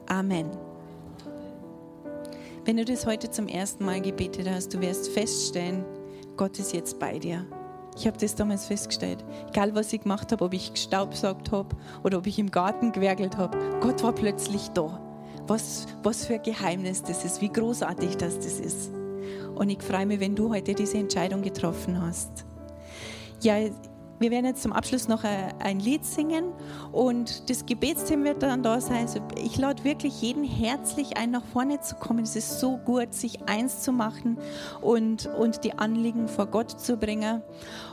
Amen. 0.07 0.51
Wenn 2.65 2.77
du 2.77 2.85
das 2.85 3.07
heute 3.07 3.31
zum 3.31 3.47
ersten 3.47 3.85
Mal 3.85 4.01
gebetet 4.01 4.49
hast, 4.51 4.75
du 4.75 4.81
wirst 4.81 5.09
feststellen, 5.11 5.85
Gott 6.37 6.59
ist 6.59 6.73
jetzt 6.73 6.99
bei 6.99 7.21
dir. 7.21 7.47
Ich 7.97 8.09
habe 8.09 8.19
das 8.19 8.35
damals 8.35 8.67
festgestellt. 8.67 9.25
Egal, 9.49 9.75
was 9.77 9.93
ich 9.93 10.01
gemacht 10.01 10.33
habe, 10.33 10.45
ob 10.45 10.53
ich 10.53 10.73
gestaubsaugt 10.73 11.53
habe 11.53 11.77
oder 12.03 12.19
ob 12.19 12.27
ich 12.27 12.39
im 12.41 12.51
Garten 12.51 12.91
gewerkelt 12.91 13.37
habe, 13.37 13.57
Gott 13.81 14.03
war 14.03 14.13
plötzlich 14.13 14.69
da. 14.71 15.01
Was, 15.47 15.87
was 16.03 16.27
für 16.27 16.35
ein 16.35 16.43
Geheimnis 16.43 17.03
das 17.03 17.25
ist, 17.25 17.41
wie 17.41 17.49
großartig 17.49 18.17
das, 18.17 18.37
das 18.37 18.59
ist. 18.59 18.91
Und 19.61 19.69
ich 19.69 19.83
freue 19.83 20.07
mich, 20.07 20.21
wenn 20.21 20.35
du 20.35 20.49
heute 20.49 20.73
diese 20.73 20.97
Entscheidung 20.97 21.43
getroffen 21.43 22.01
hast. 22.01 22.47
Ja, 23.43 23.59
wir 24.21 24.31
werden 24.31 24.45
jetzt 24.45 24.63
zum 24.63 24.75
Abschluss 24.75 25.09
noch 25.09 25.25
ein 25.25 25.81
Lied 25.81 26.05
singen 26.05 26.53
und 26.93 27.49
das 27.49 27.65
Gebetsteam 27.65 28.23
wird 28.23 28.43
dann 28.43 28.63
da 28.63 28.79
sein. 28.79 28.99
Also 28.99 29.21
ich 29.43 29.57
lade 29.57 29.83
wirklich 29.83 30.21
jeden 30.21 30.45
herzlich 30.45 31.17
ein, 31.17 31.31
nach 31.31 31.45
vorne 31.45 31.81
zu 31.81 31.95
kommen. 31.95 32.23
Es 32.23 32.37
ist 32.37 32.61
so 32.61 32.77
gut, 32.77 33.15
sich 33.15 33.49
eins 33.49 33.81
zu 33.81 33.93
machen 33.93 34.37
und, 34.83 35.27
und 35.39 35.65
die 35.65 35.79
Anliegen 35.79 36.29
vor 36.29 36.47
Gott 36.47 36.71
zu 36.71 36.99
bringen. 36.99 37.43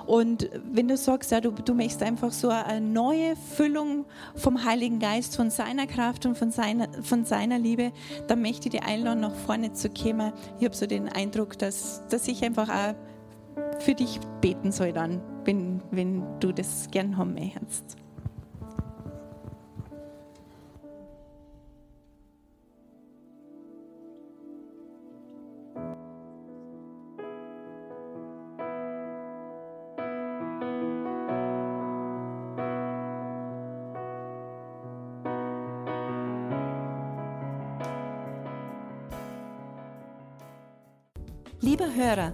Und 0.06 0.50
wenn 0.70 0.90
du 0.90 0.98
sagst, 0.98 1.32
ja, 1.32 1.40
du, 1.40 1.52
du 1.52 1.74
möchtest 1.74 2.04
einfach 2.04 2.34
so 2.34 2.50
eine 2.50 2.82
neue 2.82 3.38
Füllung 3.38 4.06
vom 4.36 4.66
Heiligen 4.66 5.00
Geist, 5.00 5.34
von 5.36 5.50
seiner 5.50 5.88
Kraft 5.88 6.26
und 6.26 6.38
von 6.38 6.52
seiner, 6.52 6.90
von 7.04 7.24
seiner 7.24 7.58
Liebe, 7.58 7.94
dann 8.28 8.42
möchte 8.42 8.68
ich 8.68 8.72
dich 8.72 8.84
einladen, 8.84 9.22
nach 9.22 9.36
vorne 9.36 9.72
zu 9.72 9.90
kommen. 9.90 10.34
Ich 10.60 10.66
habe 10.66 10.76
so 10.76 10.88
den 10.88 11.08
Eindruck, 11.08 11.58
dass, 11.58 12.06
dass 12.10 12.28
ich 12.28 12.44
einfach 12.44 12.68
auch 12.68 12.96
für 13.80 13.96
dich 13.96 14.20
beten 14.42 14.72
soll 14.72 14.94
dann, 14.94 15.22
wenn, 15.48 15.82
wenn 15.92 16.24
du 16.42 16.52
das 16.52 16.92
gern 16.92 17.18
haben 17.18 17.34
möchtest. 17.34 17.96
Lieber 41.60 41.94
Hörer, 41.94 42.34